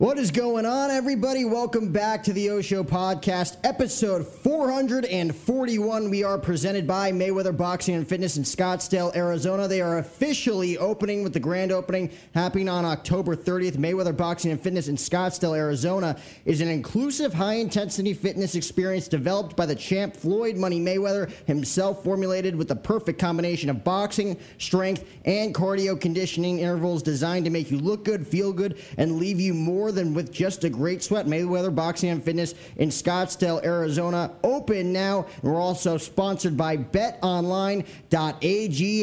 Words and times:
What 0.00 0.18
is 0.18 0.30
going 0.30 0.64
on, 0.64 0.90
everybody? 0.90 1.44
Welcome 1.44 1.92
back 1.92 2.22
to 2.22 2.32
the 2.32 2.48
O 2.48 2.62
Show 2.62 2.82
podcast, 2.82 3.58
episode 3.64 4.26
441. 4.26 6.08
We 6.08 6.24
are 6.24 6.38
presented 6.38 6.86
by 6.86 7.12
Mayweather 7.12 7.54
Boxing 7.54 7.96
and 7.96 8.08
Fitness 8.08 8.38
in 8.38 8.44
Scottsdale, 8.44 9.14
Arizona. 9.14 9.68
They 9.68 9.82
are 9.82 9.98
officially 9.98 10.78
opening 10.78 11.22
with 11.22 11.34
the 11.34 11.40
grand 11.40 11.70
opening 11.70 12.10
happening 12.32 12.66
on 12.66 12.86
October 12.86 13.36
30th. 13.36 13.76
Mayweather 13.76 14.16
Boxing 14.16 14.50
and 14.50 14.58
Fitness 14.58 14.88
in 14.88 14.96
Scottsdale, 14.96 15.54
Arizona 15.54 16.16
is 16.46 16.62
an 16.62 16.68
inclusive, 16.68 17.34
high 17.34 17.56
intensity 17.56 18.14
fitness 18.14 18.54
experience 18.54 19.06
developed 19.06 19.54
by 19.54 19.66
the 19.66 19.76
champ 19.76 20.16
Floyd 20.16 20.56
Money 20.56 20.80
Mayweather 20.80 21.30
himself, 21.44 22.02
formulated 22.02 22.56
with 22.56 22.68
the 22.68 22.76
perfect 22.76 23.18
combination 23.18 23.68
of 23.68 23.84
boxing, 23.84 24.38
strength, 24.56 25.04
and 25.26 25.54
cardio 25.54 26.00
conditioning 26.00 26.60
intervals 26.60 27.02
designed 27.02 27.44
to 27.44 27.50
make 27.50 27.70
you 27.70 27.78
look 27.78 28.02
good, 28.02 28.26
feel 28.26 28.54
good, 28.54 28.78
and 28.96 29.18
leave 29.18 29.38
you 29.38 29.52
more 29.52 29.89
than 29.92 30.14
with 30.14 30.32
just 30.32 30.64
a 30.64 30.70
great 30.70 31.02
sweat. 31.02 31.26
Mayweather 31.26 31.74
Boxing 31.74 32.10
and 32.10 32.22
Fitness 32.22 32.54
in 32.76 32.88
Scottsdale, 32.90 33.64
Arizona, 33.64 34.32
open 34.42 34.92
now. 34.92 35.26
We're 35.42 35.60
also 35.60 35.96
sponsored 35.98 36.56
by 36.56 36.76
betonline.ag. 36.76 37.84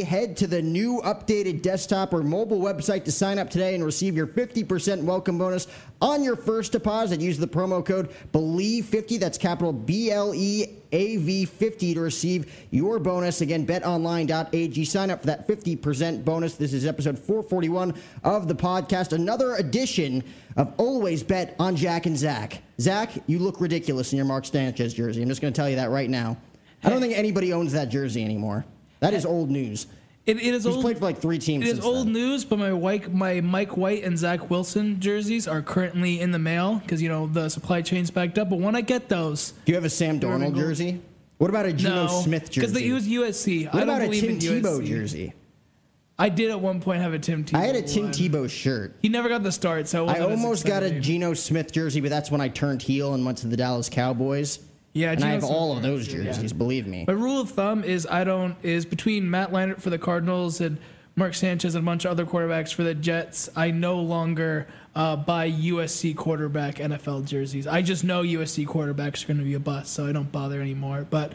Head 0.02 0.38
to 0.38 0.48
the 0.48 0.62
new 0.62 1.02
updated 1.04 1.62
desktop 1.62 2.14
or 2.14 2.24
mobile 2.24 2.60
website 2.60 3.06
to 3.06 3.12
sign 3.12 3.40
up 3.40 3.50
today 3.50 3.76
and 3.76 3.84
receive 3.84 4.16
your 4.16 4.28
50% 4.28 5.04
welcome 5.04 5.38
bonus 5.38 5.68
on 6.02 6.24
your 6.24 6.36
first 6.36 6.72
deposit. 6.72 7.22
Use 7.22 7.38
the 7.38 7.48
promo 7.48 7.86
code 7.86 8.10
BELIEVE50, 8.34 9.20
that's 9.20 9.38
capital 9.38 9.74
B 9.74 10.12
L 10.12 10.34
E 10.36 10.78
AV50 10.92 11.96
to 11.96 12.00
receive 12.00 12.68
your 12.72 13.00
bonus. 13.00 13.42
Again, 13.42 13.66
betonline.ag. 13.66 14.86
Sign 14.86 15.12
up 15.12 15.22
for 15.22 15.28
that 15.28 15.48
50% 15.48 16.24
bonus. 16.24 16.56
This 16.56 16.74
is 16.74 16.86
episode 16.86 17.20
441 17.20 17.94
of 18.24 18.48
the 18.48 18.56
podcast. 18.56 19.14
Another 19.14 19.56
edition 19.56 20.24
of 20.56 20.74
Always 20.78 21.24
Bet 21.24 21.56
on 21.60 21.76
Jack 21.76 22.06
and 22.06 22.18
Zach. 22.18 22.62
Zach, 22.80 23.12
you 23.28 23.40
look 23.40 23.60
ridiculous 23.60 24.14
in 24.14 24.18
your 24.18 24.26
Mark 24.26 24.46
Sanchez 24.46 24.94
jersey. 24.94 25.22
I'm 25.22 25.28
just 25.28 25.42
going 25.42 25.54
to 25.54 25.58
tell 25.58 25.70
you 25.70 25.76
that 25.76 25.90
right 25.90 26.10
now. 26.10 26.38
I 26.84 26.90
don't 26.90 27.02
think 27.02 27.18
anybody 27.18 27.54
owns 27.54 27.74
that 27.74 27.90
jersey 27.90 28.24
anymore. 28.24 28.66
That 29.00 29.14
is 29.14 29.26
old 29.26 29.50
news. 29.50 29.88
It, 30.28 30.38
it 30.38 30.54
is 30.54 30.66
He's 30.66 30.76
old, 30.76 30.84
played 30.84 30.98
for 30.98 31.06
like 31.06 31.20
three 31.20 31.40
teams. 31.40 31.66
It 31.66 31.78
is 31.78 31.80
old 31.80 32.08
then. 32.08 32.14
news, 32.14 32.44
but 32.44 32.60
my 32.60 32.72
Mike, 32.72 33.12
my 33.14 33.40
Mike 33.40 33.78
White 33.78 34.04
and 34.04 34.18
Zach 34.18 34.50
Wilson 34.50 35.00
jerseys 35.00 35.48
are 35.48 35.62
currently 35.62 36.20
in 36.20 36.32
the 36.32 36.40
mail 36.40 36.76
because 36.80 37.02
you 37.02 37.08
know 37.08 37.28
the 37.28 37.48
supply 37.48 37.82
chain's 37.82 38.12
backed 38.12 38.38
up. 38.38 38.50
But 38.50 38.60
when 38.60 38.76
I 38.76 38.82
get 38.82 39.08
those, 39.08 39.52
Do 39.66 39.72
you 39.72 39.76
have 39.76 39.86
a 39.86 39.90
Sam 39.90 40.20
Darnold 40.20 40.56
jersey? 40.56 41.02
What 41.38 41.50
about 41.50 41.66
a 41.66 41.72
Geno 41.72 42.08
no, 42.08 42.22
Smith 42.24 42.50
jersey? 42.52 42.60
because 42.60 42.74
they 42.74 42.84
he 42.84 42.92
was 42.92 43.08
USC. 43.08 43.66
what 43.74 43.76
I 43.76 43.84
about 43.84 44.02
a 44.02 44.10
Tim 44.10 44.38
Tebow 44.38 44.82
USC. 44.82 44.88
jersey? 44.88 45.34
I 46.20 46.30
did 46.30 46.50
at 46.50 46.60
one 46.60 46.82
point 46.82 47.02
have 47.04 47.14
a 47.14 47.20
Tim 47.20 47.46
Tebow. 47.46 47.58
I 47.60 47.66
had 47.66 47.76
a 47.76 47.82
Tim 47.84 48.06
one. 48.06 48.12
Tebow 48.12 48.50
shirt. 48.50 48.96
He 49.02 49.08
never 49.08 49.30
got 49.30 49.44
the 49.44 49.52
start, 49.52 49.88
so 49.88 50.08
I 50.08 50.20
almost 50.20 50.66
got 50.66 50.84
a. 50.84 51.00
Geno 51.00 51.36
Smith 51.36 51.72
jersey, 51.72 52.02
but 52.02 52.10
that's 52.10 52.32
when 52.32 52.42
I 52.42 52.50
turned 52.50 52.82
heel 52.82 53.14
and 53.14 53.24
went 53.26 53.38
to 53.40 53.48
the 53.48 53.56
Dallas 53.56 53.88
Cowboys. 53.88 54.60
Yeah, 54.98 55.12
and 55.12 55.24
I 55.24 55.30
have 55.30 55.44
all 55.44 55.76
of 55.76 55.84
those 55.84 56.08
jersey, 56.08 56.26
yeah. 56.26 56.32
jerseys. 56.32 56.54
Believe 56.54 56.88
me. 56.88 57.06
My 57.08 57.14
rule 57.14 57.40
of 57.40 57.52
thumb 57.52 57.84
is 57.84 58.08
I 58.10 58.24
don't 58.24 58.56
is 58.64 58.86
between 58.86 59.30
Matt 59.30 59.52
Leinart 59.52 59.82
for 59.82 59.90
the 59.90 60.00
Cardinals 60.00 60.60
and 60.60 60.78
Mark 61.16 61.34
Sanchez 61.34 61.76
and 61.76 61.84
a 61.84 61.86
bunch 61.86 62.06
of 62.06 62.12
other 62.12 62.26
quarterbacks 62.26 62.74
for 62.74 62.84
the 62.84 62.94
Jets. 62.94 63.50
I 63.56 63.72
no 63.72 64.00
longer 64.00 64.68
uh, 64.96 65.16
buy 65.16 65.52
USC 65.52 66.16
quarterback 66.16 66.76
NFL 66.76 67.26
jerseys. 67.26 67.68
I 67.68 67.82
just 67.82 68.04
know 68.04 68.24
USC 68.24 68.66
quarterbacks 68.68 69.24
are 69.24 69.28
going 69.28 69.40
to 69.40 69.44
be 69.44 69.54
a 69.54 69.60
bust, 69.60 69.94
so 69.94 70.08
I 70.08 70.12
don't 70.12 70.32
bother 70.32 70.62
anymore. 70.62 71.08
But 71.10 71.34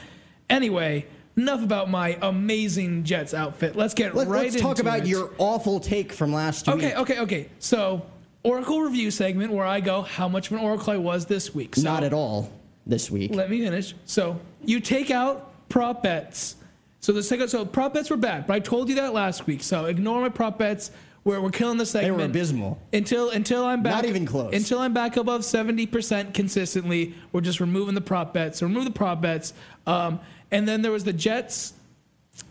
anyway, 0.51 1.07
enough 1.37 1.63
about 1.63 1.91
my 1.91 2.19
amazing 2.23 3.05
Jets 3.05 3.35
outfit. 3.35 3.77
Let's 3.77 3.95
get 3.95 4.15
Let, 4.15 4.29
right 4.29 4.55
us 4.55 4.61
talk 4.61 4.79
about 4.79 5.01
it. 5.01 5.07
your 5.07 5.31
awful 5.39 5.81
take 5.81 6.13
from 6.13 6.33
last 6.33 6.67
week. 6.67 6.77
Okay, 6.77 6.95
okay, 6.95 7.19
okay. 7.21 7.49
So 7.59 8.07
Oracle 8.45 8.83
review 8.83 9.11
segment 9.11 9.53
where 9.53 9.67
I 9.67 9.81
go 9.81 10.03
how 10.03 10.29
much 10.29 10.51
of 10.51 10.57
an 10.57 10.65
Oracle 10.65 10.93
I 10.93 10.97
was 10.97 11.27
this 11.27 11.55
week. 11.55 11.77
So 11.77 11.83
Not 11.83 12.05
at 12.05 12.13
all 12.13 12.53
this 12.87 13.11
week. 13.11 13.35
let 13.35 13.51
me 13.51 13.61
finish. 13.61 13.95
So 14.05 14.41
you 14.65 14.81
take 14.81 15.11
out 15.11 15.69
prop 15.69 16.03
bets. 16.03 16.57
So 17.01 17.13
the 17.13 17.23
second, 17.23 17.49
so 17.49 17.65
prop 17.65 17.95
bets 17.95 18.11
were 18.11 18.17
bad, 18.17 18.47
but 18.47 18.55
I 18.55 18.61
told 18.61 18.89
you 18.89 18.95
that 18.97 19.13
last 19.13 19.47
week. 19.47 19.63
So 19.63 19.87
ignore 19.87 20.21
my 20.21 20.29
prop 20.29 20.59
bets. 20.59 20.91
Where 21.25 21.41
we're 21.41 21.51
killing 21.51 21.79
the 21.79 21.87
segment. 21.87 22.17
They 22.17 22.23
were 22.25 22.29
abysmal. 22.29 22.83
Until 22.93 23.31
until 23.31 23.65
I'm 23.65 23.81
back. 23.81 23.93
Not 23.93 24.07
even 24.07 24.27
close. 24.27 24.53
Until 24.53 24.81
I'm 24.81 24.93
back 24.93 25.17
above 25.17 25.45
seventy 25.45 25.87
percent 25.87 26.35
consistently. 26.35 27.15
We're 27.31 27.43
just 27.43 27.61
removing 27.61 27.95
the 27.95 28.01
prop 28.01 28.35
bets. 28.35 28.59
So 28.59 28.67
remove 28.67 28.87
the 28.87 28.91
prop 28.91 29.21
bets. 29.21 29.53
Um, 29.87 30.19
and 30.51 30.67
then 30.67 30.83
there 30.83 30.91
was 30.91 31.05
the 31.05 31.13
Jets. 31.13 31.75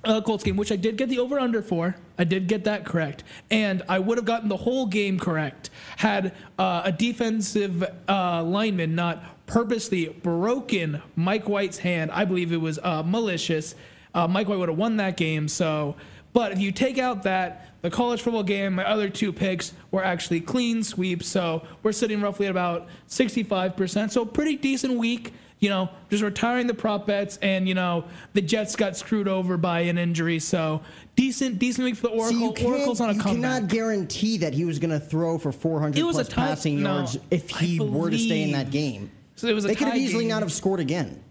Uh, 0.05 0.21
Colts 0.21 0.43
game, 0.43 0.55
which 0.55 0.71
I 0.71 0.77
did 0.77 0.95
get 0.95 1.09
the 1.09 1.19
over 1.19 1.37
under 1.39 1.61
for. 1.61 1.97
I 2.17 2.23
did 2.23 2.47
get 2.47 2.63
that 2.63 2.85
correct. 2.85 3.23
And 3.49 3.81
I 3.89 3.99
would 3.99 4.17
have 4.17 4.25
gotten 4.25 4.47
the 4.47 4.55
whole 4.55 4.85
game 4.85 5.19
correct 5.19 5.69
had 5.97 6.33
uh, 6.57 6.83
a 6.85 6.91
defensive 6.91 7.83
uh, 8.07 8.43
lineman 8.43 8.95
not 8.95 9.23
purposely 9.51 10.07
broken 10.07 11.01
Mike 11.17 11.49
White's 11.49 11.77
hand. 11.79 12.09
I 12.11 12.23
believe 12.23 12.53
it 12.53 12.61
was 12.61 12.79
uh, 12.81 13.03
malicious. 13.03 13.75
Uh, 14.13 14.25
Mike 14.25 14.47
White 14.47 14.59
would 14.59 14.69
have 14.69 14.77
won 14.77 14.95
that 14.97 15.17
game. 15.17 15.49
So, 15.49 15.95
but 16.31 16.53
if 16.53 16.59
you 16.59 16.71
take 16.71 16.97
out 16.97 17.23
that, 17.23 17.67
the 17.81 17.89
college 17.89 18.21
football 18.21 18.43
game, 18.43 18.75
my 18.75 18.85
other 18.87 19.09
two 19.09 19.33
picks 19.33 19.73
were 19.91 20.03
actually 20.03 20.39
clean 20.39 20.83
sweeps. 20.83 21.27
So 21.27 21.63
we're 21.83 21.91
sitting 21.91 22.21
roughly 22.21 22.45
at 22.45 22.51
about 22.51 22.87
65%. 23.09 24.11
So 24.11 24.23
pretty 24.25 24.55
decent 24.55 24.97
week 24.97 25.33
you 25.59 25.69
know, 25.69 25.89
just 26.09 26.23
retiring 26.23 26.65
the 26.65 26.73
prop 26.73 27.05
bets, 27.05 27.37
and 27.37 27.67
you 27.67 27.75
know, 27.75 28.05
the 28.33 28.41
Jets 28.41 28.75
got 28.75 28.97
screwed 28.97 29.27
over 29.27 29.57
by 29.57 29.81
an 29.81 29.99
injury. 29.99 30.39
So 30.39 30.81
decent, 31.15 31.59
decent 31.59 31.85
week 31.85 31.95
for 31.97 32.07
the 32.07 32.13
you 32.15 32.19
Oracle. 32.21 32.53
can't- 32.53 32.67
Oracle's 32.69 32.99
on 32.99 33.11
a 33.11 33.13
you 33.13 33.21
comeback. 33.21 33.51
cannot 33.59 33.69
guarantee 33.69 34.37
that 34.39 34.55
he 34.55 34.65
was 34.65 34.79
going 34.79 34.89
to 34.89 34.99
throw 34.99 35.37
for 35.37 35.51
400 35.51 35.99
It 35.99 36.01
was 36.03 36.15
plus 36.15 36.29
passing 36.29 36.81
no, 36.81 36.95
yards 36.97 37.19
if 37.29 37.47
he 37.51 37.79
were 37.79 38.09
to 38.09 38.17
stay 38.17 38.41
in 38.41 38.53
that 38.53 38.71
game. 38.71 39.11
So 39.35 39.47
it 39.47 39.53
was 39.53 39.65
a 39.65 39.69
they 39.69 39.75
could 39.75 39.87
have 39.87 39.97
easily 39.97 40.23
game. 40.23 40.29
not 40.29 40.41
have 40.41 40.51
scored 40.51 40.79
again. 40.79 41.23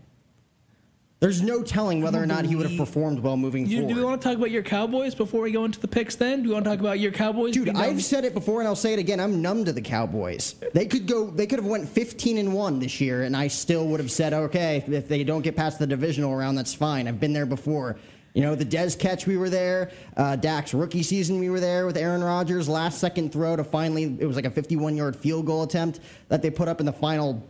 There's 1.21 1.43
no 1.43 1.63
telling 1.63 2.01
whether 2.01 2.21
or 2.21 2.25
not 2.25 2.47
he 2.47 2.57
would 2.57 2.67
have 2.67 2.79
performed 2.79 3.19
well 3.19 3.37
moving 3.37 3.67
You, 3.67 3.81
forward. 3.81 3.93
do 3.93 4.01
we 4.01 4.05
want 4.05 4.23
to 4.23 4.27
talk 4.27 4.39
about 4.39 4.51
your 4.51 4.63
Cowboys 4.63 5.15
before 5.15 5.43
we 5.43 5.53
go 5.53 5.67
into 5.67 5.79
the 5.79 5.87
picks? 5.87 6.17
Then 6.17 6.43
do 6.43 6.49
you 6.49 6.55
want 6.55 6.65
to 6.65 6.71
talk 6.71 6.81
about 6.81 6.99
your 6.99 7.13
Cowboys? 7.13 7.53
Dude, 7.53 7.69
I've 7.69 8.03
said 8.03 8.25
it 8.25 8.33
before 8.33 8.61
and 8.61 8.67
I'll 8.67 8.75
say 8.75 8.95
it 8.95 8.99
again. 8.99 9.21
I'm 9.21 9.43
numb 9.43 9.67
to 9.67 9.73
the 9.75 9.83
Cowboys. 9.83 10.55
They 10.73 10.87
could 10.87 11.07
go. 11.07 11.31
They 11.31 11.47
could 11.47 11.59
have 11.59 11.67
went 11.69 11.87
15 11.91 12.39
and 12.39 12.55
one 12.55 12.79
this 12.79 13.03
year, 13.03 13.25
and 13.25 13.37
I 13.37 13.49
still 13.49 13.87
would 13.89 14.01
have 14.01 14.11
said, 14.11 14.33
okay, 14.33 14.83
if 14.89 15.09
they 15.09 15.23
don't 15.23 15.43
get 15.43 15.57
past 15.57 15.79
the 15.79 15.87
divisional 15.87 16.35
round, 16.35 16.57
that's 16.57 16.73
fine. 16.73 17.07
I've 17.07 17.21
been 17.21 17.35
there 17.35 17.45
before. 17.47 17.99
You 18.33 18.43
know, 18.43 18.55
the 18.55 18.65
Dez 18.65 18.99
catch, 18.99 19.27
we 19.27 19.37
were 19.37 19.51
there. 19.51 19.91
Uh, 20.17 20.37
Dak's 20.37 20.73
rookie 20.73 21.03
season, 21.03 21.39
we 21.39 21.51
were 21.51 21.61
there 21.61 21.85
with 21.85 21.99
Aaron 21.99 22.23
Rodgers. 22.23 22.67
Last 22.67 22.99
second 22.99 23.31
throw 23.33 23.57
to 23.57 23.65
finally, 23.65 24.17
it 24.21 24.25
was 24.25 24.37
like 24.37 24.45
a 24.47 24.51
51 24.51 24.97
yard 24.97 25.17
field 25.17 25.45
goal 25.45 25.65
attempt 25.65 26.01
that 26.29 26.41
they 26.41 26.49
put 26.49 26.67
up 26.69 26.81
in 26.81 26.87
the 26.87 26.93
final 26.93 27.47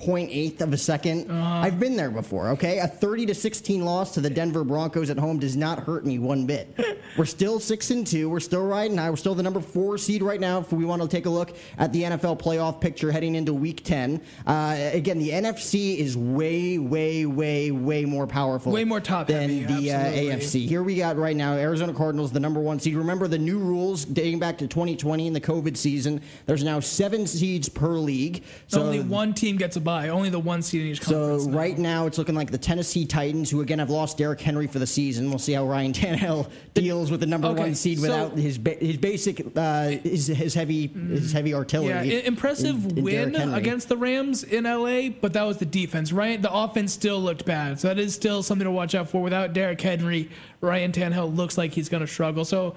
0.8 0.00 0.60
of 0.60 0.72
a 0.72 0.76
2nd 0.76 1.28
Uh-huh. 1.30 1.60
I've 1.60 1.78
been 1.78 1.96
there 1.96 2.10
before, 2.10 2.48
okay? 2.50 2.78
A 2.78 2.86
30 2.86 3.26
to 3.26 3.34
16 3.34 3.84
loss 3.84 4.14
to 4.14 4.20
the 4.20 4.30
Denver 4.30 4.64
Broncos 4.64 5.10
at 5.10 5.18
home 5.18 5.38
does 5.38 5.56
not 5.56 5.80
hurt 5.80 6.04
me 6.04 6.18
one 6.18 6.46
bit. 6.46 6.78
We're 7.18 7.24
still 7.24 7.60
6 7.60 7.90
and 7.90 8.06
2. 8.06 8.28
We're 8.30 8.40
still 8.40 8.64
riding 8.66 8.96
high. 8.96 9.10
We're 9.10 9.16
still 9.16 9.34
the 9.34 9.42
number 9.42 9.60
4 9.60 9.98
seed 9.98 10.22
right 10.22 10.40
now 10.40 10.60
if 10.60 10.72
we 10.72 10.84
want 10.84 11.02
to 11.02 11.08
take 11.08 11.26
a 11.26 11.30
look 11.30 11.56
at 11.78 11.92
the 11.92 12.02
NFL 12.04 12.40
playoff 12.40 12.80
picture 12.80 13.10
heading 13.12 13.34
into 13.34 13.52
week 13.52 13.84
10. 13.84 14.20
Uh, 14.46 14.76
again, 14.92 15.18
the 15.18 15.30
NFC 15.30 15.96
is 15.98 16.16
way 16.16 16.78
way 16.78 17.26
way 17.26 17.70
way 17.70 18.04
more 18.04 18.26
powerful 18.26 18.72
Way 18.72 18.84
more 18.84 19.00
top 19.00 19.26
than 19.26 19.48
heavy, 19.66 19.86
the 19.86 19.92
uh. 19.92 20.04
AFC. 20.04 20.66
Here 20.66 20.82
we 20.82 20.96
got 20.96 21.16
right 21.16 21.36
now 21.36 21.54
Arizona 21.54 21.92
Cardinals 21.92 22.32
the 22.32 22.40
number 22.40 22.60
1 22.60 22.80
seed. 22.80 22.94
Remember 22.94 23.28
the 23.28 23.38
new 23.38 23.58
rules 23.58 24.04
dating 24.04 24.38
back 24.38 24.58
to 24.58 24.66
2020 24.66 25.26
in 25.26 25.32
the 25.32 25.40
COVID 25.40 25.76
season. 25.76 26.20
There's 26.46 26.64
now 26.64 26.80
7 26.80 27.26
seeds 27.26 27.68
per 27.68 27.90
league. 27.92 28.44
So 28.68 28.82
only 28.82 29.00
one 29.00 29.34
team 29.34 29.56
gets 29.56 29.76
a 29.76 29.80
Only 29.90 30.30
the 30.30 30.38
one 30.38 30.62
seed 30.62 30.82
in 30.82 30.86
each 30.88 31.00
so 31.02 31.12
conference. 31.12 31.46
now. 31.46 31.58
right 31.58 31.78
now 31.78 32.06
it's 32.06 32.18
looking 32.18 32.34
like 32.34 32.50
the 32.50 32.58
Tennessee 32.58 33.04
Titans, 33.06 33.50
who 33.50 33.60
again 33.60 33.78
have 33.78 33.90
lost 33.90 34.18
Derrick 34.18 34.40
Henry 34.40 34.66
for 34.66 34.78
the 34.78 34.86
season. 34.86 35.28
We'll 35.30 35.38
see 35.38 35.52
how 35.52 35.66
Ryan 35.66 35.92
Tannehill 35.92 36.50
deals 36.74 37.10
with 37.10 37.20
the 37.20 37.26
number 37.26 37.48
Okay, 37.48 37.60
one 37.60 37.74
seed 37.74 37.98
so- 37.98 38.02
without 38.02 38.32
his 38.38 38.58
ba- 38.58 38.76
his 38.80 38.96
basic 38.96 39.44
uh, 39.56 39.88
his, 39.88 40.26
his 40.28 40.54
heavy 40.54 40.86
his 40.88 41.32
heavy 41.32 41.54
artillery. 41.54 42.08
Yeah, 42.12 42.20
impressive 42.20 42.84
in- 42.86 42.98
in 42.98 43.04
win 43.04 43.34
against 43.54 43.88
the 43.88 43.96
Rams 43.96 44.42
in 44.44 44.64
LA, 44.64 45.08
but 45.10 45.32
that 45.34 45.42
was 45.44 45.56
the 45.58 45.66
defense, 45.66 46.12
right? 46.12 46.40
The 46.40 46.52
offense 46.52 46.92
still 46.92 47.20
looked 47.20 47.44
bad, 47.44 47.80
so 47.80 47.88
that 47.88 47.98
is 47.98 48.14
still 48.14 48.42
something 48.42 48.64
to 48.64 48.70
watch 48.70 48.94
out 48.94 49.08
for. 49.10 49.22
Without 49.22 49.52
Derrick 49.52 49.80
Henry, 49.80 50.30
Ryan 50.60 50.92
Tannehill 50.92 51.34
looks 51.36 51.56
like 51.58 51.72
he's 51.72 51.88
going 51.88 52.00
to 52.02 52.06
struggle. 52.06 52.44
So 52.44 52.74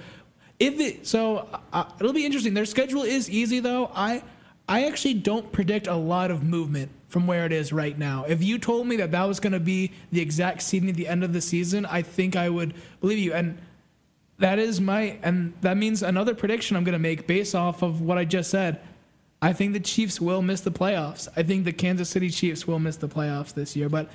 if 0.59 0.79
it, 0.79 1.05
so 1.07 1.47
uh, 1.73 1.85
it'll 1.99 2.13
be 2.13 2.25
interesting. 2.25 2.53
Their 2.53 2.65
schedule 2.65 3.03
is 3.03 3.29
easy 3.29 3.59
though. 3.59 3.91
I 3.95 4.23
I 4.69 4.85
actually 4.85 5.15
don't 5.15 5.51
predict 5.51 5.87
a 5.87 5.95
lot 5.95 6.31
of 6.31 6.41
movement 6.43 6.89
from 7.13 7.27
where 7.27 7.45
it 7.45 7.51
is 7.51 7.71
right 7.71 7.95
now. 7.95 8.25
If 8.27 8.43
you 8.43 8.57
told 8.57 8.87
me 8.87 8.95
that 8.97 9.11
that 9.11 9.25
was 9.25 9.39
going 9.39 9.53
to 9.53 9.59
be 9.59 9.91
the 10.11 10.19
exact 10.19 10.63
seeding 10.63 10.89
at 10.89 10.95
the 10.95 11.07
end 11.07 11.23
of 11.23 11.31
the 11.31 11.41
season, 11.41 11.85
I 11.85 12.01
think 12.01 12.35
I 12.35 12.49
would 12.49 12.73
believe 13.01 13.19
you. 13.19 13.33
And 13.33 13.59
that 14.39 14.57
is 14.57 14.81
my 14.81 15.19
and 15.21 15.53
that 15.61 15.77
means 15.77 16.01
another 16.01 16.33
prediction 16.33 16.75
I'm 16.75 16.83
going 16.83 16.93
to 16.93 16.99
make 16.99 17.27
based 17.27 17.53
off 17.53 17.83
of 17.83 18.01
what 18.01 18.17
I 18.17 18.25
just 18.25 18.49
said. 18.49 18.81
I 19.43 19.53
think 19.53 19.73
the 19.73 19.79
Chiefs 19.79 20.19
will 20.19 20.41
miss 20.41 20.61
the 20.61 20.71
playoffs. 20.71 21.27
I 21.37 21.43
think 21.43 21.65
the 21.65 21.71
Kansas 21.71 22.09
City 22.09 22.31
Chiefs 22.31 22.65
will 22.65 22.79
miss 22.79 22.97
the 22.97 23.07
playoffs 23.07 23.53
this 23.53 23.75
year, 23.75 23.89
but 23.89 24.09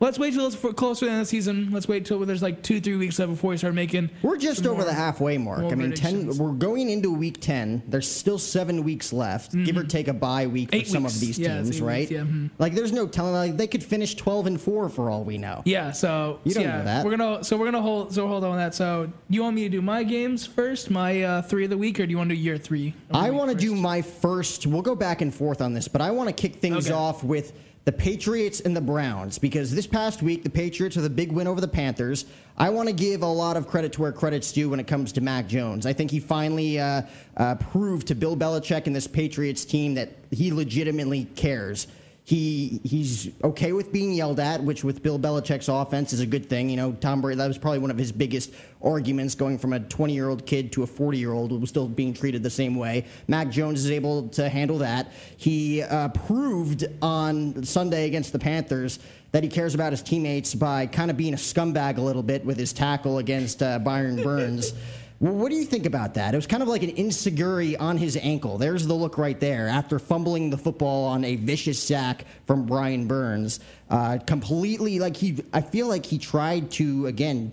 Let's 0.00 0.16
wait 0.16 0.32
till 0.32 0.46
it's 0.46 0.54
closer 0.54 1.00
to 1.00 1.04
the 1.06 1.10
end 1.10 1.20
of 1.22 1.26
the 1.26 1.30
season. 1.30 1.70
Let's 1.72 1.88
wait 1.88 2.04
till 2.06 2.20
there's 2.20 2.40
like 2.42 2.62
two, 2.62 2.80
three 2.80 2.94
weeks 2.96 3.18
left 3.18 3.32
before 3.32 3.50
we 3.50 3.56
start 3.56 3.74
making. 3.74 4.10
We're 4.22 4.36
just 4.36 4.64
over 4.64 4.84
the 4.84 4.92
halfway 4.94 5.38
mark. 5.38 5.64
I 5.72 5.74
mean, 5.74 5.92
ten. 5.92 6.36
We're 6.38 6.52
going 6.52 6.88
into 6.88 7.12
week 7.12 7.40
ten. 7.40 7.82
There's 7.88 8.06
still 8.08 8.38
seven 8.38 8.84
weeks 8.84 9.12
left, 9.12 9.52
give 9.64 9.76
or 9.76 9.82
take 9.82 10.06
a 10.06 10.12
bye 10.12 10.46
week 10.46 10.68
for 10.70 10.76
Mm-hmm. 10.76 10.80
Eight 10.82 10.86
some 10.88 11.02
weeks. 11.02 11.14
of 11.16 11.20
these 11.20 11.36
teams, 11.38 11.76
eight 11.80 11.82
right? 11.82 11.98
weeks, 12.00 12.10
yeah, 12.12 12.20
mhm. 12.20 12.50
Like, 12.58 12.74
there's 12.74 12.92
no 12.92 13.08
telling. 13.08 13.32
Like, 13.34 13.56
they 13.56 13.66
could 13.66 13.82
finish 13.82 14.14
twelve 14.14 14.46
and 14.46 14.60
four 14.60 14.88
for 14.88 15.10
all 15.10 15.24
we 15.24 15.36
know. 15.36 15.62
Yeah, 15.64 15.90
so 15.90 16.38
You 16.44 16.54
don't 16.54 16.62
yeah, 16.62 16.78
know 16.78 16.84
that. 16.84 17.04
We're 17.04 17.16
gonna 17.16 17.42
so 17.42 17.56
we're 17.56 17.64
gonna 17.66 17.82
hold 17.82 18.14
so 18.14 18.28
hold 18.28 18.44
on 18.44 18.56
that. 18.56 18.76
So 18.76 19.10
you 19.28 19.42
want 19.42 19.56
me 19.56 19.62
to 19.64 19.68
do 19.68 19.82
my 19.82 20.04
games 20.04 20.46
first, 20.46 20.90
my 20.90 21.22
uh, 21.22 21.42
three 21.42 21.64
of 21.64 21.70
the 21.70 21.78
week, 21.78 21.98
or 21.98 22.06
do 22.06 22.10
you 22.12 22.18
want 22.18 22.30
to 22.30 22.36
do 22.36 22.40
your 22.40 22.56
three? 22.58 22.94
I 23.10 23.30
want 23.30 23.50
to 23.50 23.56
do 23.56 23.74
my 23.74 24.02
first. 24.02 24.64
We'll 24.66 24.82
go 24.82 24.94
back 24.94 25.22
and 25.22 25.34
forth 25.34 25.60
on 25.60 25.74
this, 25.74 25.88
but 25.88 26.00
I 26.00 26.12
want 26.12 26.28
to 26.28 26.32
kick 26.34 26.56
things 26.60 26.86
Okay. 26.86 26.94
off 26.94 27.24
with 27.24 27.52
the 27.84 27.92
Patriots 27.92 28.60
and 28.60 28.76
the 28.76 28.80
Browns 28.80 29.38
because 29.38 29.74
this 29.74 29.86
past 29.86 30.22
week 30.22 30.42
the 30.42 30.50
Patriots 30.50 30.96
with 30.96 31.06
a 31.06 31.10
big 31.10 31.32
win 31.32 31.46
over 31.46 31.60
the 31.60 31.68
Panthers. 31.68 32.26
I 32.56 32.70
want 32.70 32.88
to 32.88 32.94
give 32.94 33.22
a 33.22 33.26
lot 33.26 33.56
of 33.56 33.66
credit 33.66 33.92
to 33.94 34.02
where 34.02 34.12
credit's 34.12 34.52
due 34.52 34.68
when 34.68 34.80
it 34.80 34.86
comes 34.86 35.12
to 35.12 35.20
Mac 35.20 35.46
Jones. 35.46 35.86
I 35.86 35.92
think 35.92 36.10
he 36.10 36.20
finally 36.20 36.78
uh, 36.78 37.02
uh, 37.36 37.54
proved 37.54 38.08
to 38.08 38.14
Bill 38.14 38.36
Belichick 38.36 38.86
and 38.86 38.94
this 38.94 39.06
Patriots 39.06 39.64
team 39.64 39.94
that 39.94 40.10
he 40.30 40.52
legitimately 40.52 41.24
cares. 41.36 41.86
He 42.28 42.82
he's 42.84 43.30
okay 43.42 43.72
with 43.72 43.90
being 43.90 44.12
yelled 44.12 44.38
at, 44.38 44.62
which 44.62 44.84
with 44.84 45.02
Bill 45.02 45.18
Belichick's 45.18 45.68
offense 45.68 46.12
is 46.12 46.20
a 46.20 46.26
good 46.26 46.46
thing. 46.50 46.68
You 46.68 46.76
know, 46.76 46.92
Tom 46.92 47.22
Brady 47.22 47.38
that 47.38 47.48
was 47.48 47.56
probably 47.56 47.78
one 47.78 47.90
of 47.90 47.96
his 47.96 48.12
biggest 48.12 48.52
arguments, 48.82 49.34
going 49.34 49.56
from 49.56 49.72
a 49.72 49.80
20 49.80 50.12
year 50.12 50.28
old 50.28 50.44
kid 50.44 50.70
to 50.72 50.82
a 50.82 50.86
40 50.86 51.16
year 51.16 51.32
old 51.32 51.58
was 51.58 51.70
still 51.70 51.88
being 51.88 52.12
treated 52.12 52.42
the 52.42 52.50
same 52.50 52.74
way. 52.74 53.06
Mac 53.28 53.48
Jones 53.48 53.82
is 53.82 53.90
able 53.90 54.28
to 54.28 54.50
handle 54.50 54.76
that. 54.76 55.10
He 55.38 55.80
uh, 55.80 56.08
proved 56.08 56.84
on 57.00 57.64
Sunday 57.64 58.06
against 58.06 58.34
the 58.34 58.38
Panthers 58.38 58.98
that 59.32 59.42
he 59.42 59.48
cares 59.48 59.74
about 59.74 59.94
his 59.94 60.02
teammates 60.02 60.54
by 60.54 60.86
kind 60.86 61.10
of 61.10 61.16
being 61.16 61.32
a 61.32 61.38
scumbag 61.38 61.96
a 61.96 62.02
little 62.02 62.22
bit 62.22 62.44
with 62.44 62.58
his 62.58 62.74
tackle 62.74 63.16
against 63.16 63.62
uh, 63.62 63.78
Brian 63.78 64.22
Burns. 64.22 64.74
Well, 65.20 65.32
What 65.32 65.50
do 65.50 65.56
you 65.56 65.64
think 65.64 65.84
about 65.84 66.14
that? 66.14 66.34
It 66.34 66.36
was 66.36 66.46
kind 66.46 66.62
of 66.62 66.68
like 66.68 66.82
an 66.82 66.90
insecurity 66.90 67.76
on 67.76 67.96
his 67.96 68.16
ankle. 68.16 68.56
There's 68.56 68.86
the 68.86 68.94
look 68.94 69.18
right 69.18 69.38
there. 69.38 69.66
After 69.66 69.98
fumbling 69.98 70.50
the 70.50 70.58
football 70.58 71.06
on 71.06 71.24
a 71.24 71.34
vicious 71.36 71.82
sack 71.82 72.24
from 72.46 72.66
Brian 72.66 73.08
Burns, 73.08 73.58
uh, 73.90 74.18
completely 74.26 75.00
like 75.00 75.16
he. 75.16 75.42
I 75.52 75.60
feel 75.60 75.88
like 75.88 76.06
he 76.06 76.18
tried 76.18 76.70
to 76.72 77.06
again 77.06 77.50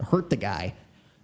hurt 0.00 0.28
the 0.28 0.36
guy. 0.36 0.74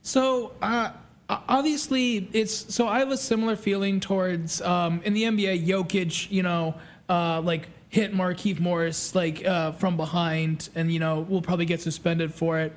So, 0.01 0.53
uh, 0.63 0.93
obviously, 1.29 2.31
it's 2.33 2.75
so 2.75 2.89
I 2.89 3.01
have 3.01 3.11
a 3.11 3.19
similar 3.19 3.57
feeling 3.57 4.01
towards 4.01 4.63
um, 4.63 5.03
in 5.05 5.13
the 5.13 5.25
NBA. 5.25 5.67
Jokic, 5.67 6.31
you 6.31 6.43
know, 6.43 6.77
uh, 7.11 7.43
like 7.43 7.69
hit 7.91 8.15
Markieff 8.15 8.59
Morris 8.59 9.15
like 9.15 9.45
uh, 9.45 9.73
from 9.73 9.99
behind, 9.99 10.71
and 10.75 10.91
you 10.91 10.99
know 10.99 11.21
we'll 11.29 11.43
probably 11.43 11.67
get 11.67 11.83
suspended 11.83 12.33
for 12.33 12.59
it. 12.59 12.73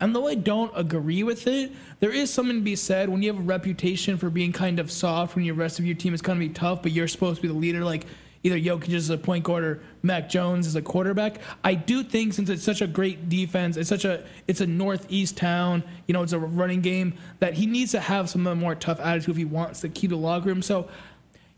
And 0.00 0.14
though 0.14 0.28
I 0.28 0.36
don't 0.36 0.70
agree 0.76 1.22
with 1.22 1.46
it, 1.46 1.72
there 2.00 2.12
is 2.12 2.32
something 2.32 2.56
to 2.56 2.62
be 2.62 2.76
said 2.76 3.08
when 3.08 3.22
you 3.22 3.32
have 3.32 3.40
a 3.40 3.44
reputation 3.44 4.16
for 4.16 4.30
being 4.30 4.52
kind 4.52 4.78
of 4.78 4.90
soft 4.90 5.34
when 5.34 5.44
your 5.44 5.56
rest 5.56 5.78
of 5.78 5.86
your 5.86 5.96
team 5.96 6.14
is 6.14 6.22
kind 6.22 6.36
of 6.36 6.48
be 6.48 6.54
tough, 6.54 6.82
but 6.82 6.92
you're 6.92 7.08
supposed 7.08 7.36
to 7.36 7.42
be 7.42 7.48
the 7.48 7.54
leader, 7.54 7.84
like 7.84 8.06
either 8.44 8.58
Jokic 8.58 8.90
is 8.90 9.10
a 9.10 9.18
point 9.18 9.44
guard 9.44 9.64
or 9.64 9.82
Mac 10.02 10.28
Jones 10.28 10.66
is 10.66 10.76
a 10.76 10.82
quarterback. 10.82 11.40
I 11.64 11.74
do 11.74 12.04
think 12.04 12.32
since 12.32 12.48
it's 12.48 12.62
such 12.62 12.80
a 12.80 12.86
great 12.86 13.28
defense, 13.28 13.76
it's 13.76 13.88
such 13.88 14.04
a 14.04 14.24
it's 14.46 14.60
a 14.60 14.66
northeast 14.66 15.36
town, 15.36 15.82
you 16.06 16.12
know, 16.12 16.22
it's 16.22 16.32
a 16.32 16.38
running 16.38 16.80
game 16.80 17.14
that 17.40 17.54
he 17.54 17.66
needs 17.66 17.92
to 17.92 18.00
have 18.00 18.30
some 18.30 18.42
more 18.42 18.76
tough 18.76 19.00
attitude 19.00 19.30
if 19.30 19.36
he 19.36 19.44
wants 19.44 19.80
to 19.80 19.88
keep 19.88 20.10
the 20.10 20.16
locker 20.16 20.46
room. 20.46 20.62
So 20.62 20.88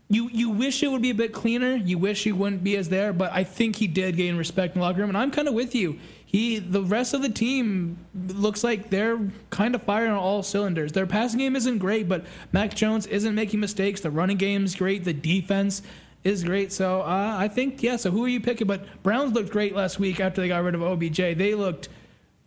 you 0.09 0.29
you 0.33 0.49
wish 0.49 0.83
it 0.83 0.89
would 0.89 1.01
be 1.01 1.11
a 1.11 1.15
bit 1.15 1.31
cleaner. 1.31 1.75
You 1.75 1.97
wish 1.97 2.23
he 2.23 2.31
wouldn't 2.31 2.63
be 2.63 2.75
as 2.75 2.89
there, 2.89 3.13
but 3.13 3.31
I 3.31 3.43
think 3.43 3.77
he 3.77 3.87
did 3.87 4.17
gain 4.17 4.35
respect 4.35 4.75
in 4.75 4.81
the 4.81 4.85
locker 4.85 4.99
room, 4.99 5.09
and 5.09 5.17
I'm 5.17 5.31
kind 5.31 5.47
of 5.47 5.53
with 5.53 5.73
you. 5.73 5.99
He 6.31 6.59
the 6.59 6.81
rest 6.81 7.13
of 7.13 7.21
the 7.21 7.27
team 7.27 7.97
looks 8.15 8.63
like 8.63 8.89
they're 8.89 9.19
kind 9.49 9.75
of 9.75 9.83
firing 9.83 10.11
on 10.11 10.17
all 10.17 10.43
cylinders. 10.43 10.93
Their 10.93 11.05
passing 11.05 11.39
game 11.39 11.57
isn't 11.57 11.79
great, 11.79 12.07
but 12.07 12.23
Mac 12.53 12.73
Jones 12.73 13.05
isn't 13.05 13.35
making 13.35 13.59
mistakes. 13.59 13.99
The 13.99 14.11
running 14.11 14.37
game's 14.37 14.73
great. 14.73 15.03
The 15.03 15.11
defense 15.11 15.81
is 16.23 16.45
great. 16.45 16.71
So 16.71 17.01
uh, 17.01 17.35
I 17.37 17.49
think 17.49 17.83
yeah. 17.83 17.97
So 17.97 18.11
who 18.11 18.23
are 18.23 18.29
you 18.29 18.39
picking? 18.39 18.65
But 18.65 19.03
Browns 19.03 19.33
looked 19.33 19.49
great 19.49 19.75
last 19.75 19.99
week 19.99 20.21
after 20.21 20.39
they 20.39 20.47
got 20.47 20.63
rid 20.63 20.73
of 20.73 20.81
OBJ. 20.81 21.17
They 21.17 21.53
looked 21.53 21.89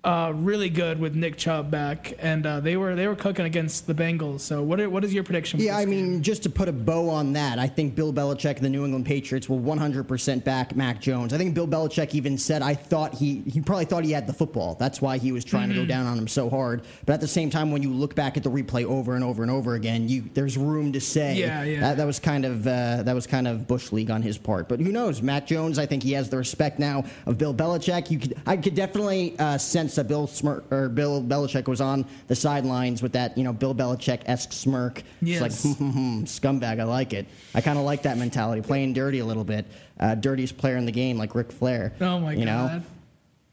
uh, 0.04 0.32
really 0.34 0.68
good 0.68 1.00
with 1.00 1.14
Nick 1.14 1.36
Chubb 1.38 1.70
back, 1.70 2.12
and 2.18 2.44
uh, 2.46 2.60
they 2.60 2.76
were 2.76 2.94
they 2.94 3.06
were 3.06 3.16
cooking 3.16 3.46
against 3.46 3.86
the 3.86 3.94
Bengals. 3.94 4.40
So 4.40 4.62
what 4.62 4.78
are, 4.80 4.90
what 4.90 5.02
is 5.04 5.14
your 5.14 5.24
prediction? 5.24 5.58
for 5.58 5.64
Yeah, 5.64 5.76
I 5.76 5.84
game? 5.84 5.90
mean, 5.90 6.22
just 6.22 6.42
to 6.44 6.50
put 6.50 6.68
a 6.68 6.72
bow 6.72 7.08
on 7.08 7.32
that, 7.32 7.58
I 7.58 7.66
think 7.66 7.94
Bill 7.94 8.12
Belichick 8.12 8.56
and 8.56 8.64
the 8.64 8.68
New 8.68 8.84
England 8.84 9.06
Patriots 9.06 9.48
will 9.48 9.60
100% 9.60 10.44
back 10.44 10.76
Mac 10.76 11.00
Jones. 11.00 11.32
I 11.32 11.38
think 11.38 11.54
Bill 11.54 11.66
Belichick 11.66 12.14
even 12.14 12.36
said, 12.36 12.60
I 12.62 12.74
thought 12.74 13.14
he, 13.14 13.40
he 13.46 13.60
probably 13.60 13.86
thought 13.86 14.04
he 14.04 14.12
had 14.12 14.26
the 14.26 14.32
football. 14.32 14.74
That's 14.74 15.00
why 15.00 15.18
he 15.18 15.32
was 15.32 15.44
trying 15.44 15.64
Mm-hmm. 15.64 15.74
to 15.80 15.86
go 15.86 15.86
down 15.86 16.06
on 16.06 16.18
him 16.18 16.28
so 16.28 16.50
hard. 16.50 16.82
But 17.06 17.14
at 17.14 17.20
the 17.22 17.28
same 17.28 17.48
time, 17.48 17.70
when 17.70 17.82
you 17.82 17.90
look 17.92 18.14
back 18.14 18.36
at 18.36 18.42
the 18.42 18.50
replay 18.50 18.84
over 18.84 19.14
and 19.14 19.24
over 19.24 19.42
and 19.42 19.50
over 19.50 19.74
again, 19.74 20.08
you 20.08 20.24
there's 20.34 20.58
room 20.58 20.92
to 20.92 21.00
say 21.00 21.36
Yeah, 21.36 21.62
yeah. 21.64 21.80
That, 21.80 21.96
that 21.96 22.06
was 22.06 22.18
kind 22.20 22.44
of 22.44 22.66
uh, 22.66 23.02
that 23.04 23.14
was 23.14 23.26
kind 23.26 23.48
of 23.48 23.66
bush 23.66 23.92
league 23.92 24.10
on 24.10 24.20
his 24.20 24.36
part. 24.36 24.68
But 24.68 24.80
who 24.80 24.92
knows? 24.92 25.22
Mac 25.22 25.46
Jones, 25.46 25.78
I 25.78 25.86
think 25.86 26.02
he 26.02 26.12
has 26.12 26.28
the 26.28 26.36
respect 26.36 26.78
now 26.78 27.04
of 27.24 27.38
Bill 27.38 27.54
Belichick. 27.54 28.10
You 28.10 28.18
could 28.18 28.34
I 28.46 28.58
could 28.58 28.74
definitely 28.74 29.36
uh, 29.38 29.56
sense 29.94 30.06
that 30.06 30.08
Bill 30.08 30.26
Smirk 30.26 30.70
or 30.72 30.88
Bill 30.88 31.22
Belichick 31.22 31.68
was 31.68 31.80
on 31.80 32.04
the 32.28 32.34
sidelines 32.36 33.02
with 33.02 33.12
that 33.12 33.36
you 33.38 33.44
know 33.44 33.52
Bill 33.52 33.74
Belichick 33.74 34.22
esque 34.26 34.52
smirk. 34.52 35.02
It's 35.22 35.40
like 35.40 35.50
Yes. 35.50 35.62
hmm, 35.78 36.24
scumbag. 36.24 36.80
I 36.80 36.84
like 36.84 37.12
it. 37.12 37.26
I 37.54 37.60
kind 37.60 37.78
of 37.78 37.84
like 37.84 38.02
that 38.02 38.18
mentality, 38.18 38.62
playing 38.62 38.92
dirty 38.92 39.20
a 39.20 39.24
little 39.24 39.44
bit. 39.44 39.66
Uh, 39.98 40.14
dirtiest 40.14 40.56
player 40.58 40.76
in 40.76 40.86
the 40.86 40.92
game, 40.92 41.16
like 41.18 41.34
Ric 41.34 41.52
Flair. 41.52 41.92
oh 42.00 42.18
my 42.20 42.32
you 42.32 42.44
god. 42.44 42.82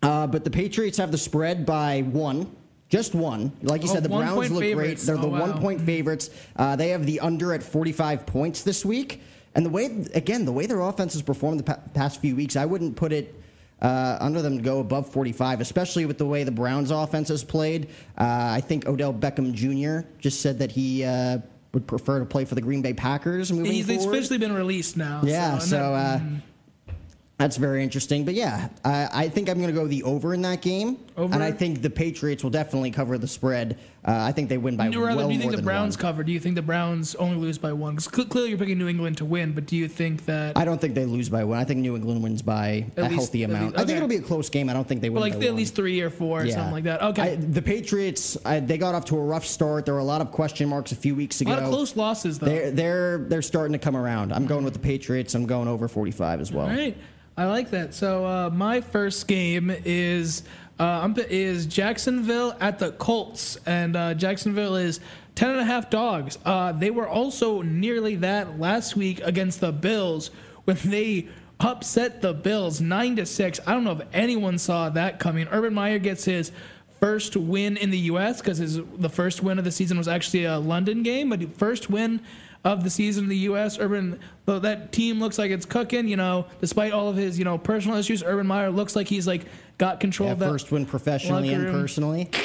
Know? 0.04 0.10
Uh, 0.10 0.28
but 0.28 0.44
the 0.44 0.50
Patriots 0.50 0.98
have 0.98 1.12
the 1.12 1.18
spread 1.18 1.66
by 1.66 2.02
one. 2.02 2.56
Just 2.90 3.14
one. 3.16 3.52
Like 3.62 3.84
you 3.84 3.90
Oh, 3.90 3.94
said, 3.94 4.04
the 4.04 4.10
Browns 4.10 4.50
look 4.52 4.62
favorites. 4.64 5.06
great. 5.06 5.16
They're 5.16 5.24
Oh, 5.24 5.30
the 5.30 5.32
wow. 5.32 5.40
one 5.52 5.62
point 5.62 5.80
favorites. 5.82 6.30
Uh, 6.58 6.76
they 6.76 6.90
have 6.90 7.06
the 7.06 7.20
under 7.22 7.54
at 7.54 7.62
45 7.64 8.26
points 8.26 8.64
this 8.64 8.84
week. 8.84 9.22
And 9.56 9.66
the 9.66 9.70
way, 9.70 9.86
again, 10.14 10.44
the 10.46 10.52
way 10.52 10.66
their 10.66 10.82
offense 10.82 11.14
has 11.14 11.22
performed 11.22 11.60
the 11.60 11.64
pa- 11.64 11.80
past 11.94 12.20
few 12.20 12.36
weeks, 12.36 12.56
I 12.56 12.66
wouldn't 12.66 12.96
put 12.98 13.14
it 13.14 13.34
uh, 13.82 14.18
under 14.22 14.42
them 14.42 14.58
to 14.58 14.64
go 14.64 14.80
above 14.80 15.10
45, 15.10 15.62
especially 15.62 16.06
with 16.06 16.18
the 16.18 16.26
way 16.26 16.44
the 16.44 16.52
Browns 16.52 16.92
offense 16.92 17.30
has 17.30 17.44
played. 17.44 17.88
Uh, 18.18 18.50
I 18.52 18.62
think 18.62 18.88
Odell 18.88 19.14
Beckham 19.14 19.54
Jr. 19.54 20.08
just 20.20 20.42
said 20.42 20.60
that 20.60 20.72
he 20.72 21.04
uh, 21.04 21.40
would 21.74 21.88
prefer 21.88 22.20
to 22.20 22.26
play 22.26 22.46
for 22.46 22.56
the 22.56 22.62
Green 22.62 22.82
Bay 22.82 22.94
Packers 22.94 23.52
moving 23.52 23.72
He's, 23.72 23.88
he's 23.88 24.04
forward. 24.04 24.16
officially 24.18 24.38
been 24.40 24.54
released 24.54 24.98
now. 24.98 25.22
Yeah, 25.24 25.54
and 25.54 25.62
so 25.64 25.78
that- 25.78 26.22
uh, 26.22 26.94
that's 27.38 27.58
very 27.58 27.82
interesting. 27.82 28.24
But 28.24 28.36
yeah, 28.36 28.70
I, 28.86 29.10
I 29.12 29.30
think 29.30 29.50
I'm 29.50 29.58
going 29.58 29.74
to 29.74 29.80
go 29.80 29.88
the 29.88 30.04
over 30.04 30.36
in 30.36 30.44
that 30.44 30.62
game, 30.62 31.00
Over? 31.18 31.34
and 31.34 31.42
I 31.42 31.52
think 31.52 31.82
the 31.82 31.90
Patriots 31.90 32.44
will 32.44 32.52
definitely 32.52 32.92
cover 32.92 33.18
the 33.18 33.28
spread. 33.28 33.80
Uh, 34.04 34.14
I 34.20 34.32
think 34.32 34.50
they 34.50 34.58
win 34.58 34.76
by 34.78 34.88
rather, 34.88 35.00
well 35.16 35.28
do 35.28 35.34
you 35.36 35.40
think 35.40 35.56
the 35.56 35.62
Browns 35.62 35.96
one. 35.96 36.02
cover? 36.02 36.24
Do 36.24 36.32
you 36.32 36.40
think 36.40 36.56
the 36.56 36.64
Browns 36.64 37.14
only 37.16 37.38
lose 37.38 37.60
by 37.60 37.72
one? 37.72 37.96
Because 37.96 38.08
clearly 38.08 38.50
you're 38.50 38.58
picking 38.58 38.80
New 38.80 38.88
England 38.88 39.18
to 39.18 39.26
win, 39.26 39.52
but 39.52 39.68
do 39.68 39.76
you 39.78 39.88
think 39.88 40.26
that 40.26 40.58
I 40.58 40.66
don't 40.66 40.82
think 40.82 40.96
they 40.96 41.06
lose 41.06 41.30
by 41.30 41.44
one. 41.44 41.60
I 41.60 41.64
think 41.66 41.82
New 41.82 41.96
England 41.96 42.24
wins 42.24 42.42
by 42.42 42.88
At 42.98 42.98
a 42.98 43.02
least- 43.04 43.14
healthy 43.14 43.44
amount. 43.44 43.74
least- 43.74 43.80
I 43.80 43.86
think 43.86 43.98
it'll 43.98 44.08
be 44.10 44.16
a 44.16 44.22
close 44.22 44.50
game. 44.50 44.70
I 44.70 44.74
don't 44.74 44.88
think 44.88 45.02
they 45.02 45.10
win 45.10 45.22
well, 45.22 45.30
like 45.30 45.34
by 45.40 45.46
at 45.46 45.50
one. 45.50 45.58
least 45.58 45.76
three 45.76 46.02
or 46.02 46.10
four 46.10 46.42
or 46.42 46.46
Yeah. 46.46 46.56
something 46.56 46.74
like 46.74 46.84
that? 46.86 47.04
Okay, 47.04 47.22
I, 47.34 47.36
the 47.36 47.62
Patriots, 47.62 48.38
I, 48.44 48.60
they 48.60 48.80
got 48.80 48.96
off 48.96 49.06
to 49.06 49.18
a 49.18 49.24
rough 49.24 49.46
start. 49.46 49.86
There 49.86 49.94
were 49.94 50.00
a 50.00 50.04
lot 50.04 50.22
of 50.22 50.32
question 50.32 50.68
marks 50.68 50.92
a 50.92 50.96
few 50.96 51.14
weeks 51.14 51.40
ago. 51.42 51.52
a 51.52 51.54
lot 51.54 51.64
of 51.64 51.70
close 51.70 51.96
losses 51.96 52.40
though. 52.40 52.48
They're 52.48 52.72
they're 52.72 53.18
they're 53.30 53.42
starting 53.44 53.74
to 53.74 53.80
come 53.80 53.96
around. 53.96 54.34
I'm 54.34 54.48
going 54.48 54.64
with 54.64 54.74
the 54.74 54.80
Patriots. 54.80 55.36
I'm 55.36 55.46
going 55.46 55.68
over 55.68 55.88
45 55.88 56.42
as 56.42 56.52
well. 56.52 56.66
All 56.66 56.72
right, 56.76 56.98
I 57.38 57.46
like 57.46 57.70
that. 57.70 57.94
So 57.94 58.26
uh, 58.26 58.50
my 58.52 58.82
first 58.82 59.28
game 59.28 59.72
is 59.86 60.42
uh, 60.82 61.14
is 61.30 61.68
Jacksonville 61.68 62.56
at 62.60 62.80
the 62.80 62.92
Colts, 62.94 63.56
and 63.68 63.96
uh, 63.96 64.16
Jacksonville 64.16 64.76
is 64.76 65.00
ten 65.36 65.52
and 65.52 65.60
a 65.60 65.64
half 65.64 65.92
dogs. 65.92 66.40
Uh, 66.44 66.72
they 66.72 66.90
were 66.90 67.08
also 67.08 67.62
nearly 67.62 68.16
that 68.16 68.60
last 68.60 68.96
week 68.96 69.22
against 69.24 69.60
the 69.60 69.72
Bills 69.72 70.32
when 70.66 70.78
they 70.84 71.28
upset 71.60 72.24
the 72.24 72.34
Bills 72.34 72.82
nine 72.82 73.16
to 73.18 73.28
six. 73.28 73.60
I 73.68 73.74
don't 73.74 73.84
know 73.84 73.92
if 73.92 74.08
anyone 74.12 74.58
saw 74.58 74.90
that 74.90 75.20
coming. 75.20 75.48
Urban 75.52 75.76
Meyer 75.76 76.00
gets 76.00 76.26
his 76.26 76.52
first 77.00 77.38
win 77.38 77.78
in 77.78 77.92
the 77.92 78.00
U.S. 78.00 78.42
because 78.42 78.58
his 78.58 78.80
the 78.98 79.10
first 79.10 79.44
win 79.44 79.60
of 79.60 79.66
the 79.66 79.72
season 79.72 80.00
was 80.00 80.08
actually 80.08 80.46
a 80.46 80.58
London 80.58 81.04
game, 81.04 81.30
but 81.30 81.56
first 81.56 81.92
win 81.92 82.22
of 82.64 82.84
the 82.84 82.90
season 82.90 83.26
in 83.26 83.30
the 83.30 83.38
U.S. 83.38 83.80
Urban, 83.80 84.20
though 84.46 84.60
that 84.60 84.92
team 84.92 85.20
looks 85.20 85.38
like 85.38 85.52
it's 85.52 85.66
cooking. 85.66 86.08
You 86.08 86.18
know, 86.18 86.48
despite 86.60 86.92
all 86.92 87.08
of 87.08 87.18
his 87.18 87.38
you 87.38 87.46
know 87.46 87.58
personal 87.58 87.98
issues, 87.98 88.24
Urban 88.24 88.48
Meyer 88.48 88.72
looks 88.72 88.96
like 88.96 89.08
he's 89.08 89.28
like 89.28 89.46
got 89.82 90.00
control 90.00 90.28
Yeah, 90.28 90.34
of 90.34 90.40
that. 90.40 90.50
first 90.50 90.72
win 90.72 90.86
professionally 90.86 91.52
and 91.54 91.66
personally. 91.68 92.30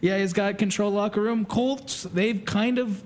Yeah, 0.00 0.18
he's 0.18 0.32
got 0.32 0.58
control 0.58 0.92
locker 0.92 1.20
room. 1.20 1.44
Colts, 1.44 2.04
they've 2.04 2.44
kind 2.44 2.78
of 2.78 3.02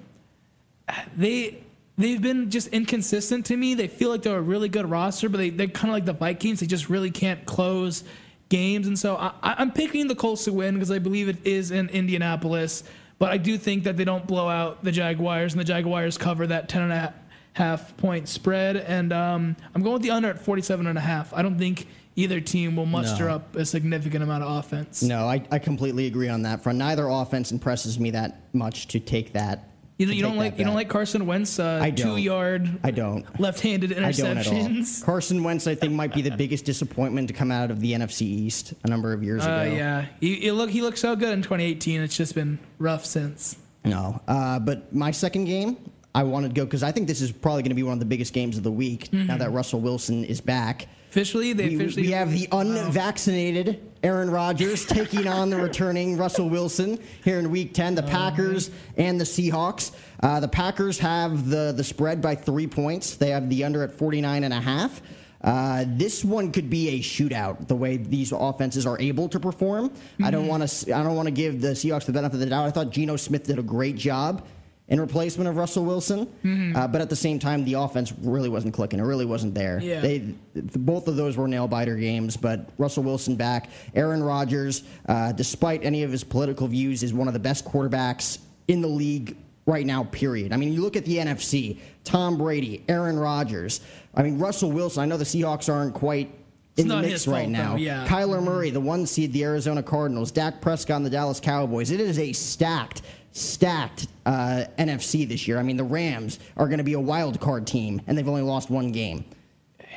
they 1.16 1.62
they've 1.96 2.20
been 2.20 2.50
just 2.50 2.68
inconsistent 2.68 3.46
to 3.46 3.56
me. 3.56 3.72
They 3.72 3.88
feel 3.88 4.10
like 4.10 4.20
they're 4.20 4.36
a 4.36 4.42
really 4.42 4.68
good 4.68 4.90
roster, 4.90 5.30
but 5.30 5.38
they 5.38 5.48
they're 5.48 5.68
kind 5.68 5.88
of 5.88 5.94
like 5.94 6.04
the 6.04 6.12
Vikings. 6.12 6.60
They 6.60 6.66
just 6.66 6.90
really 6.90 7.10
can't 7.10 7.46
close 7.46 8.04
games, 8.50 8.86
and 8.88 8.98
so 8.98 9.16
I, 9.16 9.32
I'm 9.42 9.72
picking 9.72 10.06
the 10.08 10.14
Colts 10.14 10.44
to 10.44 10.52
win 10.52 10.74
because 10.74 10.90
I 10.90 10.98
believe 10.98 11.30
it 11.30 11.38
is 11.46 11.70
in 11.70 11.88
Indianapolis. 11.88 12.84
But 13.18 13.30
I 13.30 13.38
do 13.38 13.56
think 13.56 13.84
that 13.84 13.96
they 13.96 14.04
don't 14.04 14.26
blow 14.26 14.48
out 14.50 14.84
the 14.84 14.92
Jaguars, 14.92 15.54
and 15.54 15.60
the 15.60 15.64
Jaguars 15.64 16.18
cover 16.18 16.46
that 16.48 16.68
ten 16.68 16.82
and 16.82 16.92
a 16.92 16.96
half, 16.98 17.14
half 17.54 17.96
point 17.96 18.28
spread, 18.28 18.76
and 18.76 19.14
um, 19.14 19.56
I'm 19.74 19.82
going 19.82 19.94
with 19.94 20.02
the 20.02 20.10
under 20.10 20.28
at 20.28 20.38
47 20.38 20.86
and 20.86 20.98
a 20.98 21.00
half. 21.00 21.32
I 21.32 21.40
don't 21.40 21.56
think 21.58 21.86
either 22.16 22.40
team 22.40 22.76
will 22.76 22.86
muster 22.86 23.26
No. 23.26 23.34
up 23.36 23.56
a 23.56 23.64
significant 23.64 24.22
amount 24.22 24.44
of 24.44 24.58
offense. 24.58 25.02
No, 25.02 25.26
I, 25.26 25.42
I 25.50 25.58
completely 25.58 26.06
agree 26.06 26.28
on 26.28 26.42
that 26.42 26.62
front. 26.62 26.78
Neither 26.78 27.08
offense 27.08 27.52
impresses 27.52 27.98
me 27.98 28.10
that 28.10 28.40
much 28.54 28.88
to 28.88 29.00
take 29.00 29.32
that. 29.32 29.68
You, 29.98 30.06
to 30.06 30.14
you 30.14 30.22
don't 30.22 30.36
like 30.36 30.58
you 30.58 30.64
don't 30.64 30.74
like 30.74 30.88
Carson 30.88 31.26
Wentz 31.26 31.60
uh, 31.60 31.78
I 31.80 31.90
two 31.90 32.16
yard 32.16 32.80
I 32.82 32.90
don't. 32.90 33.24
left-handed 33.38 33.92
I 34.02 34.10
don't 34.10 34.36
at 34.38 34.46
all. 34.46 34.52
interceptions. 34.54 35.04
Carson 35.04 35.44
Wentz, 35.44 35.66
I 35.66 35.74
think, 35.76 35.92
might 35.92 36.12
be 36.12 36.22
the 36.22 36.32
biggest 36.32 36.64
disappointment 36.64 37.28
to 37.28 37.34
come 37.34 37.52
out 37.52 37.70
of 37.70 37.78
the 37.80 37.92
NFC 37.92 38.22
East 38.22 38.74
a 38.84 38.88
number 38.88 39.12
of 39.12 39.22
years 39.22 39.44
Uh, 39.46 39.50
ago. 39.50 39.74
yeah, 39.76 40.06
he, 40.18 40.36
he 40.36 40.50
look 40.50 40.70
he 40.70 40.82
looked 40.82 40.98
so 40.98 41.14
good 41.14 41.32
in 41.34 41.42
2018. 41.42 42.00
It's 42.00 42.16
just 42.16 42.34
been 42.34 42.58
rough 42.78 43.04
since. 43.04 43.56
No. 43.84 44.20
Uh, 44.26 44.58
but 44.58 44.92
my 44.94 45.10
second 45.12 45.44
game, 45.44 45.76
I 46.14 46.24
wanted 46.24 46.48
to 46.48 46.54
go 46.54 46.64
because 46.64 46.82
I 46.82 46.92
think 46.92 47.08
this 47.08 47.20
is 47.20 47.32
probably 47.32 47.62
going 47.62 47.70
to 47.70 47.74
be 47.76 47.82
one 47.82 47.94
of 47.94 47.98
the 47.98 48.04
biggest 48.06 48.34
games 48.34 48.58
of 48.58 48.62
the 48.62 48.70
week 48.70 49.12
now 49.12 49.36
that 49.38 49.50
Russell 49.50 49.80
Wilson 49.80 50.24
is 50.24 50.40
back. 50.40 50.88
Officially, 51.10 51.52
they 51.52 51.68
We, 51.70 51.76
officially 51.76 52.02
we 52.02 52.10
have 52.12 52.32
the 52.32 52.48
unvaccinated 52.52 53.80
Aaron 54.02 54.30
Rodgers 54.30 54.84
taking 54.86 55.26
on 55.26 55.50
the 55.50 55.56
returning 55.56 56.16
Russell 56.16 56.48
Wilson 56.48 56.98
here 57.24 57.38
in 57.38 57.50
Week 57.50 57.74
10. 57.74 57.94
The 57.94 58.02
Packers 58.02 58.70
and 58.96 59.20
the 59.20 59.24
Seahawks. 59.24 59.92
Uh, 60.22 60.40
the 60.40 60.48
Packers 60.48 60.98
have 61.00 61.48
the, 61.48 61.72
the 61.76 61.84
spread 61.84 62.20
by 62.22 62.34
three 62.34 62.66
points. 62.66 63.16
They 63.16 63.30
have 63.30 63.48
the 63.48 63.64
under 63.64 63.82
at 63.82 63.92
49 63.92 64.44
and 64.44 64.54
a 64.54 64.60
half. 64.60 65.02
Uh, 65.42 65.84
this 65.88 66.24
one 66.24 66.52
could 66.52 66.70
be 66.70 66.90
a 66.90 67.00
shootout. 67.00 67.66
The 67.68 67.74
way 67.74 67.96
these 67.96 68.32
offenses 68.32 68.86
are 68.86 68.98
able 69.00 69.28
to 69.30 69.40
perform, 69.40 69.92
I 70.22 70.30
don't 70.30 70.46
want 70.46 70.66
to. 70.68 70.94
I 70.94 71.02
don't 71.02 71.16
want 71.16 71.26
to 71.26 71.32
give 71.32 71.60
the 71.60 71.68
Seahawks 71.72 72.04
the 72.04 72.12
benefit 72.12 72.34
of 72.34 72.40
the 72.40 72.46
doubt. 72.46 72.64
I 72.64 72.70
thought 72.70 72.90
Geno 72.90 73.16
Smith 73.16 73.44
did 73.44 73.58
a 73.58 73.62
great 73.62 73.96
job 73.96 74.46
in 74.92 75.00
replacement 75.00 75.48
of 75.48 75.56
Russell 75.56 75.86
Wilson, 75.86 76.28
uh, 76.76 76.86
but 76.86 77.00
at 77.00 77.08
the 77.08 77.16
same 77.16 77.38
time, 77.38 77.64
the 77.64 77.72
offense 77.72 78.12
really 78.20 78.50
wasn't 78.50 78.74
clicking. 78.74 79.00
It 79.00 79.04
really 79.04 79.24
wasn't 79.24 79.54
there. 79.54 79.80
Yeah. 79.82 80.00
They 80.00 80.18
both 80.54 81.08
of 81.08 81.16
those 81.16 81.34
were 81.34 81.48
nail 81.48 81.66
biter 81.66 81.96
games, 81.96 82.36
but 82.36 82.68
Russell 82.76 83.02
Wilson 83.02 83.34
back. 83.34 83.70
Aaron 83.94 84.22
Rodgers, 84.22 84.82
uh, 85.08 85.32
despite 85.32 85.82
any 85.82 86.02
of 86.02 86.12
his 86.12 86.22
political 86.22 86.68
views, 86.68 87.02
is 87.02 87.14
one 87.14 87.26
of 87.26 87.32
the 87.32 87.40
best 87.40 87.64
quarterbacks 87.64 88.38
in 88.68 88.82
the 88.82 88.88
league 88.88 89.34
right 89.64 89.86
now, 89.86 90.04
period. 90.04 90.52
I 90.52 90.58
mean, 90.58 90.74
you 90.74 90.82
look 90.82 90.96
at 90.96 91.06
the 91.06 91.16
NFC 91.16 91.78
Tom 92.04 92.36
Brady, 92.36 92.84
Aaron 92.86 93.18
Rodgers. 93.18 93.80
I 94.14 94.22
mean, 94.22 94.38
Russell 94.38 94.72
Wilson, 94.72 95.02
I 95.02 95.06
know 95.06 95.16
the 95.16 95.24
Seahawks 95.24 95.72
aren't 95.72 95.94
quite. 95.94 96.30
In 96.76 96.88
the 96.88 96.96
not 96.96 97.04
mix 97.04 97.26
right 97.26 97.40
fault, 97.42 97.50
now. 97.50 97.70
though, 97.72 97.76
yeah. 97.76 98.06
Kyler 98.06 98.42
Murray, 98.42 98.70
the 98.70 98.80
one 98.80 99.04
seed, 99.06 99.32
the 99.34 99.44
Arizona 99.44 99.82
Cardinals, 99.82 100.30
Dak 100.30 100.62
Prescott, 100.62 100.96
and 100.96 101.06
the 101.06 101.10
Dallas 101.10 101.38
Cowboys. 101.38 101.90
It 101.90 102.00
is 102.00 102.18
a 102.18 102.32
stacked, 102.32 103.02
stacked 103.32 104.06
uh, 104.26 104.64
NFC 104.78 105.26
this 105.28 105.48
year. 105.48 105.58
I 105.58 105.62
mean, 105.62 105.76
the 105.76 105.84
Rams 105.84 106.38
are 106.56 106.66
going 106.66 106.78
to 106.78 106.84
be 106.84 106.92
a 106.92 107.00
wild 107.00 107.40
card 107.40 107.66
team, 107.66 108.00
and 108.06 108.16
they've 108.16 108.28
only 108.28 108.42
lost 108.42 108.70
one 108.70 108.92
game. 108.92 109.24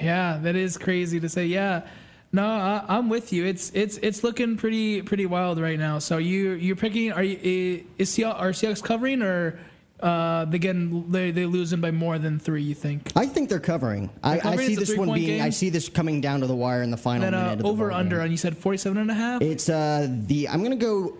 Yeah, 0.01 0.39
that 0.42 0.56
is 0.56 0.77
crazy 0.77 1.20
to 1.20 1.30
say. 1.30 1.46
Yeah, 1.46 1.88
no, 2.32 2.46
I, 2.46 2.84
I'm 2.88 3.08
with 3.10 3.32
you. 3.32 3.46
It's 3.46 3.72
it's 3.74 3.98
it's 4.00 4.24
looking 4.24 4.58
pretty 4.58 5.01
pretty 5.01 5.25
wild 5.25 5.60
right 5.60 5.80
now. 5.80 6.00
So 6.00 6.18
you 6.18 6.51
you're 6.51 6.75
picking. 6.75 7.12
Are 7.13 7.24
you 7.24 7.86
is 7.98 8.10
Seahawks, 8.12 8.39
are 8.39 8.50
Seahawks 8.51 8.84
covering 8.84 9.22
or 9.22 9.58
uh, 10.01 10.44
they 10.46 10.60
getting 10.60 11.10
they 11.12 11.32
they 11.32 11.46
losing 11.46 11.80
by 11.80 11.92
more 11.92 12.20
than 12.20 12.39
three? 12.39 12.62
You 12.63 12.75
think? 12.75 13.13
I 13.15 13.25
think 13.25 13.48
they're 13.48 13.60
covering. 13.62 14.10
I, 14.22 14.39
covering? 14.39 14.60
I 14.60 14.68
see 14.68 14.75
this 14.75 14.98
one 14.98 15.13
being. 15.13 15.27
game? 15.27 15.42
I 15.42 15.50
see 15.50 15.70
this 15.70 15.88
coming 15.88 16.20
down 16.20 16.42
to 16.42 16.48
the 16.48 16.56
wire 16.56 16.84
in 16.84 16.92
the 16.92 16.98
final 16.98 17.24
And 17.24 17.34
minute 17.34 17.48
uh, 17.48 17.54
of 17.54 17.60
the 17.60 17.65
over 17.65 17.89
ball 17.89 18.00
under, 18.00 18.18
game. 18.18 18.24
and 18.24 18.32
you 18.32 18.38
said 18.38 18.58
47 18.58 18.98
and 18.98 19.10
a 19.10 19.13
half. 19.13 19.42
It's 19.42 19.70
uh 19.70 20.08
the. 20.10 20.50
I'm 20.50 20.60
going 20.60 20.77
to 20.77 20.86
go 20.86 21.15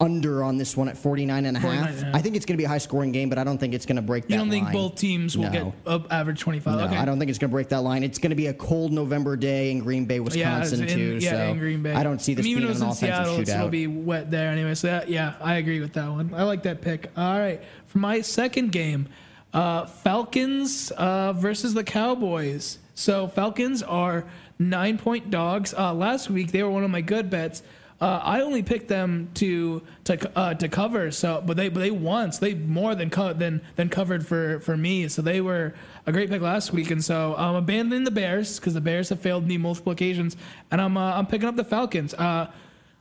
under 0.00 0.44
on 0.44 0.56
this 0.58 0.76
one 0.76 0.88
at 0.88 0.96
49 0.96 1.44
and 1.44 1.56
a 1.56 1.60
half. 1.60 1.70
and 1.70 1.80
a 2.00 2.04
half. 2.04 2.14
I 2.14 2.22
think 2.22 2.36
it's 2.36 2.46
going 2.46 2.54
to 2.54 2.58
be 2.58 2.64
a 2.64 2.68
high 2.68 2.78
scoring 2.78 3.10
game, 3.10 3.28
but 3.28 3.36
I 3.36 3.42
don't 3.42 3.58
think 3.58 3.74
it's 3.74 3.84
going 3.84 3.96
to 3.96 4.02
break 4.02 4.24
that 4.28 4.30
you 4.32 4.38
don't 4.38 4.48
think 4.48 4.66
line. 4.66 4.72
both 4.72 4.94
teams 4.94 5.36
will 5.36 5.50
No. 5.50 5.50
get 5.50 5.72
up 5.92 6.12
average 6.12 6.38
25? 6.40 6.78
No, 6.78 6.84
okay. 6.84 6.96
I 6.96 7.04
don't 7.04 7.18
think 7.18 7.30
it's 7.30 7.38
going 7.38 7.50
to 7.50 7.52
break 7.52 7.68
that 7.70 7.80
line. 7.82 8.04
It's 8.04 8.18
going 8.18 8.30
to 8.30 8.36
be 8.36 8.46
a 8.46 8.54
cold 8.54 8.92
November 8.92 9.34
day 9.36 9.72
in 9.72 9.80
Green 9.80 10.04
Bay, 10.04 10.16
Yeah, 10.16 10.20
Wisconsin, 10.20 10.82
in, 10.82 10.88
too. 10.88 11.18
yeah, 11.20 11.30
so 11.30 11.36
in 11.50 11.58
Green 11.58 11.82
Bay. 11.82 11.94
I 11.94 12.04
don't 12.04 12.20
see 12.22 12.34
this 12.34 12.44
I 12.44 12.48
mean, 12.48 12.58
being 12.58 12.68
an 12.70 12.76
offensive 12.76 12.98
Seattle, 13.08 13.38
shootout. 13.38 13.54
it'll 13.56 13.68
be 13.70 13.86
wet 13.88 14.30
there 14.30 14.50
anyway. 14.50 14.74
So 14.76 14.86
that, 14.86 15.08
yeah, 15.08 15.34
I 15.40 15.56
agree 15.56 15.80
with 15.80 15.94
that 15.94 16.08
one. 16.08 16.32
I 16.32 16.44
like 16.44 16.62
that 16.62 16.80
pick. 16.80 17.10
All 17.16 17.36
right, 17.38 17.60
for 17.86 17.98
my 17.98 18.20
second 18.20 18.70
game, 18.70 19.08
uh, 19.52 19.86
Falcons 19.86 20.90
uh, 20.92 21.32
versus 21.32 21.74
the 21.74 21.82
Cowboys. 21.84 22.78
So 22.94 23.26
Falcons 23.28 23.82
are 23.82 24.26
nine 24.60 24.98
point 24.98 25.30
dogs. 25.30 25.74
Uh, 25.76 25.92
last 25.92 26.30
week 26.30 26.52
they 26.52 26.62
were 26.62 26.70
one 26.70 26.84
of 26.84 26.90
my 26.90 27.00
good 27.00 27.30
bets. 27.30 27.62
Uh, 28.00 28.20
I 28.22 28.42
only 28.42 28.62
picked 28.62 28.86
them 28.88 29.28
to 29.34 29.82
to 30.04 30.38
uh, 30.38 30.54
to 30.54 30.68
cover. 30.68 31.10
So, 31.10 31.42
but 31.44 31.56
they 31.56 31.68
but 31.68 31.80
they. 31.80 31.90
So 32.30 32.46
they 32.46 32.54
more 32.54 32.94
than 32.94 33.10
co- 33.10 33.32
than 33.32 33.60
than 33.74 33.88
covered 33.88 34.26
for 34.26 34.60
for 34.60 34.76
me. 34.76 35.08
So 35.08 35.20
they 35.20 35.40
were 35.40 35.74
a 36.06 36.12
great 36.12 36.30
pick 36.30 36.40
last 36.40 36.72
week. 36.72 36.90
And 36.92 37.04
so 37.04 37.34
I'm 37.36 37.56
abandoning 37.56 38.04
the 38.04 38.12
Bears 38.12 38.60
because 38.60 38.74
the 38.74 38.80
Bears 38.80 39.08
have 39.08 39.20
failed 39.20 39.46
me 39.46 39.58
multiple 39.58 39.92
occasions, 39.92 40.36
and 40.70 40.80
I'm 40.80 40.96
uh, 40.96 41.14
I'm 41.14 41.26
picking 41.26 41.48
up 41.48 41.56
the 41.56 41.64
Falcons. 41.64 42.14
Uh, 42.14 42.50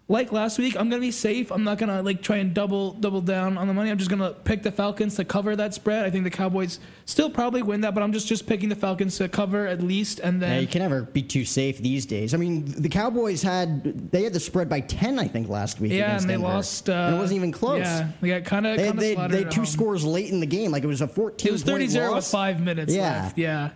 like 0.09 0.31
last 0.31 0.57
week, 0.57 0.77
I'm 0.79 0.89
gonna 0.89 1.01
be 1.01 1.11
safe. 1.11 1.51
I'm 1.51 1.65
not 1.65 1.77
gonna 1.77 2.01
like 2.01 2.21
try 2.21 2.37
and 2.37 2.53
double 2.53 2.93
double 2.93 3.19
down 3.19 3.57
on 3.57 3.67
the 3.67 3.73
money. 3.73 3.91
I'm 3.91 3.97
just 3.97 4.09
gonna 4.09 4.31
pick 4.31 4.63
the 4.63 4.71
Falcons 4.71 5.15
to 5.15 5.25
cover 5.25 5.53
that 5.57 5.73
spread. 5.73 6.05
I 6.05 6.09
think 6.09 6.23
the 6.23 6.29
Cowboys 6.29 6.79
still 7.05 7.29
probably 7.29 7.61
win 7.61 7.81
that, 7.81 7.93
but 7.93 8.01
I'm 8.01 8.13
just 8.13 8.25
just 8.25 8.47
picking 8.47 8.69
the 8.69 8.75
Falcons 8.75 9.17
to 9.17 9.27
cover 9.27 9.67
at 9.67 9.81
least, 9.81 10.19
and 10.21 10.41
Yeah, 10.41 10.47
then 10.47 10.61
you 10.61 10.67
can 10.67 10.81
never 10.81 11.01
be 11.01 11.21
too 11.21 11.43
safe 11.43 11.79
these 11.79 12.05
days. 12.05 12.33
I 12.33 12.37
mean, 12.37 12.63
the 12.65 12.87
Cowboys 12.87 13.41
had 13.41 14.11
they 14.11 14.23
had 14.23 14.31
the 14.31 14.39
spread 14.39 14.69
by 14.69 14.79
ten, 14.79 15.19
I 15.19 15.27
think, 15.27 15.49
last 15.49 15.81
week. 15.81 15.91
yeah, 15.91 16.05
against 16.05 16.23
and 16.23 16.29
they 16.29 16.33
Denver. 16.35 16.47
lost. 16.47 16.89
Uh, 16.89 16.93
and 16.93 17.15
it 17.15 17.19
wasn't 17.19 17.35
even 17.37 17.51
close. 17.51 17.79
Yeah, 17.79 18.07
they 18.21 18.27
got 18.29 18.45
kind 18.45 18.65
of 18.65 18.77
They, 18.77 18.87
kind 18.87 19.01
had- 19.01 19.15
of 19.25 19.31
they, 19.31 19.37
they 19.39 19.43
had 19.43 19.51
two 19.51 19.65
scores 19.65 20.05
late 20.05 20.29
in 20.31 20.39
the 20.39 20.45
game. 20.45 20.71
Like 20.71 20.83
it 20.83 20.87
was 20.87 21.01
a 21.01 21.07
fourteen. 21.09 21.49
It 21.49 21.51
was 21.51 21.63
30-0 21.65 22.15
with 22.15 22.25
five 22.25 22.61
minutes 22.61 22.93
Yeah. 22.93 23.23
left. 23.23 23.37
Yeah. 23.37 23.71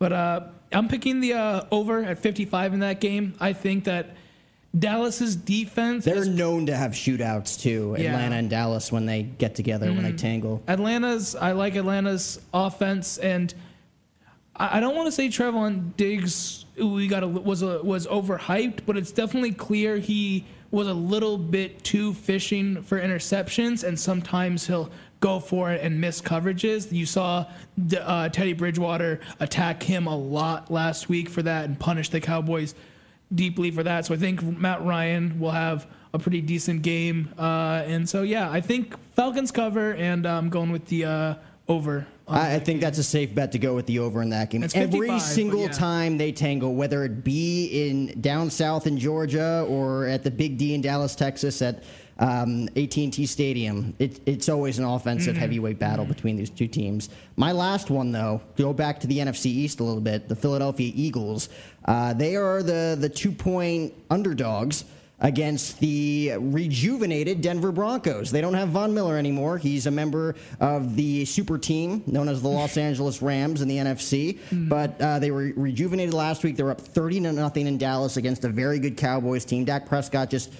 But 0.00 0.12
uh, 0.12 0.40
I'm 0.72 0.88
picking 0.88 1.20
the 1.20 1.34
uh, 1.34 1.64
over 1.70 2.02
at 2.02 2.18
55 2.18 2.74
in 2.74 2.80
that 2.80 3.00
game. 3.00 3.34
I 3.40 3.52
think 3.52 3.84
that 3.84 4.16
Dallas's 4.76 5.34
defense. 5.34 6.04
They're 6.04 6.16
is 6.16 6.28
known 6.28 6.66
to 6.66 6.76
have 6.76 6.92
shootouts 6.92 7.60
too. 7.60 7.96
Yeah. 7.98 8.04
Mm-hmm. 8.04 8.14
Atlanta 8.14 8.36
and 8.36 8.50
Dallas 8.50 8.92
when 8.92 9.06
they 9.06 9.22
get 9.22 9.54
together 9.54 9.92
when 9.92 10.02
they 10.02 10.12
tangle. 10.12 10.62
Atlanta's. 10.68 11.34
I 11.34 11.52
like 11.52 11.76
Atlanta's 11.76 12.40
offense, 12.52 13.18
and 13.18 13.52
I, 14.56 14.78
I 14.78 14.80
don't 14.80 14.94
want 14.94 15.06
to 15.06 15.12
say 15.12 15.28
Trevon 15.28 15.96
Diggs 15.96 16.66
we 16.78 17.08
got 17.08 17.22
a, 17.22 17.28
was 17.28 17.62
a, 17.62 17.82
was 17.82 18.06
overhyped, 18.06 18.80
but 18.86 18.96
it's 18.96 19.12
definitely 19.12 19.52
clear 19.52 19.98
he 19.98 20.44
was 20.70 20.86
a 20.86 20.94
little 20.94 21.38
bit 21.38 21.82
too 21.82 22.12
fishing 22.14 22.82
for 22.82 23.00
interceptions, 23.00 23.84
and 23.84 23.98
sometimes 23.98 24.66
he'll 24.66 24.90
go 25.20 25.40
for 25.40 25.72
it 25.72 25.82
and 25.82 26.00
miss 26.00 26.20
coverages. 26.20 26.92
You 26.92 27.06
saw 27.06 27.46
the, 27.76 28.06
uh, 28.06 28.28
Teddy 28.28 28.52
Bridgewater 28.52 29.20
attack 29.40 29.82
him 29.82 30.06
a 30.06 30.16
lot 30.16 30.70
last 30.70 31.08
week 31.08 31.28
for 31.28 31.42
that 31.42 31.64
and 31.64 31.78
punish 31.78 32.10
the 32.10 32.20
Cowboys 32.20 32.74
deeply 33.34 33.70
for 33.70 33.82
that. 33.82 34.06
So 34.06 34.14
I 34.14 34.16
think 34.16 34.42
Matt 34.42 34.84
Ryan 34.84 35.38
will 35.38 35.50
have 35.50 35.86
a 36.12 36.18
pretty 36.18 36.40
decent 36.40 36.82
game. 36.82 37.32
Uh, 37.38 37.82
and 37.86 38.08
so, 38.08 38.22
yeah, 38.22 38.50
I 38.50 38.60
think 38.60 38.94
Falcons 39.14 39.50
cover, 39.50 39.94
and 39.94 40.26
I'm 40.26 40.48
going 40.48 40.70
with 40.70 40.86
the 40.86 41.04
uh, 41.04 41.34
over. 41.68 42.06
I, 42.26 42.54
I 42.54 42.58
think 42.58 42.66
game. 42.66 42.80
that's 42.80 42.98
a 42.98 43.02
safe 43.02 43.34
bet 43.34 43.52
to 43.52 43.58
go 43.58 43.74
with 43.74 43.86
the 43.86 43.98
over 43.98 44.22
in 44.22 44.30
that 44.30 44.50
game. 44.50 44.62
It's 44.62 44.74
Every 44.74 45.08
55, 45.08 45.22
single 45.22 45.62
yeah. 45.62 45.68
time 45.68 46.18
they 46.18 46.32
tangle, 46.32 46.74
whether 46.74 47.04
it 47.04 47.24
be 47.24 47.88
in 47.88 48.20
down 48.20 48.50
south 48.50 48.86
in 48.86 48.98
Georgia 48.98 49.64
or 49.68 50.06
at 50.06 50.24
the 50.24 50.30
Big 50.30 50.58
D 50.58 50.74
in 50.74 50.80
Dallas, 50.80 51.14
Texas, 51.14 51.62
at 51.62 51.82
um, 52.18 52.68
AT&T 52.76 53.26
Stadium, 53.26 53.94
it, 53.98 54.20
it's 54.26 54.48
always 54.48 54.78
an 54.78 54.84
offensive 54.84 55.34
Mm-hmm. 55.34 55.40
heavyweight 55.40 55.78
battle 55.78 56.04
between 56.04 56.36
these 56.36 56.50
two 56.50 56.66
teams. 56.66 57.08
My 57.36 57.52
last 57.52 57.90
one, 57.90 58.10
though, 58.12 58.40
go 58.56 58.72
back 58.72 58.98
to 59.00 59.06
the 59.06 59.18
NFC 59.18 59.46
East 59.46 59.80
a 59.80 59.84
little 59.84 60.00
bit. 60.00 60.28
The 60.28 60.36
Philadelphia 60.36 60.90
Eagles, 60.94 61.48
uh, 61.84 62.12
they 62.14 62.34
are 62.36 62.62
the 62.62 62.96
the 62.98 63.08
two 63.08 63.30
point 63.32 63.94
underdogs 64.10 64.84
against 65.20 65.80
the 65.80 66.32
rejuvenated 66.38 67.40
Denver 67.40 67.72
Broncos. 67.72 68.30
They 68.30 68.40
don't 68.40 68.54
have 68.54 68.68
Von 68.68 68.94
Miller 68.94 69.16
anymore. 69.16 69.58
He's 69.58 69.86
a 69.86 69.90
member 69.90 70.36
of 70.60 70.94
the 70.94 71.24
super 71.24 71.58
team 71.58 72.04
known 72.06 72.28
as 72.28 72.40
the 72.40 72.48
Los 72.48 72.76
Angeles 72.88 73.20
Rams 73.20 73.60
in 73.60 73.66
the 73.68 73.78
NFC. 73.78 74.38
But 74.68 75.00
uh, 75.00 75.18
they 75.18 75.32
were 75.32 75.52
rejuvenated 75.56 76.14
last 76.14 76.44
week. 76.44 76.56
They 76.56 76.62
were 76.62 76.70
up 76.70 76.80
30 76.80 77.20
to 77.22 77.32
nothing 77.32 77.66
in 77.66 77.78
Dallas 77.78 78.16
against 78.16 78.44
a 78.44 78.48
very 78.48 78.78
good 78.78 78.96
Cowboys 78.96 79.44
team. 79.44 79.64
Dak 79.64 79.86
Prescott 79.86 80.30
just 80.30 80.52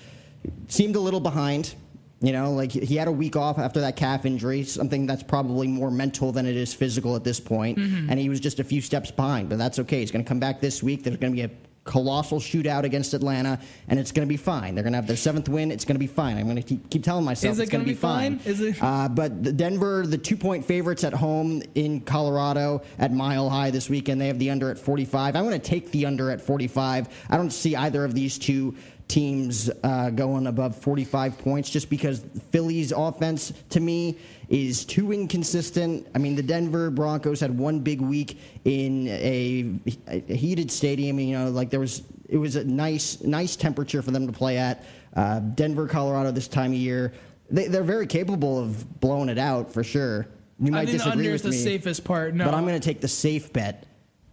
seemed 0.68 0.96
a 0.96 1.00
little 1.00 1.20
behind. 1.20 1.74
You 2.20 2.32
know, 2.32 2.50
like 2.52 2.72
he 2.72 2.96
had 2.96 3.06
a 3.06 3.12
week 3.12 3.36
off 3.36 3.58
after 3.60 3.80
that 3.82 3.94
calf 3.94 4.26
injury, 4.26 4.64
something 4.64 5.06
that's 5.06 5.22
probably 5.22 5.68
more 5.68 5.88
mental 5.90 6.32
than 6.32 6.46
it 6.46 6.56
is 6.56 6.74
physical 6.74 7.14
at 7.14 7.22
this 7.22 7.38
point. 7.38 7.78
And 7.78 8.18
he 8.18 8.28
was 8.28 8.40
just 8.40 8.58
a 8.58 8.64
few 8.64 8.80
steps 8.80 9.12
behind, 9.12 9.48
but 9.48 9.56
that's 9.56 9.78
okay. 9.78 10.00
He's 10.00 10.10
going 10.10 10.24
to 10.24 10.28
come 10.28 10.40
back 10.40 10.60
this 10.60 10.82
week. 10.82 11.04
There's 11.04 11.16
going 11.16 11.32
to 11.32 11.36
be 11.36 11.42
a 11.42 11.50
colossal 11.84 12.40
shootout 12.40 12.82
against 12.82 13.14
Atlanta, 13.14 13.60
and 13.86 14.00
it's 14.00 14.10
going 14.10 14.26
to 14.26 14.28
be 14.28 14.36
fine. 14.36 14.74
They're 14.74 14.82
going 14.82 14.94
to 14.94 14.98
have 14.98 15.06
their 15.06 15.16
seventh 15.16 15.48
win. 15.48 15.70
It's 15.70 15.84
going 15.84 15.94
to 15.94 16.00
be 16.00 16.08
fine. 16.08 16.36
I'm 16.38 16.44
going 16.44 16.56
to 16.56 16.62
keep, 16.62 16.90
keep 16.90 17.04
telling 17.04 17.24
myself 17.24 17.52
Is 17.52 17.60
it 17.60 17.62
it's 17.62 17.70
going 17.70 17.84
to 17.84 17.88
be 17.88 17.92
be 17.94 17.98
fine? 18.00 18.40
fine. 18.40 18.52
Is 18.52 18.60
it- 18.60 18.82
Uh, 18.82 19.08
but 19.08 19.44
the 19.44 19.52
Denver, 19.52 20.04
the 20.04 20.18
two 20.18 20.36
point 20.36 20.64
favorites 20.66 21.04
at 21.04 21.12
home 21.14 21.62
in 21.76 22.00
Colorado 22.00 22.82
at 22.98 23.12
Mile 23.12 23.48
High 23.48 23.70
this 23.70 23.88
weekend, 23.88 24.20
they 24.20 24.26
have 24.26 24.40
the 24.40 24.50
under 24.50 24.70
at 24.72 24.78
45. 24.78 25.36
I'm 25.36 25.44
going 25.44 25.58
to 25.58 25.64
take 25.64 25.92
the 25.92 26.04
under 26.04 26.32
at 26.32 26.40
45. 26.42 27.08
I 27.30 27.36
don't 27.36 27.52
see 27.52 27.76
either 27.76 28.04
of 28.04 28.12
these 28.12 28.38
two 28.38 28.74
teams 29.08 29.70
uh, 29.82 30.10
going 30.10 30.46
above 30.46 30.76
45 30.76 31.38
points 31.38 31.70
just 31.70 31.90
because 31.90 32.24
Philly's 32.50 32.92
offense, 32.92 33.52
to 33.70 33.80
me, 33.80 34.18
is 34.48 34.84
too 34.84 35.12
inconsistent. 35.12 36.06
I 36.14 36.18
mean, 36.18 36.36
the 36.36 36.42
Denver 36.42 36.90
Broncos 36.90 37.40
had 37.40 37.56
one 37.56 37.80
big 37.80 38.00
week 38.00 38.38
in 38.64 39.08
a, 39.08 39.74
a 40.06 40.34
heated 40.34 40.70
stadium. 40.70 41.18
You 41.18 41.38
know, 41.38 41.50
like 41.50 41.70
there 41.70 41.80
was, 41.80 42.02
it 42.28 42.36
was 42.36 42.56
a 42.56 42.64
nice, 42.64 43.22
nice 43.22 43.56
temperature 43.56 44.02
for 44.02 44.10
them 44.10 44.26
to 44.26 44.32
play 44.32 44.58
at. 44.58 44.84
Uh, 45.16 45.40
Denver, 45.40 45.88
Colorado, 45.88 46.30
this 46.30 46.48
time 46.48 46.72
of 46.72 46.78
year, 46.78 47.12
they, 47.50 47.66
they're 47.66 47.82
very 47.82 48.06
capable 48.06 48.58
of 48.58 49.00
blowing 49.00 49.30
it 49.30 49.38
out 49.38 49.72
for 49.72 49.82
sure. 49.82 50.28
You 50.60 50.68
I 50.68 50.70
might 50.70 50.78
think 50.86 50.98
the 50.98 51.04
disagree 51.04 51.12
under 51.12 51.32
with 51.32 51.42
the 51.44 51.50
me, 51.50 51.56
safest 51.56 52.04
part. 52.04 52.34
No, 52.34 52.44
but 52.44 52.54
I'm 52.54 52.66
going 52.66 52.78
to 52.78 52.84
take 52.84 53.00
the 53.00 53.08
safe 53.08 53.52
bet 53.52 53.87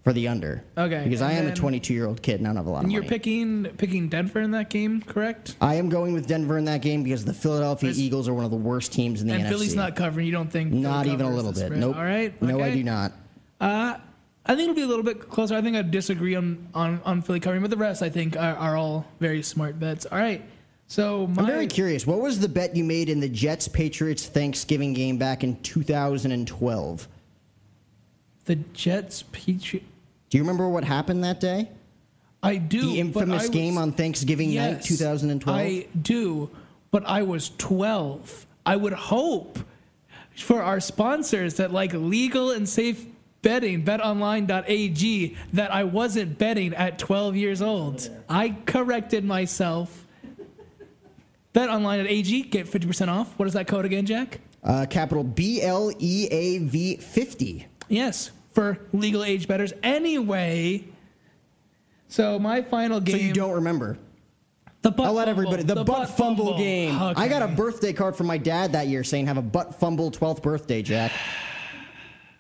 for 0.06 0.14
the 0.14 0.28
under. 0.28 0.64
Okay, 0.78 1.04
Because 1.04 1.24
I 1.24 1.32
am 1.34 1.48
a 1.48 1.54
22 1.56 1.92
year 1.94 2.06
old 2.06 2.22
kid 2.22 2.40
and 2.40 2.46
I 2.48 2.50
don't 2.52 2.58
have 2.58 2.68
a 2.68 2.70
lot 2.70 2.78
of 2.78 2.84
And 2.84 2.94
you're 2.94 3.02
money. 3.02 3.10
picking 3.10 3.64
picking 3.76 4.08
Denver 4.08 4.40
in 4.40 4.52
that 4.52 4.70
game, 4.70 5.02
correct? 5.02 5.56
I 5.60 5.76
am 5.76 5.90
going 5.90 6.14
with 6.14 6.28
Denver 6.28 6.60
in 6.60 6.66
that 6.66 6.84
game 6.84 7.02
because 7.04 7.26
the 7.26 7.34
Philadelphia 7.34 7.88
There's- 7.90 7.98
Eagles 8.00 8.28
are 8.30 8.34
one 8.36 8.46
of 8.46 8.52
the 8.52 8.58
worst 8.58 8.94
teams 8.94 9.22
in 9.22 9.28
the 9.28 9.34
NFL. 9.34 9.36
And 9.38 9.46
NFC. 9.48 9.50
Philly's 9.50 9.76
not 9.76 9.96
covering. 9.96 10.28
You 10.28 10.32
don't 10.32 10.52
think? 10.52 10.70
Philly 10.70 10.82
Not 10.84 11.08
even 11.08 11.22
a 11.22 11.24
covers 11.24 11.36
little 11.36 11.52
the 11.54 11.60
bit. 11.60 11.66
spread. 11.66 11.80
Nope. 11.80 11.96
All 11.98 12.04
right. 12.04 12.40
No, 12.42 12.60
I 12.60 12.68
okay. 12.68 12.76
do 12.76 12.84
not. 12.84 13.14
Uh, 13.60 13.96
I 14.46 14.50
think 14.56 14.62
it'll 14.70 14.76
be 14.76 14.84
a 14.84 14.88
little 14.88 15.04
bit 15.04 15.28
closer. 15.28 15.56
I 15.56 15.62
think 15.64 15.76
I 15.76 15.82
disagree 15.82 16.36
on, 16.36 16.68
on, 16.76 17.02
on 17.04 17.24
Philly 17.24 17.40
covering, 17.40 17.64
but 17.64 17.72
the 17.72 17.78
rest 17.78 18.04
I 18.04 18.10
think 18.12 18.38
are, 18.38 18.56
are 18.56 18.78
all 18.78 19.08
very 19.20 19.42
smart 19.42 19.80
bets. 19.80 20.06
All 20.06 20.20
right. 20.20 20.44
So 20.86 21.26
my 21.26 21.42
I'm 21.42 21.48
very 21.48 21.66
curious. 21.66 22.06
What 22.06 22.22
was 22.22 22.40
the 22.40 22.48
bet 22.48 22.76
you 22.76 22.84
made 22.84 23.10
in 23.10 23.20
the 23.22 23.28
Jets 23.30 23.68
Patriots 23.68 24.28
Thanksgiving 24.28 24.94
game 24.94 25.18
back 25.18 25.44
in 25.44 25.60
2012? 25.64 27.08
the 28.46 28.56
Jets 28.74 29.24
Patriot. 29.32 29.82
Do 30.36 30.40
you 30.40 30.44
remember 30.44 30.68
what 30.68 30.84
happened 30.84 31.24
that 31.24 31.40
day? 31.40 31.70
I 32.44 32.58
do. 32.58 32.82
The 32.82 33.00
infamous 33.00 33.48
game 33.48 33.78
on 33.78 33.94
Thanksgiving 33.94 34.54
night 34.54 34.82
2012? 34.82 35.58
I 35.58 35.88
do, 36.02 36.50
but 36.92 37.06
I 37.08 37.22
was 37.22 37.52
12. 37.58 38.46
I 38.66 38.76
would 38.76 38.92
hope 38.92 39.60
for 40.36 40.62
our 40.62 40.82
sponsors 40.82 41.54
that 41.54 41.72
like 41.72 41.94
legal 41.94 42.52
and 42.52 42.68
safe 42.68 43.06
betting, 43.44 43.86
betonline.ag, 43.86 45.38
that 45.54 45.74
I 45.74 45.86
wasn't 45.86 46.38
betting 46.38 46.74
at 46.74 47.00
12 47.00 47.38
years 47.38 47.62
old. 47.62 48.10
I 48.28 48.58
corrected 48.66 49.24
myself. 49.24 50.06
BetOnline.ag, 51.54 52.42
get 52.42 52.68
50% 52.68 53.08
off. 53.08 53.40
What 53.40 53.48
is 53.48 53.54
that 53.54 53.68
code 53.68 53.86
again, 53.86 54.06
Jack? 54.06 54.42
Uh, 54.62 54.86
capital 54.90 55.24
B 55.24 55.62
L 55.62 55.94
E 55.98 56.28
A 56.30 56.58
V 56.58 56.98
50. 56.98 57.68
Yes, 57.88 58.32
for 58.56 58.80
legal 58.94 59.24
age 59.24 59.48
betters. 59.48 59.74
Anyway, 59.84 60.86
so 62.08 62.40
my 62.40 62.62
final 62.62 63.00
game. 63.00 63.18
So 63.18 63.22
you 63.22 63.34
don't 63.34 63.56
remember? 63.56 64.00
The 64.82 64.92
butt 64.92 65.08
I'll 65.08 65.14
let 65.14 65.28
fumble. 65.28 65.44
everybody. 65.44 65.64
The, 65.64 65.84
butt, 65.84 66.10
fumble, 66.10 66.58
game. 66.58 66.96
Okay. 66.96 67.22
I 67.22 67.28
got 67.28 67.42
a 67.42 67.48
birthday 67.48 67.92
card 67.92 68.16
from 68.16 68.28
my 68.28 68.38
dad 68.38 68.74
that 68.74 68.88
year 68.88 69.04
saying 69.04 69.28
have 69.28 69.38
a 69.38 69.42
butt 69.42 69.80
fumble 69.80 70.12
12th 70.12 70.44
birthday, 70.44 70.84
Jack. 70.84 71.12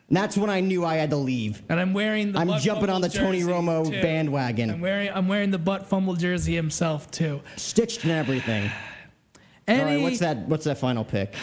And 0.08 0.16
that's 0.16 0.38
when 0.38 0.52
I 0.52 0.62
knew 0.62 0.86
I 0.86 0.96
had 0.96 1.10
to 1.10 1.18
leave. 1.18 1.64
And 1.70 1.80
I'm 1.80 1.94
wearing 1.94 2.34
the. 2.34 2.40
I'm 2.40 2.48
butt 2.48 2.62
jumping 2.62 2.92
on 2.92 3.02
the 3.02 3.10
Tony 3.10 3.42
Romo 3.42 3.86
too. 3.86 4.02
bandwagon. 4.02 4.70
I'm 4.70 4.82
wearing. 4.82 5.10
I'm 5.12 5.28
wearing 5.28 5.50
the 5.52 5.58
butt 5.58 5.88
fumble 5.88 6.14
jersey 6.14 6.56
himself 6.56 7.10
too. 7.10 7.42
Stitched 7.56 8.04
and 8.04 8.12
everything. 8.12 8.72
Any, 9.68 9.80
All 9.80 9.86
right, 9.88 10.02
what's 10.02 10.20
that? 10.20 10.38
What's 10.48 10.66
that 10.66 10.78
final 10.78 11.04
pick? 11.04 11.34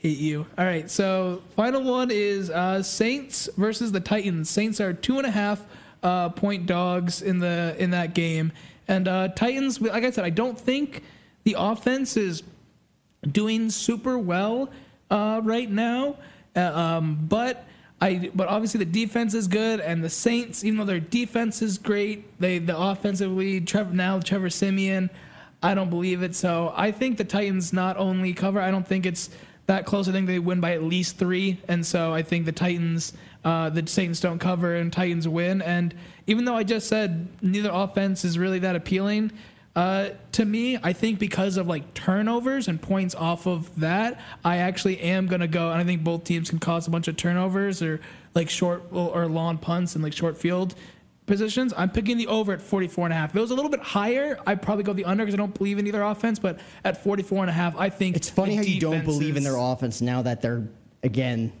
Hate 0.00 0.16
you. 0.16 0.46
All 0.56 0.64
right, 0.64 0.90
so 0.90 1.42
final 1.54 1.82
one 1.82 2.10
is 2.10 2.48
uh, 2.48 2.82
Saints 2.82 3.50
versus 3.58 3.92
the 3.92 4.00
Titans. 4.00 4.48
Saints 4.48 4.80
are 4.80 4.94
two 4.94 5.18
and 5.18 5.26
a 5.26 5.30
half 5.30 5.62
uh, 6.02 6.30
point 6.30 6.64
dogs 6.64 7.20
in 7.20 7.38
the 7.38 7.76
in 7.78 7.90
that 7.90 8.14
game, 8.14 8.50
and 8.88 9.06
uh, 9.06 9.28
Titans. 9.28 9.78
Like 9.78 10.04
I 10.04 10.10
said, 10.10 10.24
I 10.24 10.30
don't 10.30 10.58
think 10.58 11.02
the 11.44 11.54
offense 11.58 12.16
is 12.16 12.42
doing 13.30 13.68
super 13.68 14.18
well 14.18 14.70
uh, 15.10 15.42
right 15.44 15.70
now, 15.70 16.16
uh, 16.56 16.60
um, 16.60 17.26
but. 17.28 17.66
I, 18.02 18.30
but 18.34 18.48
obviously 18.48 18.78
the 18.78 18.90
defense 18.90 19.34
is 19.34 19.46
good, 19.46 19.78
and 19.78 20.02
the 20.02 20.08
Saints, 20.08 20.64
even 20.64 20.78
though 20.78 20.86
their 20.86 21.00
defense 21.00 21.60
is 21.60 21.76
great, 21.76 22.40
they 22.40 22.58
the 22.58 22.74
offensively 22.74 23.60
Trevor 23.60 23.92
now 23.92 24.18
Trevor 24.20 24.48
Siemian, 24.48 25.10
I 25.62 25.74
don't 25.74 25.90
believe 25.90 26.22
it. 26.22 26.34
So 26.34 26.72
I 26.74 26.92
think 26.92 27.18
the 27.18 27.24
Titans 27.24 27.74
not 27.74 27.98
only 27.98 28.32
cover, 28.32 28.58
I 28.58 28.70
don't 28.70 28.88
think 28.88 29.04
it's 29.04 29.28
that 29.70 29.86
close. 29.86 30.08
I 30.08 30.12
think 30.12 30.26
they 30.26 30.40
win 30.40 30.60
by 30.60 30.72
at 30.72 30.82
least 30.82 31.16
three, 31.16 31.58
and 31.68 31.86
so 31.86 32.12
I 32.12 32.22
think 32.22 32.44
the 32.44 32.52
Titans, 32.52 33.12
uh, 33.44 33.70
the 33.70 33.86
Saints 33.86 34.18
don't 34.18 34.40
cover, 34.40 34.74
and 34.74 34.92
Titans 34.92 35.28
win. 35.28 35.62
And 35.62 35.94
even 36.26 36.44
though 36.44 36.56
I 36.56 36.64
just 36.64 36.88
said 36.88 37.28
neither 37.40 37.70
offense 37.72 38.24
is 38.24 38.36
really 38.36 38.58
that 38.58 38.74
appealing, 38.74 39.30
uh, 39.76 40.08
to 40.32 40.44
me, 40.44 40.76
I 40.82 40.92
think 40.92 41.20
because 41.20 41.56
of 41.56 41.68
like 41.68 41.94
turnovers 41.94 42.66
and 42.66 42.82
points 42.82 43.14
off 43.14 43.46
of 43.46 43.78
that, 43.78 44.20
I 44.44 44.56
actually 44.56 44.98
am 45.00 45.28
gonna 45.28 45.46
go, 45.46 45.70
and 45.70 45.80
I 45.80 45.84
think 45.84 46.02
both 46.02 46.24
teams 46.24 46.50
can 46.50 46.58
cause 46.58 46.88
a 46.88 46.90
bunch 46.90 47.06
of 47.06 47.16
turnovers 47.16 47.80
or 47.80 48.00
like 48.34 48.50
short 48.50 48.82
or 48.90 49.28
long 49.28 49.56
punts 49.56 49.94
and 49.94 50.02
like 50.02 50.12
short 50.12 50.36
field 50.36 50.74
positions. 51.30 51.72
I'm 51.76 51.90
picking 51.90 52.18
the 52.18 52.26
over 52.26 52.52
at 52.52 52.60
44 52.60 53.06
and 53.06 53.12
a 53.14 53.16
half. 53.16 53.30
If 53.30 53.36
it 53.36 53.40
was 53.40 53.52
a 53.52 53.54
little 53.54 53.70
bit 53.70 53.80
higher, 53.80 54.38
I'd 54.46 54.60
probably 54.60 54.84
go 54.84 54.92
the 54.92 55.04
under 55.04 55.24
because 55.24 55.34
I 55.34 55.38
don't 55.38 55.56
believe 55.56 55.78
in 55.78 55.86
either 55.86 56.02
offense. 56.02 56.38
But 56.38 56.58
at 56.84 57.02
44 57.02 57.44
and 57.44 57.50
a 57.50 57.52
half, 57.52 57.76
I 57.76 57.88
think 57.88 58.16
It's 58.16 58.28
funny 58.28 58.56
how 58.56 58.62
you 58.62 58.80
don't 58.80 59.04
believe 59.04 59.36
in 59.36 59.44
their 59.44 59.56
offense 59.56 60.00
now 60.00 60.22
that 60.22 60.42
they're 60.42 60.68
again 61.02 61.52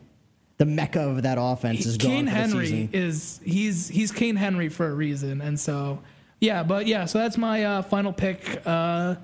the 0.58 0.66
mecca 0.66 1.00
of 1.00 1.22
that 1.22 1.38
offense 1.40 1.86
is 1.86 1.96
gone 1.96 2.10
Kane 2.10 2.26
for 2.26 2.32
Henry 2.32 2.88
is 2.92 3.40
he's 3.42 3.88
he's 3.88 4.12
Kane 4.12 4.36
Henry 4.36 4.68
for 4.68 4.86
a 4.86 4.94
reason, 4.94 5.40
and 5.40 5.58
so 5.58 6.00
yeah, 6.40 6.62
but 6.62 6.86
yeah, 6.86 7.06
so 7.06 7.18
that's 7.18 7.38
my 7.38 7.64
uh, 7.64 7.82
final 7.82 8.12
pick. 8.12 8.60
Uh, 8.66 9.14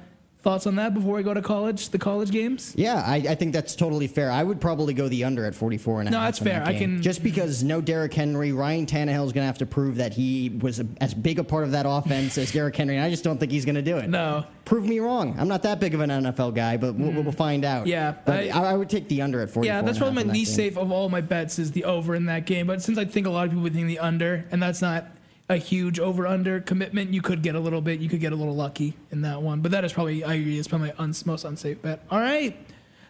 thoughts 0.46 0.64
on 0.64 0.76
that 0.76 0.94
before 0.94 1.16
we 1.16 1.24
go 1.24 1.34
to 1.34 1.42
college, 1.42 1.88
the 1.88 1.98
college 1.98 2.30
games? 2.30 2.72
Yeah, 2.76 3.02
I, 3.04 3.16
I 3.16 3.34
think 3.34 3.52
that's 3.52 3.74
totally 3.74 4.06
fair. 4.06 4.30
I 4.30 4.44
would 4.44 4.60
probably 4.60 4.94
go 4.94 5.08
the 5.08 5.24
under 5.24 5.44
at 5.44 5.56
44 5.56 6.00
and 6.02 6.08
a 6.08 6.12
No, 6.12 6.18
half 6.20 6.26
that's 6.28 6.38
in 6.38 6.44
that 6.44 6.64
fair. 6.64 6.74
I 6.76 6.78
can- 6.78 7.02
Just 7.02 7.24
because 7.24 7.64
no 7.64 7.80
Derrick 7.80 8.14
Henry, 8.14 8.52
Ryan 8.52 8.86
Tannehill 8.86 9.26
is 9.26 9.32
going 9.32 9.42
to 9.42 9.46
have 9.46 9.58
to 9.58 9.66
prove 9.66 9.96
that 9.96 10.12
he 10.12 10.56
was 10.60 10.78
a, 10.78 10.86
as 11.00 11.14
big 11.14 11.40
a 11.40 11.44
part 11.44 11.64
of 11.64 11.72
that 11.72 11.84
offense 11.88 12.38
as 12.38 12.52
Derrick 12.52 12.76
Henry, 12.76 12.94
and 12.94 13.04
I 13.04 13.10
just 13.10 13.24
don't 13.24 13.38
think 13.38 13.50
he's 13.50 13.64
going 13.64 13.74
to 13.74 13.82
do 13.82 13.96
it. 13.96 14.08
No. 14.08 14.44
Prove 14.64 14.86
me 14.86 15.00
wrong. 15.00 15.34
I'm 15.36 15.48
not 15.48 15.64
that 15.64 15.80
big 15.80 15.94
of 15.94 16.00
an 16.00 16.10
NFL 16.10 16.54
guy, 16.54 16.76
but 16.76 16.94
we'll, 16.94 17.10
mm. 17.10 17.24
we'll 17.24 17.32
find 17.32 17.64
out. 17.64 17.88
Yeah, 17.88 18.14
But 18.24 18.44
I- 18.52 18.70
I, 18.70 18.76
would 18.76 18.88
take 18.88 19.08
the 19.08 19.22
under 19.22 19.40
at 19.40 19.50
44 19.50 19.64
Yeah, 19.66 19.82
that's 19.82 19.82
and 19.82 19.88
a 19.88 19.92
half 19.94 19.98
probably 19.98 20.14
my 20.14 20.28
that 20.28 20.38
least 20.38 20.56
game. 20.56 20.70
safe 20.70 20.78
of 20.78 20.92
all 20.92 21.08
my 21.08 21.22
bets 21.22 21.58
is 21.58 21.72
the 21.72 21.82
over 21.82 22.14
in 22.14 22.26
that 22.26 22.46
game. 22.46 22.68
But 22.68 22.82
since 22.82 22.98
I 22.98 23.04
think 23.04 23.26
a 23.26 23.30
lot 23.30 23.46
of 23.46 23.50
people 23.50 23.64
would 23.64 23.74
think 23.74 23.88
the 23.88 23.98
under, 23.98 24.44
and 24.52 24.62
that's 24.62 24.80
not 24.80 25.06
a 25.48 25.56
huge 25.56 26.00
over 26.00 26.26
under 26.26 26.60
commitment, 26.60 27.12
you 27.12 27.22
could 27.22 27.42
get 27.42 27.54
a 27.54 27.60
little 27.60 27.80
bit, 27.80 28.00
you 28.00 28.08
could 28.08 28.20
get 28.20 28.32
a 28.32 28.36
little 28.36 28.56
lucky 28.56 28.96
in 29.10 29.22
that 29.22 29.42
one. 29.42 29.60
But 29.60 29.72
that 29.72 29.84
is 29.84 29.92
probably 29.92 30.24
I 30.24 30.34
agree 30.34 30.58
is 30.58 30.68
probably 30.68 30.88
my 30.88 31.04
uns- 31.04 31.24
most 31.26 31.44
unsafe 31.44 31.82
bet. 31.82 32.02
All 32.10 32.20
right, 32.20 32.56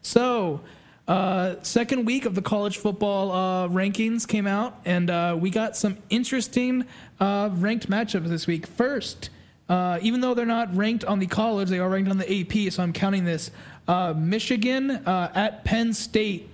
so. 0.03 0.61
Uh, 1.09 1.55
second 1.62 2.05
week 2.05 2.25
of 2.25 2.35
the 2.35 2.42
college 2.42 2.79
football 2.79 3.31
uh, 3.31 3.68
rankings 3.68 4.27
came 4.27 4.44
out, 4.44 4.81
and 4.85 5.09
uh, 5.09 5.37
we 5.38 5.51
got 5.51 5.77
some 5.77 5.96
interesting 6.11 6.85
uh, 7.20 7.49
ranked 7.53 7.88
matchups 7.88 8.27
this 8.27 8.49
week. 8.49 8.66
First, 8.66 9.31
uh, 9.68 10.01
even 10.03 10.20
though 10.20 10.35
they're 10.35 10.44
not 10.44 10.77
ranked 10.77 11.05
on 11.05 11.20
the 11.20 11.29
college, 11.29 11.68
they 11.68 11.79
are 11.79 11.88
ranked 11.88 12.11
on 12.11 12.18
the 12.18 12.40
AP, 12.40 12.72
so 12.72 12.83
I'm 12.83 12.92
counting 12.92 13.25
this. 13.25 13.53
Uh, 13.87 14.14
Michigan 14.16 14.90
at 15.07 15.64
Penn 15.64 15.92
State. 15.92 16.51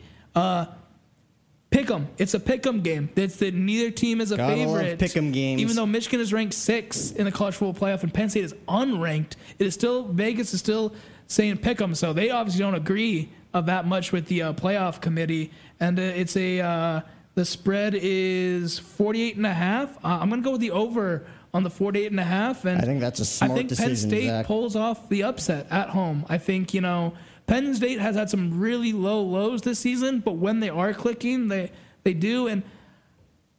Uh, 1.72 1.76
Pick'em. 1.78 2.06
It's 2.18 2.34
a 2.34 2.40
pick'em 2.40 2.82
game. 2.82 3.08
It's 3.16 3.36
that 3.36 3.54
neither 3.54 3.90
team 3.90 4.20
is 4.20 4.30
a 4.32 4.36
Gotta 4.36 4.56
love 4.56 4.80
favorite. 4.80 4.98
pick'em 4.98 5.32
games. 5.32 5.60
Even 5.60 5.76
though 5.76 5.86
Michigan 5.86 6.20
is 6.20 6.32
ranked 6.32 6.54
six 6.54 7.12
in 7.12 7.24
the 7.24 7.32
college 7.32 7.54
football 7.54 7.88
playoff 7.88 8.02
and 8.02 8.12
Penn 8.12 8.28
State 8.28 8.44
is 8.44 8.54
unranked, 8.68 9.32
it 9.58 9.66
is 9.66 9.74
still 9.74 10.04
Vegas 10.04 10.52
is 10.54 10.60
still 10.60 10.94
saying 11.26 11.56
pick'em. 11.58 11.96
So 11.96 12.12
they 12.12 12.30
obviously 12.30 12.60
don't 12.60 12.74
agree 12.74 13.30
of 13.54 13.66
that 13.66 13.86
much 13.86 14.12
with 14.12 14.26
the 14.26 14.42
uh, 14.42 14.52
playoff 14.52 15.00
committee. 15.00 15.50
And 15.80 15.98
uh, 15.98 16.02
it's 16.02 16.36
a 16.36 16.60
uh, 16.60 17.00
the 17.34 17.44
spread 17.44 17.94
is 17.96 18.78
48 18.78 19.36
and 19.36 19.46
a 19.46 19.54
half. 19.54 19.96
Uh, 20.04 20.18
I'm 20.20 20.28
gonna 20.30 20.42
go 20.42 20.52
with 20.52 20.60
the 20.60 20.70
over 20.70 21.26
on 21.54 21.62
the 21.62 21.70
48 21.70 22.10
and 22.10 22.20
a 22.20 22.24
half. 22.24 22.64
And 22.64 22.80
I 22.80 22.84
think 22.84 23.00
that's 23.00 23.20
a 23.20 23.24
smart 23.24 23.52
I 23.52 23.54
think 23.56 23.76
Penn 23.76 23.96
State 23.96 24.26
Zach. 24.26 24.46
pulls 24.46 24.74
off 24.76 25.08
the 25.08 25.22
upset 25.24 25.66
at 25.70 25.90
home. 25.90 26.24
I 26.28 26.38
think, 26.38 26.72
you 26.72 26.80
know, 26.80 27.12
Penn 27.46 27.74
State 27.74 28.00
has 28.00 28.16
had 28.16 28.30
some 28.30 28.58
really 28.58 28.92
low 28.92 29.22
lows 29.22 29.62
this 29.62 29.78
season, 29.78 30.20
but 30.20 30.32
when 30.32 30.60
they 30.60 30.68
are 30.68 30.94
clicking, 30.94 31.48
they 31.48 31.70
they 32.04 32.14
do 32.14 32.46
and 32.46 32.62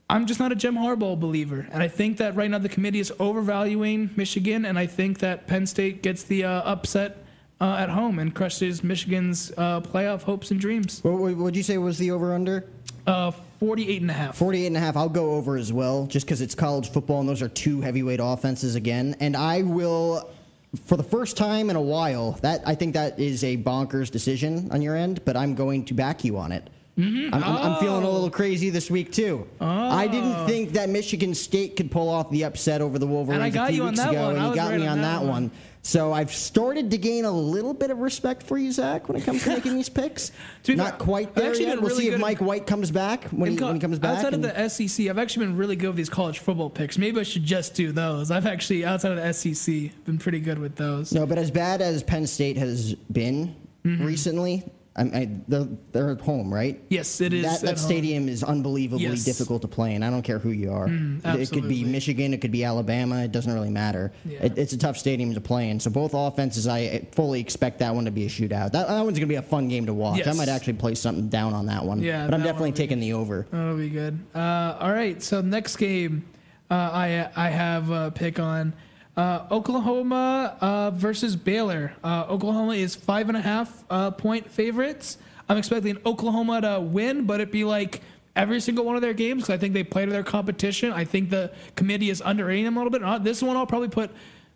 I'm 0.10 0.26
just 0.28 0.40
not 0.40 0.52
a 0.52 0.56
Jim 0.56 0.76
Harbaugh 0.76 1.20
believer, 1.20 1.68
and 1.72 1.82
I 1.82 1.88
think 1.88 2.18
that 2.18 2.36
right 2.36 2.50
now 2.50 2.60
the 2.60 2.70
committee 2.70 3.00
is 3.00 3.12
overvaluing 3.20 4.12
Michigan, 4.16 4.66
and 4.66 4.78
I 4.78 4.86
think 4.86 5.20
that 5.20 5.48
Penn 5.48 5.66
State 5.66 6.04
gets 6.04 6.24
the 6.24 6.44
uh, 6.44 6.62
upset 6.62 7.24
uh, 7.62 7.78
at 7.80 7.90
home 7.90 8.20
and 8.20 8.36
crushes 8.36 8.84
Michigan's 8.84 9.52
uh, 9.58 9.80
playoff 9.82 10.24
hopes 10.24 10.52
and 10.52 10.60
dreams. 10.60 11.00
What 11.04 11.18
would 11.18 11.56
you 11.56 11.64
say 11.64 11.78
was 11.78 11.98
the 11.98 12.12
over 12.12 12.34
under? 12.36 12.66
Uh, 13.08 13.32
48 13.60 14.02
and 14.02 14.12
a 14.12 14.14
half. 14.14 14.38
48 14.38 14.68
and 14.68 14.78
a 14.78 14.80
half. 14.80 14.98
I'll 14.98 15.10
go 15.10 15.32
over 15.32 15.56
as 15.56 15.72
well, 15.72 16.06
just 16.06 16.26
because 16.26 16.42
it's 16.42 16.56
college 16.56 16.92
football 16.92 17.22
and 17.22 17.30
those 17.30 17.42
are 17.42 17.48
two 17.48 17.82
heavyweight 17.82 18.20
offenses 18.22 18.76
again. 18.76 19.16
And 19.20 19.38
I 19.38 19.62
will, 19.62 20.30
for 20.86 20.98
the 20.98 21.04
first 21.04 21.38
time 21.38 21.70
in 21.70 21.76
a 21.76 21.82
while, 21.82 22.34
that 22.42 22.62
I 22.66 22.76
think 22.76 22.94
that 22.94 23.20
is 23.20 23.44
a 23.44 23.58
bonkers 23.58 24.10
decision 24.10 24.70
on 24.72 24.82
your 24.82 24.96
end, 24.96 25.24
but 25.26 25.38
I'm 25.38 25.56
going 25.56 25.86
to 25.86 25.94
back 25.94 26.24
you 26.24 26.38
on 26.38 26.52
it. 26.52 26.70
Mm-hmm. 26.98 27.34
I'm, 27.34 27.44
I'm, 27.44 27.58
I'm 27.58 27.80
feeling 27.80 28.04
a 28.04 28.10
little 28.10 28.28
oh. 28.28 28.32
crazy 28.32 28.70
this 28.70 28.92
week 28.92 29.12
too. 29.12 29.48
I 29.60 30.06
oh. 30.06 30.12
didn't 30.12 30.46
think 30.46 30.74
that 30.74 30.90
Michigan 30.90 31.34
State 31.34 31.76
could 31.76 31.90
pull 31.90 32.08
off 32.08 32.30
the 32.30 32.44
upset 32.44 32.82
over 32.82 33.00
the 33.00 33.08
Wolverines 33.08 33.38
And 33.38 33.44
I 33.44 33.50
got 33.50 33.70
a 33.70 33.74
few 33.74 33.78
you 33.78 33.84
on 33.84 33.90
weeks 33.90 34.04
that 34.04 34.12
ago, 34.12 34.28
one. 34.28 34.36
and 34.36 34.48
you 34.48 34.56
got 34.56 34.74
me 34.76 34.84
on 34.84 34.90
on 34.90 35.02
that 35.02 35.20
that 35.20 35.22
one. 35.22 35.30
one. 35.30 35.52
So 35.86 36.14
I've 36.14 36.32
started 36.34 36.90
to 36.92 36.98
gain 36.98 37.26
a 37.26 37.32
little 37.32 37.74
bit 37.74 37.92
of 37.92 37.98
respect 38.00 38.44
for 38.44 38.58
you, 38.58 38.72
Zach, 38.72 39.10
when 39.10 39.18
it 39.22 39.26
comes 39.26 39.44
to 39.44 39.50
making 39.50 39.76
these 39.76 39.90
picks. 39.90 40.32
Not 40.70 40.98
quite 40.98 41.36
there 41.36 41.50
actually 41.50 41.66
yet. 41.66 41.76
been 41.76 41.82
We'll 41.82 41.90
really 41.92 42.06
see 42.06 42.10
if 42.12 42.20
Mike 42.22 42.40
White 42.40 42.66
comes 42.66 42.90
back 42.90 43.26
when, 43.26 43.52
he, 43.52 43.58
co- 43.58 43.66
when 43.68 43.76
he 43.76 43.82
comes 43.82 44.00
back. 44.00 44.16
outside 44.18 44.34
of 44.34 44.42
the 44.42 44.70
SEC, 44.70 45.08
I've 45.08 45.18
actually 45.20 45.48
been 45.48 45.58
really 45.58 45.76
good 45.76 45.88
with 45.90 45.98
these 45.98 46.10
college 46.10 46.40
football 46.40 46.70
picks. 46.70 46.98
Maybe 46.98 47.20
I 47.20 47.24
should 47.24 47.44
just 47.44 47.74
do 47.76 47.92
those. 47.92 48.32
I've 48.32 48.46
actually 48.46 48.86
outside 48.86 49.12
of 49.12 49.18
the 49.18 49.34
SEC 49.34 49.92
been 50.06 50.18
pretty 50.20 50.40
good 50.40 50.58
with 50.58 50.78
those. 50.78 51.12
no, 51.12 51.26
but 51.26 51.38
as 51.38 51.52
bad 51.52 51.82
as 51.82 52.02
Penn 52.02 52.28
State 52.28 52.56
has 52.58 52.94
been 53.12 53.56
Mm-hmm. 53.86 54.06
recently, 54.06 54.64
I, 54.96 55.02
I, 55.02 55.30
they're, 55.48 55.68
they're 55.92 56.10
at 56.12 56.22
home, 56.22 56.54
right? 56.54 56.80
Yes, 56.90 57.20
it 57.20 57.34
is 57.34 57.44
That, 57.44 57.56
at 57.56 57.62
that 57.62 57.80
stadium 57.80 58.30
is 58.30 58.44
unbelievably 58.44 59.04
Yes. 59.06 59.22
Mm, 59.22 59.26
difficult 59.26 59.62
to 59.64 59.68
play 59.68 59.96
in. 59.96 60.04
I 60.04 60.12
don't 60.12 60.22
care 60.22 60.38
who 60.38 60.52
you 60.52 60.72
are. 60.72 60.88
it 60.90 61.50
could 61.52 61.68
be. 61.68 61.84
Michigan, 61.84 62.32
it 62.34 62.42
could 62.42 62.52
be 62.52 62.64
Alabama. 62.64 63.24
It 63.24 63.32
doesn't 63.32 63.52
really 63.52 63.72
matter. 63.72 64.12
Yeah. 64.24 64.46
It, 64.46 64.58
it's 64.58 64.74
a 64.74 64.78
tough 64.78 64.98
stadium 64.98 65.34
to 65.34 65.42
play 65.42 65.70
in. 65.70 65.80
So 65.80 65.90
both 65.90 66.14
offenses, 66.14 66.68
I 66.68 67.08
fully 67.12 67.40
expect 67.40 67.80
that 67.80 67.96
one 67.96 68.06
to 68.06 68.12
be 68.12 68.26
a 68.26 68.30
shootout. 68.30 68.72
That, 68.74 68.88
that 68.88 69.02
one's 69.04 69.18
going 69.18 69.22
to 69.22 69.26
be 69.26 69.36
a 69.36 69.42
fun 69.42 69.68
game 69.68 69.88
to 69.88 69.94
watch. 69.96 70.22
I 70.22 70.26
Yes. 70.26 70.38
might 70.38 70.50
actually 70.50 70.74
play 70.74 70.94
something 70.94 71.28
down 71.28 71.54
on 71.56 71.66
that 71.66 71.84
one. 71.84 72.00
Yeah, 72.02 72.26
but 72.26 72.36
I'm 72.36 72.42
that 72.42 72.46
definitely 72.48 72.54
one 72.54 72.70
will 72.70 72.74
be 72.74 72.78
taking 72.78 73.00
the 73.00 73.14
over. 73.14 73.48
That'll 73.50 73.78
be 73.78 73.90
good. 73.90 74.20
Uh, 74.36 74.78
all 74.80 74.92
right, 74.94 75.22
so 75.24 75.42
next 75.42 75.78
game 75.78 76.24
uh, 76.70 76.74
I 76.76 77.30
I 77.36 77.50
have 77.50 77.90
a 77.90 78.12
pick 78.12 78.38
on 78.40 78.74
uh, 79.16 79.46
Oklahoma 79.52 80.58
uh, 80.60 80.92
versus 80.92 81.36
Baylor. 81.36 81.94
Uh, 82.04 82.26
Oklahoma 82.30 82.74
is 82.74 82.96
five 82.96 83.30
and 83.30 83.38
a 83.38 83.42
half 83.42 83.84
uh, 83.90 84.12
point 84.12 84.50
favorites. 84.50 85.18
I'm 85.48 85.58
expecting 85.58 85.98
Oklahoma 86.06 86.62
to 86.62 86.80
win, 86.80 87.26
but 87.26 87.40
it'd 87.40 87.52
be 87.52 87.64
like 87.64 88.02
every 88.36 88.60
single 88.60 88.86
one 88.86 88.96
of 88.96 89.02
their 89.02 89.14
games 89.14 89.44
because 89.44 89.54
I 89.54 89.58
think 89.58 89.74
they 89.74 89.84
play 89.84 90.06
to 90.06 90.12
their 90.12 90.24
competition. 90.24 90.92
I 90.92 91.06
think 91.06 91.30
the 91.30 91.52
committee 91.76 92.10
is 92.10 92.22
underrating 92.26 92.66
them 92.66 92.78
a 92.78 92.80
little 92.80 92.92
bit. 92.92 93.04
Uh, 93.04 93.20
this 93.20 93.42
one 93.44 93.56
I'll 93.56 93.68
probably 93.68 93.90
put 93.90 94.12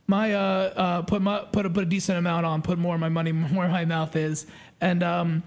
my 0.07 0.33
uh, 0.33 1.01
put 1.03 1.21
my 1.21 1.39
put 1.51 1.65
a, 1.65 1.69
put 1.69 1.83
a 1.83 1.87
decent 1.87 2.17
amount 2.17 2.45
on, 2.45 2.61
put 2.61 2.79
more 2.79 2.95
of 2.95 3.01
my 3.01 3.09
money 3.09 3.31
where 3.53 3.67
my 3.67 3.85
mouth 3.85 4.15
is, 4.15 4.47
and 4.81 5.03
um, 5.03 5.43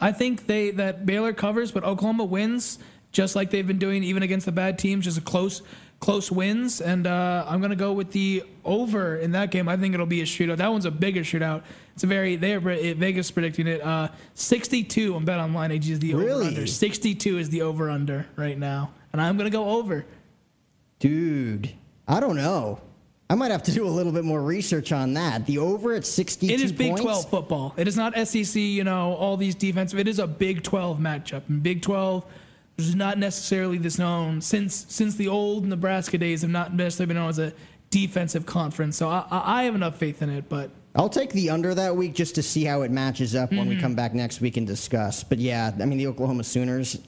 I 0.00 0.12
think 0.12 0.46
they 0.46 0.72
that 0.72 1.06
Baylor 1.06 1.32
covers, 1.32 1.72
but 1.72 1.84
Oklahoma 1.84 2.24
wins 2.24 2.78
just 3.12 3.34
like 3.34 3.50
they've 3.50 3.66
been 3.66 3.78
doing, 3.78 4.04
even 4.04 4.22
against 4.22 4.44
the 4.44 4.52
bad 4.52 4.78
teams, 4.78 5.06
just 5.06 5.16
a 5.16 5.22
close 5.22 5.62
close 6.00 6.30
wins. 6.30 6.80
And 6.80 7.06
uh, 7.06 7.44
I'm 7.48 7.60
gonna 7.60 7.76
go 7.76 7.92
with 7.92 8.12
the 8.12 8.42
over 8.64 9.16
in 9.16 9.32
that 9.32 9.50
game. 9.50 9.68
I 9.68 9.76
think 9.76 9.94
it'll 9.94 10.06
be 10.06 10.20
a 10.20 10.26
shootout. 10.26 10.58
That 10.58 10.70
one's 10.70 10.84
a 10.84 10.90
bigger 10.90 11.20
shootout. 11.20 11.62
It's 11.94 12.04
a 12.04 12.06
very 12.06 12.36
they're 12.36 12.60
Vegas 12.60 13.30
predicting 13.30 13.66
it. 13.66 13.80
Uh, 13.80 14.08
62 14.34 15.14
on 15.14 15.24
Bet 15.24 15.38
Online. 15.38 15.72
AG 15.72 15.90
is 15.90 15.98
the 15.98 16.14
over 16.14 16.44
under. 16.44 16.66
62 16.66 17.38
is 17.38 17.50
the 17.50 17.62
over 17.62 17.90
under 17.90 18.26
right 18.36 18.58
now, 18.58 18.92
and 19.12 19.20
I'm 19.20 19.36
gonna 19.36 19.50
go 19.50 19.70
over. 19.70 20.04
Dude, 20.98 21.72
I 22.08 22.20
don't 22.20 22.36
know. 22.36 22.80
I 23.28 23.34
might 23.34 23.50
have 23.50 23.64
to 23.64 23.72
do 23.72 23.86
a 23.86 23.90
little 23.90 24.12
bit 24.12 24.24
more 24.24 24.40
research 24.40 24.92
on 24.92 25.14
that. 25.14 25.46
The 25.46 25.58
over 25.58 25.94
at 25.94 26.06
62 26.06 26.52
It 26.52 26.60
is 26.60 26.70
Big 26.70 26.90
points? 26.90 27.02
12 27.02 27.28
football. 27.30 27.74
It 27.76 27.88
is 27.88 27.96
not 27.96 28.14
SEC, 28.26 28.54
you 28.54 28.84
know, 28.84 29.14
all 29.14 29.36
these 29.36 29.56
defensive. 29.56 29.98
It 29.98 30.06
is 30.06 30.20
a 30.20 30.28
Big 30.28 30.62
12 30.62 30.98
matchup. 30.98 31.42
And 31.48 31.60
Big 31.60 31.82
12 31.82 32.24
is 32.78 32.94
not 32.94 33.18
necessarily 33.18 33.78
this 33.78 33.98
known 33.98 34.40
since 34.40 34.84
since 34.88 35.14
the 35.16 35.28
old 35.28 35.64
Nebraska 35.66 36.18
days 36.18 36.42
have 36.42 36.50
not 36.50 36.74
necessarily 36.74 37.08
been 37.08 37.16
known 37.16 37.30
as 37.30 37.38
a 37.38 37.52
defensive 37.90 38.44
conference. 38.46 38.96
So 38.96 39.08
I, 39.08 39.24
I 39.30 39.62
have 39.64 39.74
enough 39.74 39.96
faith 39.96 40.20
in 40.22 40.28
it, 40.30 40.48
but 40.48 40.70
I'll 40.94 41.08
take 41.08 41.30
the 41.32 41.50
under 41.50 41.74
that 41.74 41.94
week 41.96 42.14
just 42.14 42.34
to 42.36 42.42
see 42.42 42.64
how 42.64 42.82
it 42.82 42.90
matches 42.90 43.34
up 43.34 43.50
when 43.50 43.60
Mm-hmm. 43.60 43.68
we 43.70 43.80
come 43.80 43.94
back 43.94 44.14
next 44.14 44.40
week 44.40 44.56
and 44.56 44.66
discuss. 44.66 45.22
But 45.24 45.38
yeah, 45.38 45.72
I 45.80 45.84
mean 45.84 45.98
the 45.98 46.06
Oklahoma 46.06 46.44
Sooners. 46.44 46.98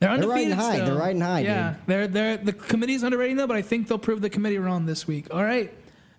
they're 0.00 0.16
They're 0.18 0.28
riding 0.28 0.50
high. 0.52 0.74
still. 0.76 0.86
They're 0.86 0.94
riding 0.94 1.20
high, 1.22 1.40
Yeah, 1.40 1.70
dude. 1.70 1.78
they're 1.86 2.06
they're 2.08 2.36
the 2.38 2.52
committee's 2.52 3.02
underrating 3.02 3.36
them, 3.36 3.48
but 3.48 3.56
I 3.56 3.62
think 3.62 3.88
they'll 3.88 3.98
prove 3.98 4.20
the 4.20 4.30
committee 4.30 4.58
wrong 4.58 4.86
this 4.86 5.06
week. 5.06 5.28
All 5.32 5.44
right, 5.44 5.72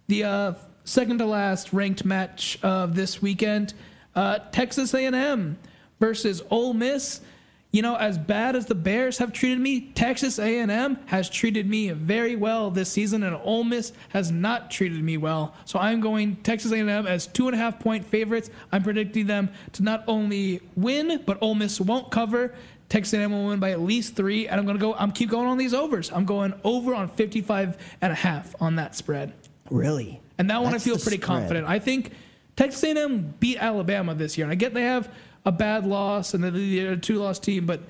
the 0.07 0.23
uh, 0.23 0.53
second 0.83 1.17
to 1.19 1.25
last 1.25 1.73
ranked 1.73 2.05
match 2.05 2.59
of 2.63 2.95
this 2.95 3.21
weekend, 3.21 3.73
uh, 4.15 4.39
Texas 4.51 4.93
A&M 4.93 5.57
versus 5.99 6.41
Ole 6.51 6.73
Miss. 6.73 7.21
You 7.75 7.81
know, 7.81 7.97
as 7.97 8.17
bad 8.17 8.55
as 8.55 8.67
the 8.67 8.73
Bears 8.73 9.17
have 9.17 9.33
treated 9.33 9.59
me, 9.59 9.91
Texas 9.95 10.39
A&M 10.39 10.97
has 11.07 11.29
treated 11.29 11.69
me 11.69 11.89
very 11.89 12.37
well 12.37 12.71
this 12.71 12.89
season, 12.89 13.21
and 13.21 13.35
Ole 13.43 13.65
Miss 13.65 13.91
has 14.11 14.31
not 14.31 14.71
treated 14.71 15.03
me 15.03 15.17
well. 15.17 15.53
So 15.65 15.77
I'm 15.77 15.99
going 15.99 16.37
Texas 16.37 16.71
A&M 16.71 16.89
as 16.89 17.27
two 17.27 17.47
and 17.49 17.53
a 17.53 17.57
half 17.57 17.77
point 17.77 18.05
favorites. 18.05 18.49
I'm 18.71 18.81
predicting 18.81 19.27
them 19.27 19.49
to 19.73 19.83
not 19.83 20.05
only 20.07 20.61
win, 20.77 21.21
but 21.25 21.37
Ole 21.41 21.55
Miss 21.55 21.81
won't 21.81 22.11
cover. 22.11 22.55
Texas 22.87 23.13
A&M 23.13 23.33
will 23.33 23.47
win 23.47 23.59
by 23.59 23.71
at 23.71 23.81
least 23.81 24.15
three, 24.15 24.47
and 24.47 24.57
I'm 24.57 24.65
going 24.65 24.77
to 24.77 24.81
go. 24.81 24.93
I'm 24.93 25.11
keep 25.11 25.29
going 25.29 25.49
on 25.49 25.57
these 25.57 25.73
overs. 25.73 26.09
I'm 26.13 26.23
going 26.23 26.53
over 26.63 26.95
on 26.95 27.09
55 27.09 27.97
and 27.99 28.13
a 28.13 28.15
half 28.15 28.55
on 28.61 28.77
that 28.77 28.95
spread. 28.95 29.33
Really? 29.69 30.21
And 30.37 30.49
that 30.49 30.63
one 30.63 30.73
I 30.73 30.77
feel 30.77 30.93
pretty 30.93 31.17
spread. 31.17 31.21
confident. 31.23 31.67
I 31.67 31.79
think 31.79 32.13
Texas 32.55 32.81
A&M 32.85 33.33
beat 33.41 33.57
Alabama 33.57 34.15
this 34.15 34.37
year, 34.37 34.45
and 34.45 34.51
I 34.53 34.55
get 34.55 34.73
they 34.73 34.83
have 34.83 35.09
a 35.45 35.51
bad 35.51 35.85
loss 35.85 36.33
and 36.33 36.43
they're 36.43 36.91
a 36.93 36.97
two-loss 36.97 37.39
team, 37.39 37.65
but 37.65 37.81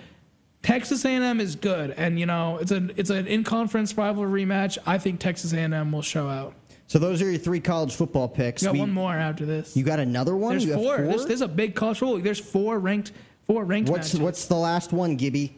Texas 0.62 1.06
A&M 1.06 1.40
is 1.40 1.56
good, 1.56 1.92
and 1.92 2.20
you 2.20 2.26
know 2.26 2.58
it's 2.58 2.72
an 2.72 2.92
it's 2.98 3.10
an 3.12 3.28
in-conference 3.28 3.96
rivalry 3.96 4.46
match. 4.46 4.80
I 4.86 4.98
think 4.98 5.20
Texas 5.20 5.54
A&M 5.54 5.92
will 5.92 6.02
show 6.02 6.28
out. 6.28 6.56
So 6.88 6.98
those 7.00 7.22
are 7.22 7.30
your 7.30 7.40
three 7.40 7.60
college 7.60 7.94
football 7.96 8.28
picks. 8.28 8.62
You 8.62 8.68
got 8.68 8.74
We- 8.74 8.80
one 8.80 8.92
more 8.92 9.14
after 9.14 9.46
this. 9.46 9.76
You 9.78 9.84
got 9.84 10.00
another 10.00 10.36
one? 10.36 10.52
there's 10.54 10.66
You 10.66 10.74
four. 10.74 10.98
four? 10.98 11.06
There's, 11.06 11.26
there's 11.26 11.42
a 11.42 11.48
big 11.48 11.76
college 11.76 12.00
football. 12.00 12.18
There's 12.20 12.40
four 12.40 12.80
ranked 12.80 13.12
four 13.46 13.64
ranked 13.64 13.90
what's 13.90 14.08
matches. 14.14 14.20
what's 14.20 14.46
the 14.48 14.56
last 14.56 14.92
one, 14.92 15.16
Gibby? 15.18 15.56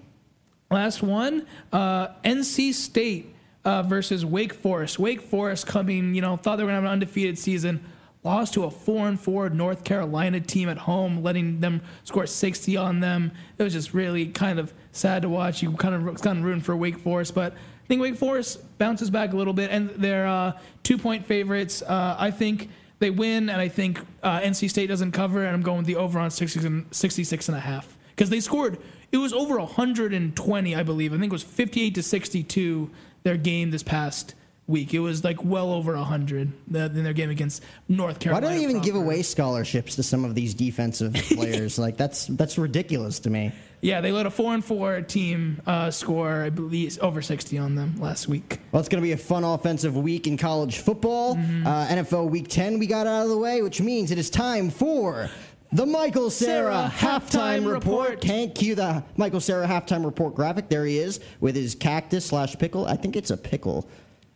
Last 0.70 1.02
one, 1.02 1.46
uh, 1.72 2.10
NC 2.26 2.74
State 2.74 3.34
uh, 3.64 3.84
versus 3.84 4.26
Wake 4.26 4.54
Forest. 4.54 5.00
Wake 5.00 5.22
Forest 5.22 5.66
coming, 5.68 6.14
you 6.16 6.22
know, 6.22 6.36
thought 6.36 6.58
they 6.58 6.64
were 6.64 6.68
going 6.72 6.82
to 6.82 6.82
have 6.82 6.84
an 6.84 6.92
undefeated 6.92 7.40
season, 7.40 7.82
lost 8.24 8.54
to 8.56 8.64
a 8.66 8.72
four 8.72 9.08
and 9.08 9.20
four 9.20 9.50
North 9.50 9.84
Carolina 9.84 10.40
team 10.40 10.70
at 10.70 10.78
home, 10.78 11.24
letting 11.24 11.60
them 11.60 11.82
score 12.04 12.26
60 12.26 12.76
on 12.78 13.00
them. 13.00 13.32
It 13.58 13.64
was 13.64 13.74
just 13.74 13.94
really 13.94 14.28
kind 14.28 14.60
of 14.60 14.74
sad 14.92 15.22
to 15.22 15.30
watch. 15.30 15.62
You 15.62 15.72
kind 15.74 15.96
of 15.96 16.22
kind 16.22 16.40
of 16.40 16.44
rooting 16.44 16.62
for 16.62 16.76
Wake 16.76 16.98
Forest, 16.98 17.36
but 17.36 17.54
I 17.54 17.88
think 17.88 18.02
Wake 18.02 18.18
Forest 18.18 18.78
bounces 18.78 19.10
back 19.10 19.34
a 19.34 19.36
little 19.38 19.54
bit, 19.54 19.72
and 19.72 19.90
they're 19.92 20.28
uh, 20.28 20.54
two 20.84 20.98
point 20.98 21.26
favorites. 21.26 21.82
Uh, 21.82 22.16
I 22.20 22.32
think 22.32 22.70
they 23.00 23.10
win, 23.10 23.50
and 23.50 23.62
I 23.62 23.70
think 23.70 24.00
uh, 24.24 24.40
NC 24.40 24.70
State 24.70 24.88
doesn't 24.88 25.12
cover, 25.12 25.46
and 25.46 25.56
I'm 25.56 25.62
going 25.62 25.80
with 25.80 25.88
the 25.88 25.96
over 25.96 26.20
on 26.20 26.32
66 26.32 26.66
and, 26.66 26.86
66 26.94 27.48
and 27.48 27.58
a 27.58 27.62
half 27.62 27.98
because 28.10 28.30
they 28.30 28.40
scored. 28.40 28.78
It 29.12 29.18
was 29.18 29.32
over 29.32 29.58
120, 29.58 30.76
I 30.76 30.84
believe. 30.84 31.14
I 31.14 31.18
think 31.18 31.32
it 31.32 31.34
was 31.34 31.44
58 31.44 31.96
to 31.96 32.04
62 32.04 32.90
their 33.24 33.38
game 33.38 33.72
this 33.72 33.84
past 33.84 34.36
week. 34.68 34.94
It 34.94 35.00
was 35.00 35.24
like 35.24 35.44
well 35.44 35.72
over 35.72 35.96
100 35.96 36.52
in 36.74 37.04
their 37.04 37.14
game 37.14 37.30
against 37.30 37.64
North 37.88 38.20
Carolina. 38.20 38.48
Why 38.48 38.54
do 38.54 38.58
they 38.60 38.64
even 38.64 38.82
give 38.82 38.96
away 38.96 39.24
scholarships 39.24 39.96
to 39.96 40.04
some 40.04 40.26
of 40.26 40.36
these 40.36 40.54
defensive 40.54 41.14
players? 41.32 41.80
like 41.80 41.98
that's 41.98 42.28
that's 42.28 42.58
ridiculous 42.58 43.20
to 43.20 43.30
me. 43.30 43.52
Yeah, 43.80 44.02
they 44.02 44.12
let 44.12 44.26
a 44.26 44.32
four 44.32 44.56
and 44.56 44.66
four 44.66 45.02
team 45.02 45.62
uh, 45.68 45.92
score, 45.92 46.44
I 46.44 46.50
believe, 46.50 46.98
over 47.00 47.22
60 47.22 47.58
on 47.60 47.76
them 47.76 47.96
last 48.00 48.28
week. 48.28 48.60
Well, 48.72 48.80
it's 48.80 48.90
going 48.90 49.02
to 49.02 49.06
be 49.06 49.12
a 49.12 49.18
fun 49.18 49.44
offensive 49.44 49.96
week 49.96 50.26
in 50.26 50.36
college 50.36 50.80
football. 50.80 51.36
Mm-hmm. 51.36 51.68
Uh, 51.68 51.88
NFL 51.88 52.30
Week 52.30 52.48
10 52.48 52.80
we 52.80 52.88
got 52.88 53.06
out 53.06 53.24
of 53.24 53.30
the 53.30 53.38
way, 53.38 53.62
which 53.62 53.80
means 53.80 54.10
it 54.10 54.18
is 54.18 54.32
time 54.32 54.72
for 54.72 55.30
the 55.72 55.86
Michael 55.86 56.30
Cera, 56.30 56.92
Cera 56.92 56.94
halftime 56.96 57.20
halftime 57.20 57.72
report. 57.72 58.10
report. 58.10 58.22
Can't 58.22 58.56
cue 58.56 58.74
the 58.74 59.04
Michael 59.16 59.42
Cera 59.42 59.68
halftime 59.68 60.04
report 60.06 60.34
graphic. 60.34 60.70
There 60.70 60.86
he 60.86 60.98
is 60.98 61.20
with 61.40 61.56
his 61.56 61.76
cactus 61.76 62.26
slash 62.26 62.58
pickle. 62.58 62.88
I 62.88 62.96
think 62.96 63.16
it's 63.16 63.30
a 63.30 63.38
pickle. 63.38 63.88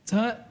It's 0.03 0.13
a, 0.13 0.45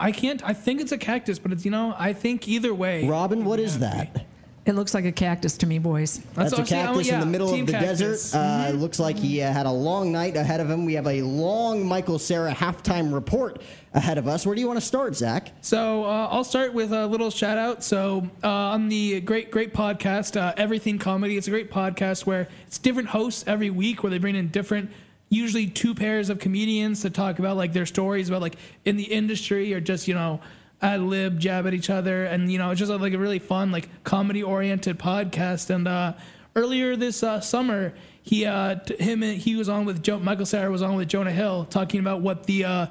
I 0.00 0.12
can't. 0.12 0.42
I 0.44 0.52
think 0.52 0.80
it's 0.80 0.92
a 0.92 0.98
cactus, 0.98 1.38
but 1.38 1.52
it's 1.52 1.64
you 1.64 1.70
know. 1.70 1.94
I 1.96 2.12
think 2.12 2.48
either 2.48 2.74
way. 2.74 3.06
Robin, 3.06 3.44
what 3.44 3.60
is 3.60 3.78
that? 3.80 4.26
It 4.64 4.76
looks 4.76 4.94
like 4.94 5.04
a 5.04 5.10
cactus 5.10 5.56
to 5.58 5.66
me, 5.66 5.80
boys. 5.80 6.18
That's, 6.34 6.52
a 6.52 6.56
honestly- 6.58 6.76
oh, 6.78 6.82
cactus 6.84 7.08
in 7.08 7.18
the 7.18 7.26
middle 7.26 7.52
of 7.52 7.66
the 7.66 7.72
cactus. 7.72 7.98
desert. 8.30 8.38
Uh, 8.38 8.42
Mm-hmm. 8.42 8.76
it 8.76 8.80
looks 8.80 9.00
like 9.00 9.16
he 9.18 9.42
uh, 9.42 9.52
had 9.52 9.66
a 9.66 9.70
long 9.72 10.12
night 10.12 10.36
ahead 10.36 10.60
of 10.60 10.70
him. 10.70 10.84
We 10.84 10.94
have 10.94 11.08
a 11.08 11.20
long 11.22 11.84
Michael 11.84 12.20
Cera 12.20 12.52
halftime 12.54 13.12
report 13.12 13.60
ahead 13.92 14.18
of 14.18 14.28
us. 14.28 14.46
Where 14.46 14.54
do 14.54 14.60
you 14.60 14.68
want 14.68 14.78
to 14.78 14.86
start, 14.86 15.16
Zach? 15.16 15.50
So 15.62 16.04
uh, 16.04 16.28
I'll 16.30 16.44
start 16.44 16.74
with 16.74 16.92
a 16.92 17.08
little 17.08 17.30
shout 17.30 17.58
out. 17.58 17.82
So 17.82 18.28
uh, 18.44 18.48
on 18.48 18.88
the 18.88 19.20
great, 19.22 19.50
great 19.50 19.74
podcast, 19.74 20.40
uh, 20.40 20.54
Everything 20.56 20.96
Comedy. 20.96 21.36
It's 21.36 21.48
a 21.48 21.50
great 21.50 21.72
podcast 21.72 22.24
where 22.26 22.46
it's 22.68 22.78
different 22.78 23.08
hosts 23.08 23.42
every 23.48 23.70
week, 23.70 24.04
where 24.04 24.10
they 24.10 24.18
bring 24.18 24.36
in 24.36 24.46
different, 24.48 24.92
usually 25.32 25.66
two 25.66 25.94
pairs 25.94 26.28
of 26.28 26.38
comedians 26.38 27.00
to 27.00 27.10
talk 27.10 27.38
about 27.38 27.56
like 27.56 27.72
their 27.72 27.86
stories 27.86 28.28
about 28.28 28.42
like 28.42 28.56
in 28.84 28.96
the 28.96 29.04
industry 29.04 29.72
or 29.72 29.80
just 29.80 30.06
you 30.06 30.14
know 30.14 30.40
ad 30.82 31.00
lib 31.00 31.38
jab 31.38 31.66
at 31.66 31.72
each 31.72 31.88
other, 31.88 32.24
and 32.26 32.52
you 32.52 32.58
know 32.58 32.70
it's 32.70 32.78
just 32.78 32.92
like 32.92 33.14
a 33.14 33.18
really 33.18 33.38
fun 33.38 33.72
like 33.72 33.88
comedy 34.04 34.42
oriented 34.42 34.98
podcast. 34.98 35.70
And 35.70 35.88
uh, 35.88 36.12
earlier 36.54 36.96
this 36.96 37.22
uh, 37.22 37.40
summer, 37.40 37.94
he 38.22 38.44
uh, 38.44 38.76
t- 38.76 39.02
him 39.02 39.22
he 39.22 39.56
was 39.56 39.68
on 39.68 39.86
with 39.86 40.02
Joe, 40.02 40.18
Michael 40.18 40.46
Cera 40.46 40.70
was 40.70 40.82
on 40.82 40.96
with 40.96 41.08
Jonah 41.08 41.32
Hill 41.32 41.64
talking 41.64 42.00
about 42.00 42.20
what 42.20 42.44
the 42.44 42.64
uh, 42.64 42.86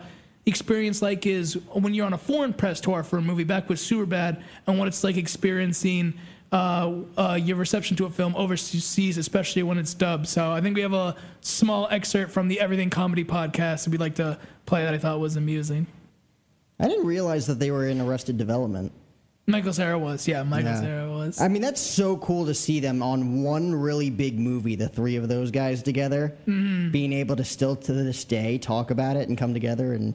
experience 0.48 1.02
like 1.02 1.28
is 1.28 1.54
when 1.74 1.94
you're 1.94 2.08
on 2.08 2.14
a 2.14 2.18
foreign 2.18 2.54
press 2.54 2.82
tour 2.82 3.04
for 3.04 3.20
a 3.20 3.22
movie 3.22 3.44
back 3.44 3.70
with 3.70 3.78
Superbad 3.78 4.42
and 4.66 4.80
what 4.80 4.88
it's 4.88 5.04
like 5.04 5.18
experiencing 5.18 6.16
uh, 6.52 6.92
uh, 7.18 7.40
your 7.42 7.56
reception 7.58 7.96
to 7.98 8.06
a 8.06 8.10
film 8.10 8.36
overseas, 8.36 9.18
especially 9.18 9.64
when 9.64 9.78
it's 9.78 9.94
dubbed. 9.94 10.28
So 10.28 10.52
I 10.52 10.60
think 10.62 10.76
we 10.76 10.82
have 10.82 10.94
a 10.94 11.16
small 11.42 11.88
excerpt 11.90 12.32
from 12.32 12.48
the 12.48 12.60
Everything 12.60 12.90
Comedy 12.90 13.24
podcast 13.24 13.86
that 13.86 13.92
we'd 13.92 14.02
like 14.02 14.16
to 14.16 14.38
play 14.66 14.84
that 14.84 14.94
I 14.94 14.98
thought 14.98 15.20
was 15.20 15.36
amusing. 15.38 15.88
I 16.80 16.88
didn't 16.88 17.06
realize 17.06 17.48
that 17.48 17.60
they 17.60 17.72
were 17.72 17.88
in 17.88 18.02
Arrested 18.02 18.38
Development. 18.38 18.92
Michael 19.48 19.74
Cera 19.74 19.98
was, 19.98 20.28
yeah, 20.28 20.44
Michael 20.44 20.72
Yeah. 20.72 20.82
Cera 20.82 21.10
was. 21.10 21.42
I 21.42 21.48
mean, 21.48 21.62
that's 21.62 21.82
so 21.82 22.18
cool 22.18 22.46
to 22.46 22.54
see 22.54 22.80
them 22.80 23.02
on 23.02 23.44
one 23.44 23.74
really 23.74 24.10
big 24.10 24.40
movie, 24.40 24.76
the 24.76 24.88
three 24.88 25.16
of 25.16 25.28
those 25.28 25.52
guys 25.52 25.82
together, 25.84 26.36
Mm-hmm. 26.48 26.92
being 26.92 27.12
able 27.14 27.36
to 27.36 27.44
still 27.44 27.76
to 27.76 27.94
this 27.94 28.24
day 28.24 28.58
talk 28.58 28.92
about 28.92 29.16
it 29.18 29.30
and 29.30 29.38
come 29.38 29.54
together. 29.54 29.94
And 29.94 30.14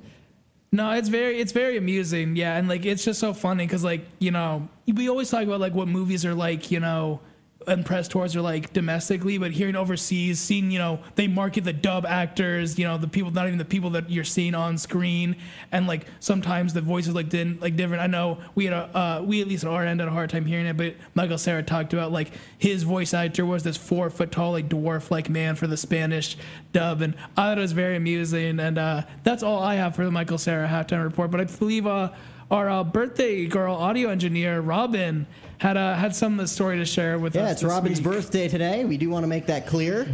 No, 0.73 0.91
it's 0.91 1.09
very 1.09 1.39
it's 1.39 1.53
very 1.53 1.77
amusing, 1.77 2.37
yeah, 2.37 2.57
and 2.57 2.69
like 2.69 2.85
it's 2.85 3.05
just 3.05 3.21
so 3.21 3.33
funny 3.33 3.65
because 3.67 3.85
like 3.85 4.05
you 4.19 4.31
know 4.31 4.69
we 4.93 5.09
always 5.09 5.31
talk 5.31 5.43
about 5.43 5.61
like 5.61 5.75
what 5.75 5.89
movies 5.89 6.25
are 6.25 6.35
like, 6.35 6.71
you 6.71 6.81
know, 6.81 7.21
and 7.67 7.85
press 7.85 8.09
tours 8.09 8.37
are 8.37 8.41
like 8.41 8.73
domestically, 8.73 9.39
but 9.39 9.51
hearing 9.51 9.77
overseas, 9.77 10.41
seeing 10.41 10.71
you 10.71 10.79
know 10.79 11.01
they 11.15 11.27
market 11.27 11.65
the 11.65 11.73
dub 11.73 12.07
actors, 12.07 12.79
you 12.79 12.85
know 12.85 12.99
the 12.99 13.09
people, 13.09 13.31
not 13.31 13.47
even 13.47 13.59
the 13.59 13.65
people 13.65 13.91
that 13.91 14.11
you're 14.11 14.25
seeing 14.25 14.55
on 14.55 14.79
screen, 14.79 15.37
and 15.73 15.87
like 15.87 16.07
sometimes 16.21 16.73
the 16.75 16.81
voices 16.81 17.15
like 17.15 17.29
didn't 17.29 17.61
like 17.61 17.77
different. 17.77 18.03
I 18.03 18.07
know 18.07 18.39
we 18.55 18.67
had 18.67 18.75
a 18.75 18.97
uh, 18.97 19.23
we 19.23 19.41
at 19.41 19.49
least 19.49 19.65
at 19.65 19.71
our 19.71 19.85
end 19.85 20.01
had 20.01 20.09
a 20.09 20.13
hard 20.13 20.31
time 20.31 20.45
hearing 20.45 20.67
it, 20.67 20.77
but 20.77 20.95
Michael 21.15 21.39
Cera 21.39 21.63
talked 21.63 21.93
about 21.93 22.13
like 22.13 22.33
his 22.59 22.83
voice 22.83 23.13
actor 23.15 23.45
was 23.45 23.63
this 23.63 23.77
four 23.77 24.11
foot 24.11 24.31
tall 24.33 24.53
like 24.53 24.69
dwarf 24.69 25.11
like 25.11 25.29
man 25.29 25.57
for 25.57 25.67
the 25.67 25.77
Spanish 25.77 26.37
dub, 26.73 27.03
and 27.03 27.15
I 27.37 27.49
thought 27.49 27.59
it 27.59 27.63
was 27.63 27.73
very 27.73 27.97
amusing, 27.97 28.61
and 28.61 28.79
uh, 28.79 29.03
that's 29.23 29.43
all 29.43 29.63
I 29.63 29.77
have 29.77 29.97
for 29.97 30.05
the 30.05 30.11
Michael 30.11 30.39
Cera 30.39 30.69
halftime 30.69 31.03
report. 31.03 31.31
But 31.31 31.41
I 31.41 31.45
believe 31.45 31.87
uh, 31.87 32.11
our 32.51 32.71
uh, 32.71 32.85
birthday 32.85 33.47
girl 33.47 33.75
audio 33.75 34.09
engineer 34.09 34.61
Robin 34.61 35.27
had 35.59 35.77
uh, 35.77 35.95
had 35.95 36.15
some 36.15 36.33
of 36.35 36.39
the 36.39 36.49
story 36.49 36.79
to 36.79 36.85
share 36.85 37.19
with 37.19 37.35
us. 37.37 37.41
yeah, 37.41 37.51
it's 37.53 37.61
this 37.63 37.71
Robin's 37.71 37.99
week. 38.01 38.05
birthday 38.13 38.49
today. 38.49 38.85
We 38.85 38.97
do 38.97 39.09
want 39.11 39.23
to 39.25 39.29
make 39.29 39.47
that 39.47 39.67
clear. 39.67 40.07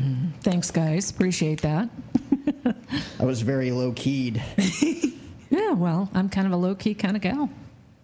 Thanks, 0.42 0.70
guys. 0.70 1.10
Appreciate 1.10 1.62
that. 1.62 1.88
I 3.20 3.24
was 3.24 3.42
very 3.42 3.70
low 3.72 3.92
keyed. 3.92 4.42
Yeah, 5.50 5.72
well, 5.72 6.08
I'm 6.14 6.30
kind 6.30 6.46
of 6.46 6.54
a 6.54 6.56
low 6.56 6.74
key 6.74 6.94
kind 6.94 7.14
of 7.14 7.20
gal. 7.20 7.50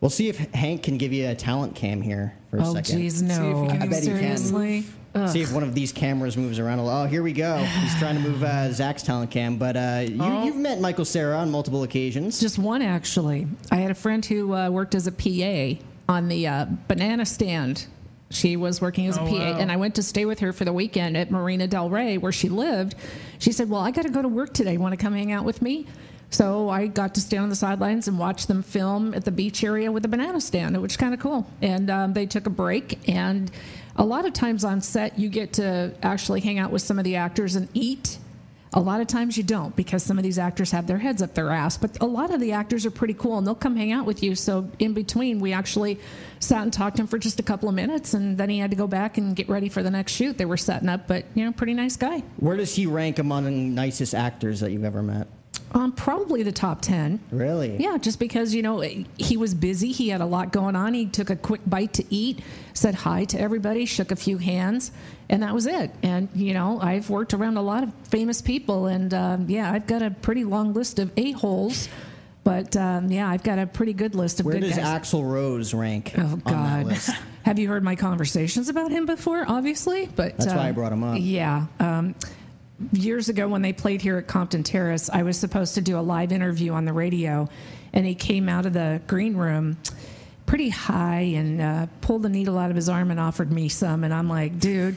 We'll 0.02 0.10
see 0.10 0.28
if 0.28 0.36
Hank 0.52 0.82
can 0.82 0.98
give 0.98 1.14
you 1.14 1.28
a 1.30 1.34
talent 1.34 1.74
cam 1.74 2.02
here 2.02 2.34
for 2.50 2.58
a 2.58 2.60
Oh, 2.62 2.74
second. 2.74 2.98
geez, 2.98 3.20
See 3.20 3.24
if 3.24 3.28
no. 3.38 3.66
can 3.70 3.82
I 3.82 3.86
bet 3.86 4.02
he 4.02 4.10
can. 4.10 4.84
Ugh. 5.14 5.28
See 5.30 5.40
if 5.40 5.50
one 5.50 5.62
of 5.62 5.74
these 5.74 5.90
cameras 5.90 6.36
moves 6.36 6.58
around 6.58 6.78
a 6.80 6.84
lot. 6.84 7.04
Oh, 7.06 7.08
here 7.08 7.22
we 7.22 7.32
go. 7.32 7.56
He's 7.56 7.98
trying 7.98 8.16
to 8.16 8.20
move 8.20 8.44
uh, 8.44 8.70
Zach's 8.72 9.02
talent 9.02 9.30
cam. 9.30 9.56
But 9.56 9.76
uh, 9.78 10.04
you, 10.06 10.18
Oh. 10.20 10.44
you've 10.44 10.56
met 10.56 10.78
Michael 10.82 11.06
Cera 11.06 11.38
on 11.38 11.50
multiple 11.50 11.84
occasions. 11.84 12.38
Just 12.38 12.58
one, 12.58 12.82
actually. 12.82 13.46
I 13.72 13.76
had 13.76 13.90
a 13.90 13.94
friend 13.94 14.22
who 14.26 14.52
uh, 14.54 14.68
worked 14.68 14.94
as 14.94 15.06
a 15.06 15.12
PA 15.12 15.82
on 16.08 16.28
the 16.28 16.46
uh, 16.46 16.66
banana 16.88 17.26
stand. 17.26 17.86
She 18.30 18.56
was 18.56 18.80
working 18.80 19.06
as 19.06 19.16
a 19.16 19.20
Oh, 19.22 19.26
PA, 19.26 19.32
wow. 19.32 19.58
and 19.58 19.72
I 19.72 19.76
went 19.76 19.94
to 19.94 20.02
stay 20.02 20.24
with 20.26 20.40
her 20.40 20.52
for 20.52 20.64
the 20.66 20.72
weekend 20.72 21.16
at 21.16 21.30
Marina 21.30 21.66
Del 21.66 21.88
Rey, 21.88 22.18
where 22.18 22.32
she 22.32 22.48
lived. 22.50 22.94
She 23.38 23.52
said, 23.52 23.70
Well, 23.70 23.80
I 23.80 23.90
got 23.90 24.02
to 24.02 24.10
go 24.10 24.20
to 24.20 24.28
work 24.28 24.52
today. 24.52 24.76
Want 24.76 24.92
to 24.92 24.98
come 24.98 25.14
hang 25.14 25.32
out 25.32 25.44
with 25.44 25.62
me? 25.62 25.86
So 26.30 26.68
I 26.68 26.88
got 26.88 27.14
to 27.14 27.22
stand 27.22 27.44
on 27.44 27.48
the 27.48 27.56
sidelines 27.56 28.06
and 28.06 28.18
watch 28.18 28.46
them 28.48 28.62
film 28.62 29.14
at 29.14 29.24
the 29.24 29.30
beach 29.30 29.64
area 29.64 29.90
with 29.90 30.02
the 30.02 30.10
banana 30.10 30.42
stand, 30.42 30.76
which 30.82 30.92
is 30.92 30.96
kind 30.98 31.14
of 31.14 31.20
cool. 31.20 31.46
And 31.62 31.88
um, 31.88 32.12
they 32.12 32.26
took 32.26 32.46
a 32.46 32.50
break. 32.50 33.08
And 33.08 33.50
a 33.96 34.04
lot 34.04 34.26
of 34.26 34.34
times 34.34 34.62
on 34.62 34.82
set, 34.82 35.18
you 35.18 35.30
get 35.30 35.54
to 35.54 35.94
actually 36.02 36.40
hang 36.40 36.58
out 36.58 36.70
with 36.70 36.82
some 36.82 36.98
of 36.98 37.04
the 37.06 37.16
actors 37.16 37.56
and 37.56 37.66
eat. 37.72 38.18
A 38.74 38.80
lot 38.80 39.00
of 39.00 39.06
times 39.06 39.36
you 39.36 39.42
don't 39.42 39.74
because 39.74 40.02
some 40.02 40.18
of 40.18 40.24
these 40.24 40.38
actors 40.38 40.70
have 40.72 40.86
their 40.86 40.98
heads 40.98 41.22
up 41.22 41.34
their 41.34 41.50
ass, 41.50 41.78
but 41.78 42.00
a 42.02 42.06
lot 42.06 42.32
of 42.32 42.40
the 42.40 42.52
actors 42.52 42.84
are 42.84 42.90
pretty 42.90 43.14
cool 43.14 43.38
and 43.38 43.46
they'll 43.46 43.54
come 43.54 43.76
hang 43.76 43.92
out 43.92 44.04
with 44.04 44.22
you. 44.22 44.34
So 44.34 44.70
in 44.78 44.92
between, 44.92 45.40
we 45.40 45.52
actually 45.52 45.98
sat 46.38 46.62
and 46.62 46.72
talked 46.72 46.96
to 46.96 47.02
him 47.02 47.06
for 47.06 47.18
just 47.18 47.40
a 47.40 47.42
couple 47.42 47.68
of 47.68 47.74
minutes, 47.74 48.14
and 48.14 48.36
then 48.36 48.50
he 48.50 48.58
had 48.58 48.70
to 48.70 48.76
go 48.76 48.86
back 48.86 49.16
and 49.16 49.34
get 49.34 49.48
ready 49.48 49.68
for 49.68 49.82
the 49.82 49.90
next 49.90 50.12
shoot 50.12 50.36
they 50.36 50.44
were 50.44 50.56
setting 50.56 50.88
up. 50.88 51.08
But 51.08 51.24
you 51.34 51.44
know, 51.44 51.52
pretty 51.52 51.74
nice 51.74 51.96
guy. 51.96 52.22
Where 52.36 52.56
does 52.56 52.74
he 52.74 52.86
rank 52.86 53.18
among 53.18 53.74
nicest 53.74 54.14
actors 54.14 54.60
that 54.60 54.70
you've 54.70 54.84
ever 54.84 55.02
met? 55.02 55.28
Um, 55.72 55.92
probably 55.92 56.42
the 56.42 56.52
top 56.52 56.80
ten. 56.80 57.20
Really? 57.30 57.76
Yeah, 57.78 57.98
just 57.98 58.18
because 58.18 58.54
you 58.54 58.62
know 58.62 58.80
he 58.80 59.36
was 59.36 59.54
busy, 59.54 59.92
he 59.92 60.08
had 60.08 60.20
a 60.20 60.26
lot 60.26 60.52
going 60.52 60.76
on. 60.76 60.94
He 60.94 61.06
took 61.06 61.30
a 61.30 61.36
quick 61.36 61.60
bite 61.66 61.92
to 61.94 62.04
eat, 62.08 62.40
said 62.72 62.94
hi 62.94 63.24
to 63.26 63.40
everybody, 63.40 63.84
shook 63.84 64.10
a 64.10 64.16
few 64.16 64.38
hands, 64.38 64.92
and 65.28 65.42
that 65.42 65.52
was 65.54 65.66
it. 65.66 65.90
And 66.02 66.28
you 66.34 66.54
know, 66.54 66.80
I've 66.80 67.10
worked 67.10 67.34
around 67.34 67.58
a 67.58 67.62
lot 67.62 67.82
of 67.82 67.92
famous 68.04 68.40
people, 68.40 68.86
and 68.86 69.12
um, 69.12 69.46
yeah, 69.48 69.70
I've 69.70 69.86
got 69.86 70.00
a 70.02 70.10
pretty 70.10 70.44
long 70.44 70.72
list 70.72 70.98
of 70.98 71.10
a 71.16 71.32
holes. 71.32 71.88
But 72.44 72.74
um, 72.76 73.10
yeah, 73.10 73.28
I've 73.28 73.42
got 73.42 73.58
a 73.58 73.66
pretty 73.66 73.92
good 73.92 74.14
list 74.14 74.40
of 74.40 74.46
Where 74.46 74.54
good 74.54 74.68
does 74.68 74.76
guys. 74.78 75.02
Axl 75.02 75.30
Rose 75.30 75.74
rank 75.74 76.14
Oh 76.16 76.22
on 76.22 76.38
that 76.38 76.44
God! 76.44 76.86
list? 76.86 77.10
Have 77.42 77.58
you 77.58 77.68
heard 77.68 77.82
my 77.84 77.94
conversations 77.94 78.70
about 78.70 78.90
him 78.90 79.04
before? 79.04 79.44
Obviously, 79.46 80.06
but 80.06 80.38
That's 80.38 80.54
why 80.54 80.66
I 80.66 80.68
um, 80.70 80.74
brought 80.74 80.92
him 80.92 81.04
up. 81.04 81.18
Yeah. 81.20 81.66
Years 82.92 83.28
ago, 83.28 83.48
when 83.48 83.62
they 83.62 83.72
played 83.72 84.00
here 84.00 84.18
at 84.18 84.26
Compton 84.26 84.62
Terrace, 84.62 85.10
I 85.10 85.22
was 85.22 85.36
supposed 85.36 85.74
to 85.74 85.80
do 85.80 85.98
a 85.98 86.00
live 86.00 86.30
interview 86.30 86.72
on 86.72 86.84
the 86.84 86.92
radio, 86.92 87.48
and 87.92 88.06
he 88.06 88.14
came 88.14 88.48
out 88.48 88.66
of 88.66 88.72
the 88.72 89.00
green 89.06 89.36
room 89.36 89.76
pretty 90.46 90.68
high 90.68 91.20
and 91.20 91.60
uh, 91.60 91.86
pulled 92.00 92.22
the 92.22 92.28
needle 92.28 92.56
out 92.56 92.70
of 92.70 92.76
his 92.76 92.88
arm 92.88 93.10
and 93.10 93.18
offered 93.18 93.50
me 93.50 93.68
some, 93.68 94.04
and 94.04 94.14
I'm 94.14 94.28
like, 94.28 94.58
dude. 94.58 94.96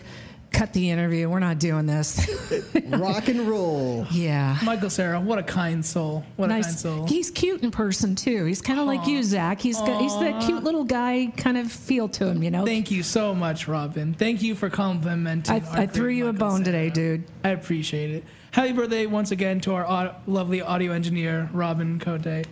Cut 0.52 0.74
the 0.74 0.90
interview. 0.90 1.30
We're 1.30 1.40
not 1.40 1.60
doing 1.60 1.86
this. 1.86 2.30
Rock 2.88 3.30
and 3.30 3.48
roll. 3.48 4.06
yeah. 4.12 4.58
Michael 4.64 4.90
Cera, 4.90 5.20
what 5.20 5.40
a 5.40 5.44
kind 5.44 5.84
soul. 5.84 6.24
What 6.36 6.50
a 6.50 6.62
kind 6.62 6.66
soul. 6.66 7.08
He's 7.08 7.32
cute 7.32 7.64
in 7.64 7.72
person 7.72 8.16
too. 8.16 8.46
He's 8.46 8.62
kind 8.62 8.80
of 8.80 8.86
like 8.86 9.08
you, 9.08 9.24
Zach. 9.24 9.62
He's 9.62 9.78
got, 9.78 10.02
he's 10.02 10.14
that 10.20 10.44
cute 10.44 10.64
little 10.64 10.84
guy 10.84 11.32
kind 11.38 11.58
of 11.58 11.72
feel 11.72 12.10
to 12.10 12.28
him, 12.28 12.44
you 12.44 12.52
know. 12.52 12.66
Thank 12.66 12.92
you 12.92 13.02
so 13.02 13.34
much, 13.34 13.68
Robin. 13.68 14.14
Thank 14.14 14.42
you 14.42 14.54
for 14.56 14.70
complimenting. 14.70 15.64
I, 15.64 15.68
our 15.70 15.78
I 15.80 15.88
threw 15.88 16.04
great 16.06 16.18
you 16.18 16.28
a 16.28 16.34
Michael 16.34 16.50
bone 16.50 16.64
today, 16.64 16.90
dude. 16.90 17.24
I 17.44 17.50
appreciate 17.50 18.12
it. 18.12 18.24
Happy 18.52 18.74
birthday 18.74 19.06
once 19.06 19.32
again 19.32 19.62
to 19.62 19.74
our 19.74 19.86
au- 19.88 20.16
lovely 20.28 20.62
audio 20.62 20.92
engineer, 20.92 21.50
Robin 21.54 21.98
Cote. 21.98 22.46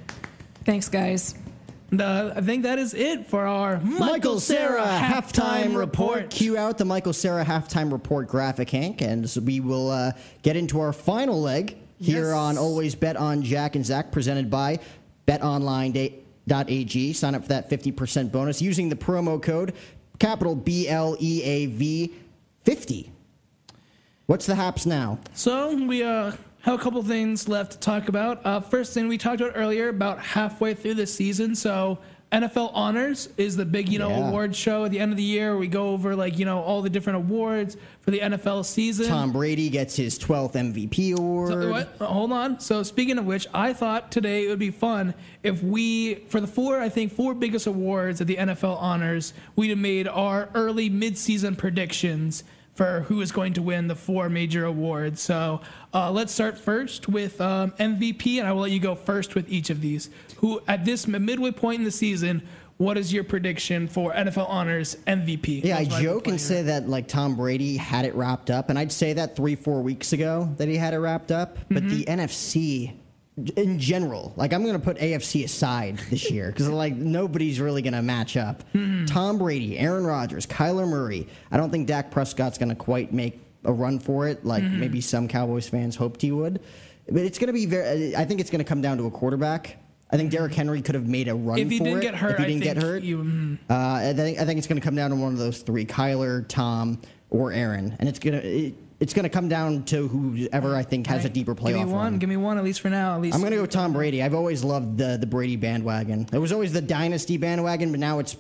Thanks, 0.64 0.88
guys. 0.88 1.36
Uh, 1.98 2.34
I 2.36 2.42
think 2.42 2.64
that 2.64 2.78
is 2.78 2.94
it 2.94 3.26
for 3.28 3.46
our 3.46 3.80
Michael 3.80 4.40
Cera 4.40 4.84
halftime 4.86 5.76
report. 5.76 6.30
Cue 6.30 6.58
out 6.58 6.78
the 6.78 6.86
Michael 6.86 7.14
Cera 7.14 7.44
halftime 7.44 7.92
report 7.92 8.28
graphic, 8.28 8.70
Hank, 8.70 9.02
and 9.02 9.28
so 9.30 9.42
we 9.42 9.60
will 9.60 9.90
uh, 9.90 10.12
get 10.44 10.56
into 10.56 10.80
our 10.80 10.94
final 10.94 11.42
leg 11.42 11.78
here 12.00 12.28
Yes. 12.28 12.34
on 12.36 12.58
Always 12.58 12.96
Bet 12.96 13.18
on 13.18 13.42
Jack 13.42 13.76
and 13.76 13.86
Zach, 13.86 14.12
presented 14.12 14.50
by 14.50 14.80
BetOnline.ag. 15.28 17.14
Sign 17.14 17.36
up 17.36 17.44
for 17.44 17.48
that 17.50 17.70
50% 17.70 18.32
bonus 18.32 18.62
using 18.62 18.90
the 18.90 18.96
promo 18.96 19.42
code 19.42 19.74
capital 20.20 20.56
B 20.56 20.88
L 20.88 21.16
E 21.20 21.42
A 21.44 21.66
V 21.68 22.14
50. 22.66 23.12
What's 24.28 24.46
the 24.46 24.56
haps 24.56 24.86
now? 24.86 25.20
So 25.34 25.74
we 25.88 26.04
uh, 26.04 26.34
have 26.62 26.76
a 26.80 26.84
couple 26.84 27.02
things 27.04 27.48
left 27.48 27.72
to 27.74 27.80
talk 27.80 28.08
about. 28.10 28.46
Uh, 28.46 28.60
first 28.60 28.94
thing 28.94 29.08
we 29.08 29.18
talked 29.18 29.42
about 29.42 29.54
earlier, 29.56 29.90
about 29.90 30.20
halfway 30.20 30.74
through 30.74 30.96
the 30.96 31.08
season. 31.08 31.56
So 31.56 32.00
NFL 32.32 32.70
Honors 32.76 33.30
is 33.38 33.56
the 33.56 33.66
big, 33.66 33.90
you 33.90 33.98
know, 33.98 34.10
Yeah. 34.10 34.28
award 34.28 34.56
show 34.56 34.86
at 34.86 34.92
the 34.92 35.00
end 35.00 35.12
of 35.12 35.18
the 35.18 35.24
year. 35.24 35.58
We 35.58 35.68
go 35.68 35.90
over 35.90 36.16
like 36.16 36.38
you 36.38 36.46
know 36.46 36.60
all 36.62 36.84
the 36.84 36.90
different 36.90 37.18
awards 37.18 37.76
for 38.02 38.12
the 38.12 38.20
NFL 38.20 38.64
season. 38.64 39.08
Tom 39.08 39.32
Brady 39.32 39.68
gets 39.70 39.96
his 39.96 40.20
12th 40.20 40.56
MVP 40.56 41.18
award. 41.18 41.50
So, 41.54 41.72
what? 41.72 41.96
Hold 42.00 42.32
on. 42.32 42.60
So 42.60 42.84
speaking 42.84 43.18
of 43.18 43.26
which, 43.26 43.48
I 43.52 43.74
thought 43.74 44.12
today 44.12 44.46
it 44.46 44.50
would 44.50 44.60
be 44.60 44.70
fun 44.70 45.16
if 45.42 45.64
we, 45.64 46.16
for 46.28 46.40
the 46.40 46.46
four, 46.48 46.80
I 46.80 46.90
think 46.90 47.12
four 47.14 47.34
biggest 47.34 47.66
awards 47.66 48.22
at 48.22 48.28
the 48.28 48.36
NFL 48.36 48.76
honors, 48.80 49.34
we'd 49.56 49.70
have 49.70 49.80
made 49.80 50.08
our 50.08 50.50
early 50.54 50.88
mid-season 50.90 51.56
predictions 51.56 52.44
for 52.76 53.02
who 53.08 53.20
is 53.22 53.32
going 53.34 53.52
to 53.54 53.62
win 53.62 53.88
the 53.88 53.96
four 53.96 54.30
major 54.30 54.64
awards. 54.66 55.20
So 55.22 55.60
uh, 55.94 56.12
let's 56.12 56.32
start 56.34 56.58
first 56.58 57.08
with 57.10 57.40
um, 57.42 57.72
MVP, 57.72 58.38
and 58.40 58.48
I 58.48 58.52
will 58.52 58.62
let 58.62 58.72
you 58.72 58.80
go 58.80 58.96
first 58.96 59.36
with 59.36 59.50
each 59.52 59.70
of 59.70 59.82
these. 59.82 60.10
Who 60.38 60.62
at 60.68 60.86
this 60.86 61.08
midway 61.08 61.52
point 61.52 61.80
in 61.80 61.84
the 61.86 61.92
season? 61.92 62.44
What 62.78 62.98
is 62.98 63.12
your 63.12 63.26
prediction 63.26 63.90
for 63.90 64.14
NFL 64.14 64.48
honors 64.50 64.96
MVP? 65.06 65.66
Yeah, 65.66 65.80
I 65.80 65.84
joke 65.84 66.28
and 66.28 66.40
say 66.40 66.62
that 66.62 66.88
like 66.88 67.10
Tom 67.10 67.36
Brady 67.36 67.76
had 67.76 68.06
it 68.06 68.16
wrapped 68.16 68.50
up, 68.50 68.70
and 68.70 68.80
I'd 68.80 68.92
say 68.94 69.12
that 69.14 69.36
three, 69.36 69.56
four 69.56 69.82
weeks 69.82 70.14
ago 70.14 70.48
that 70.58 70.70
he 70.70 70.78
had 70.78 70.94
it 70.94 71.00
wrapped 71.00 71.32
up. 71.32 71.58
But 71.70 71.90
the 71.90 72.06
Mm-hmm. 72.06 72.20
NFC, 72.22 72.94
in 73.58 73.80
general, 73.80 74.32
like 74.38 74.54
I'm 74.54 74.64
going 74.64 74.76
to 74.76 74.84
put 74.84 74.98
AFC 74.98 75.44
aside 75.44 75.98
this 76.10 76.32
year 76.32 76.48
because 76.52 76.70
like 76.70 76.96
nobody's 76.96 77.60
really 77.60 77.82
going 77.82 77.94
to 77.94 78.02
match 78.02 78.38
up. 78.38 78.64
Mm-hmm. 78.74 79.06
Tom 79.08 79.38
Brady, 79.40 79.78
Aaron 79.78 80.06
Rodgers, 80.06 80.46
Kyler 80.46 80.88
Murray. 80.88 81.28
I 81.52 81.58
don't 81.58 81.72
think 81.72 81.86
Dak 81.88 82.12
Prescott's 82.12 82.58
going 82.58 82.70
to 82.70 82.76
quite 82.76 83.12
make 83.12 83.42
a 83.66 83.74
run 83.74 84.00
for 84.00 84.28
it, 84.28 84.46
like 84.46 84.64
Mm-hmm. 84.64 84.80
maybe 84.80 85.02
some 85.02 85.28
Cowboys 85.28 85.68
fans 85.68 85.96
hoped 85.96 86.22
he 86.22 86.32
would. 86.32 86.62
But 87.12 87.24
it's 87.24 87.38
going 87.40 87.48
to 87.48 87.54
be 87.54 87.66
very. 87.66 88.16
I 88.16 88.26
think 88.26 88.40
it's 88.40 88.50
going 88.50 88.60
to 88.64 88.68
come 88.68 88.82
down 88.82 88.98
to 88.98 89.06
a 89.06 89.12
quarterback. 89.12 89.78
I 90.12 90.18
think 90.18 90.32
Derrick 90.32 90.54
Henry 90.54 90.82
could 90.82 90.96
have 90.96 91.08
made 91.08 91.28
a 91.28 91.36
run 91.36 91.58
Mm-hmm. 91.60 91.66
If 91.66 91.72
he 91.72 91.78
for 91.80 91.84
didn't 91.84 92.00
it 92.00 92.02
get 92.04 92.16
hurt, 92.16 92.32
if 92.32 92.38
he 92.40 92.46
didn't 92.46 92.64
get 92.64 92.78
hurt. 92.78 93.04
you- 93.04 93.18
mm. 93.24 93.58
Uh, 93.70 94.10
I 94.10 94.14
think 94.14 94.40
I 94.40 94.46
think 94.46 94.58
it's 94.58 94.68
going 94.68 94.80
to 94.80 94.84
come 94.86 94.96
down 94.96 95.10
to 95.12 95.16
one 95.16 95.32
of 95.34 95.38
those 95.40 95.60
three: 95.60 95.86
Kyler, 95.86 96.48
Tom, 96.48 97.00
or 97.30 97.52
Aaron, 97.52 97.96
and 98.00 98.08
it's 98.10 98.20
gonna 98.20 98.38
it, 98.38 98.76
it's 99.00 99.14
gonna 99.14 99.30
come 99.30 99.48
down 99.48 99.84
to 99.86 100.08
whoever 100.08 100.76
I 100.76 100.84
think 100.84 101.08
has 101.08 101.26
a 101.26 101.30
deeper 101.30 101.54
Give 101.56 101.66
me 101.74 101.86
one. 101.86 101.92
run. 101.94 102.20
Give 102.20 102.28
me 102.30 102.38
one 102.38 102.58
at 102.58 102.64
least 102.64 102.82
for 102.82 102.90
now. 102.90 103.16
At 103.16 103.22
least 103.22 103.36
I'm 103.36 103.42
gonna 103.44 103.56
go 103.56 103.66
Tom 103.66 103.94
Brady. 103.94 104.22
I've 104.24 104.34
always 104.36 104.64
loved 104.64 104.98
the 104.98 105.18
the 105.20 105.28
Brady 105.28 105.56
bandwagon. 105.56 106.28
It 106.34 106.38
was 106.40 106.52
always 106.52 106.74
the 106.74 106.82
dynasty 106.82 107.38
bandwagon, 107.38 107.92
but 107.92 108.00
now 108.00 108.20
it's 108.20 108.36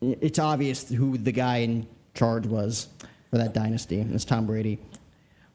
it's 0.00 0.38
obvious 0.38 0.88
who 0.88 1.16
the 1.18 1.32
guy 1.32 1.58
in 1.58 1.86
charge 2.14 2.46
was 2.46 2.88
for 3.34 3.38
that 3.38 3.52
dynasty. 3.52 3.98
It's 3.98 4.24
Tom 4.24 4.46
Brady. 4.46 4.78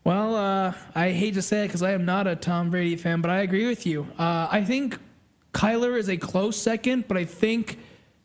Well, 0.04 0.36
uh, 0.36 0.74
I 0.96 1.12
hate 1.12 1.36
to 1.36 1.42
say 1.42 1.63
it 1.63 1.68
because 1.68 1.82
I 1.82 1.94
am 1.94 2.04
not 2.04 2.28
a 2.28 2.36
Tom 2.36 2.72
Brady 2.72 2.98
fan, 2.98 3.22
but 3.22 3.32
I 3.32 3.39
agree 3.39 3.68
with 3.68 3.86
you. 3.86 4.06
Uh, 4.20 4.50
I 4.52 4.65
think 4.65 5.00
Kyler 5.54 5.98
is 5.98 6.10
a 6.10 6.18
close 6.18 6.58
second, 6.58 7.08
but 7.08 7.15
I 7.15 7.24
think 7.24 7.80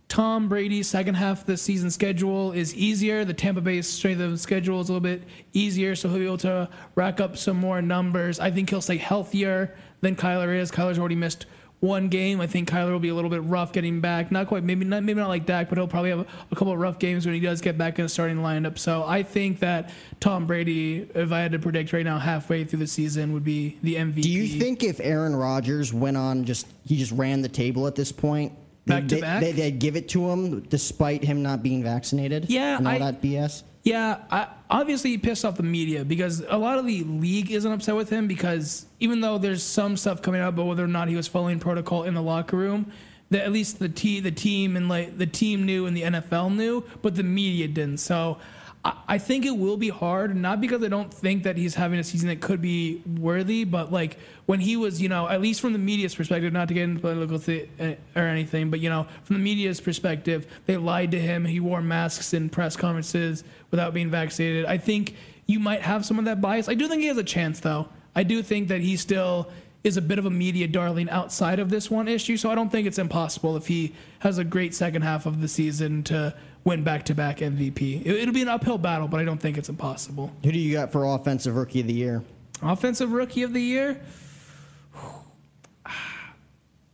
Tom 0.08 0.48
Brady's 0.48 0.88
second 0.88 1.14
half 1.14 1.42
of 1.42 1.46
the 1.46 1.56
season 1.56 1.92
schedule 1.92 2.50
is 2.50 2.74
easier. 2.74 3.24
The 3.24 3.32
Tampa 3.32 3.60
Bay 3.60 3.80
strength 3.82 4.20
of 4.20 4.40
schedule 4.40 4.80
is 4.80 4.88
a 4.88 4.92
little 4.92 5.00
bit 5.00 5.22
easier, 5.52 5.94
so 5.94 6.08
he'll 6.08 6.18
be 6.18 6.24
able 6.24 6.38
to 6.38 6.68
rack 6.96 7.20
up 7.20 7.36
some 7.36 7.56
more 7.56 7.80
numbers. 7.80 8.40
I 8.40 8.50
think 8.50 8.70
he'll 8.70 8.80
stay 8.80 8.96
healthier 8.96 9.72
than 10.00 10.16
Kyler 10.16 10.58
is. 10.58 10.72
Kyler's 10.72 10.98
already 10.98 11.14
missed 11.14 11.46
one 11.84 12.08
game. 12.08 12.40
I 12.40 12.46
think 12.46 12.68
Kyler 12.70 12.90
will 12.92 12.98
be 12.98 13.10
a 13.10 13.14
little 13.14 13.30
bit 13.30 13.42
rough 13.44 13.72
getting 13.72 14.00
back. 14.00 14.32
Not 14.32 14.46
quite, 14.46 14.64
maybe 14.64 14.84
not, 14.84 15.02
maybe 15.04 15.20
not 15.20 15.28
like 15.28 15.46
Dak, 15.46 15.68
but 15.68 15.78
he'll 15.78 15.86
probably 15.86 16.10
have 16.10 16.20
a, 16.20 16.26
a 16.50 16.56
couple 16.56 16.72
of 16.72 16.78
rough 16.78 16.98
games 16.98 17.26
when 17.26 17.34
he 17.34 17.40
does 17.40 17.60
get 17.60 17.76
back 17.76 17.98
in 17.98 18.04
the 18.04 18.08
starting 18.08 18.38
lineup. 18.38 18.78
So 18.78 19.04
I 19.04 19.22
think 19.22 19.60
that 19.60 19.90
Tom 20.20 20.46
Brady, 20.46 21.08
if 21.14 21.30
I 21.30 21.40
had 21.40 21.52
to 21.52 21.58
predict 21.58 21.92
right 21.92 22.04
now, 22.04 22.18
halfway 22.18 22.64
through 22.64 22.80
the 22.80 22.86
season, 22.86 23.32
would 23.34 23.44
be 23.44 23.78
the 23.82 23.96
MVP. 23.96 24.22
Do 24.22 24.30
you 24.30 24.58
think 24.58 24.82
if 24.82 24.98
Aaron 25.00 25.36
Rodgers 25.36 25.92
went 25.92 26.16
on 26.16 26.44
just 26.44 26.66
he 26.84 26.96
just 26.96 27.12
ran 27.12 27.42
the 27.42 27.48
table 27.48 27.86
at 27.86 27.94
this 27.94 28.10
point, 28.12 28.52
Back 28.86 29.08
to 29.08 29.14
they, 29.16 29.20
back? 29.20 29.40
They, 29.40 29.52
they'd 29.52 29.78
give 29.78 29.96
it 29.96 30.08
to 30.10 30.30
him 30.30 30.60
despite 30.62 31.22
him 31.24 31.42
not 31.42 31.62
being 31.62 31.82
vaccinated? 31.82 32.50
Yeah, 32.50 32.78
and 32.78 32.86
all 32.88 32.94
I- 32.94 32.98
that 32.98 33.22
BS. 33.22 33.62
Yeah, 33.84 34.22
I, 34.30 34.48
obviously 34.70 35.10
he 35.10 35.18
pissed 35.18 35.44
off 35.44 35.56
the 35.56 35.62
media 35.62 36.06
because 36.06 36.40
a 36.48 36.56
lot 36.56 36.78
of 36.78 36.86
the 36.86 37.04
league 37.04 37.50
isn't 37.50 37.70
upset 37.70 37.94
with 37.94 38.08
him 38.08 38.26
because 38.26 38.86
even 38.98 39.20
though 39.20 39.36
there's 39.36 39.62
some 39.62 39.98
stuff 39.98 40.22
coming 40.22 40.40
out 40.40 40.48
about 40.48 40.66
whether 40.66 40.82
or 40.82 40.88
not 40.88 41.08
he 41.08 41.16
was 41.16 41.28
following 41.28 41.60
protocol 41.60 42.04
in 42.04 42.14
the 42.14 42.22
locker 42.22 42.56
room, 42.56 42.90
that 43.30 43.42
at 43.42 43.52
least 43.52 43.78
the 43.78 43.88
te- 43.90 44.20
the 44.20 44.30
team 44.30 44.76
and 44.76 44.88
like 44.88 45.18
the 45.18 45.26
team 45.26 45.66
knew 45.66 45.84
and 45.86 45.94
the 45.94 46.02
NFL 46.02 46.54
knew, 46.54 46.82
but 47.02 47.14
the 47.14 47.22
media 47.22 47.68
didn't. 47.68 47.98
So 47.98 48.38
I, 48.84 49.16
think 49.16 49.46
it 49.46 49.56
will 49.56 49.78
be 49.78 49.88
hard, 49.88 50.36
not 50.36 50.60
because 50.60 50.82
I 50.82 50.88
don't 50.88 51.12
think 51.12 51.44
that 51.44 51.56
he's 51.56 51.74
having 51.74 51.98
a 51.98 52.04
season 52.04 52.28
that 52.28 52.42
could 52.42 52.60
be 52.60 53.00
worthy, 53.18 53.64
but 53.64 53.90
like 53.90 54.18
when 54.44 54.60
he 54.60 54.76
was, 54.76 55.00
you 55.00 55.08
know, 55.08 55.26
at 55.26 55.40
least 55.40 55.62
from 55.62 55.72
the 55.72 55.78
media's 55.78 56.14
perspective, 56.14 56.52
not 56.52 56.68
to 56.68 56.74
get 56.74 56.82
into 56.84 57.00
political 57.00 57.38
th- 57.38 57.68
uh, 57.80 57.94
or 58.14 58.24
anything, 58.24 58.68
but 58.68 58.80
you 58.80 58.90
know, 58.90 59.06
from 59.22 59.36
the 59.36 59.42
media's 59.42 59.80
perspective, 59.80 60.46
they 60.66 60.76
lied 60.76 61.12
to 61.12 61.18
him. 61.18 61.46
He 61.46 61.60
wore 61.60 61.80
masks 61.80 62.34
in 62.34 62.50
press 62.50 62.76
conferences 62.76 63.42
without 63.70 63.94
being 63.94 64.10
vaccinated. 64.10 64.66
I 64.66 64.76
think 64.76 65.14
you 65.46 65.60
might 65.60 65.80
have 65.80 66.04
some 66.04 66.18
of 66.18 66.26
that 66.26 66.42
bias. 66.42 66.68
I 66.68 66.74
do 66.74 66.86
think 66.86 67.00
he 67.00 67.08
has 67.08 67.16
a 67.16 67.24
chance, 67.24 67.60
though. 67.60 67.88
I 68.14 68.22
do 68.22 68.42
think 68.42 68.68
that 68.68 68.82
he 68.82 68.98
still 68.98 69.50
is 69.82 69.96
a 69.96 70.02
bit 70.02 70.18
of 70.18 70.26
a 70.26 70.30
media 70.30 70.66
darling 70.68 71.08
outside 71.10 71.58
of 71.58 71.70
this 71.70 71.90
one 71.90 72.08
issue, 72.08 72.36
so 72.36 72.50
I 72.50 72.54
don't 72.54 72.70
think 72.70 72.86
it's 72.86 72.98
impossible 72.98 73.56
if 73.56 73.66
he 73.66 73.94
has 74.20 74.38
a 74.38 74.44
great 74.44 74.74
second 74.74 75.02
half 75.02 75.26
of 75.26 75.40
the 75.40 75.48
season 75.48 76.02
to 76.04 76.34
win 76.64 76.82
back-to-back 76.82 77.38
MVP. 77.38 78.00
It, 78.04 78.16
it'll 78.16 78.34
be 78.34 78.42
an 78.42 78.48
uphill 78.48 78.78
battle, 78.78 79.06
but 79.08 79.20
I 79.20 79.24
don't 79.24 79.40
think 79.40 79.58
it's 79.58 79.68
impossible. 79.68 80.32
Who 80.42 80.50
do 80.52 80.58
you 80.58 80.72
got 80.72 80.90
for 80.92 81.04
offensive 81.04 81.56
rookie 81.56 81.80
of 81.80 81.86
the 81.86 81.92
year? 81.92 82.22
Offensive 82.62 83.12
rookie 83.12 83.42
of 83.42 83.52
the 83.52 83.60
year. 83.62 84.00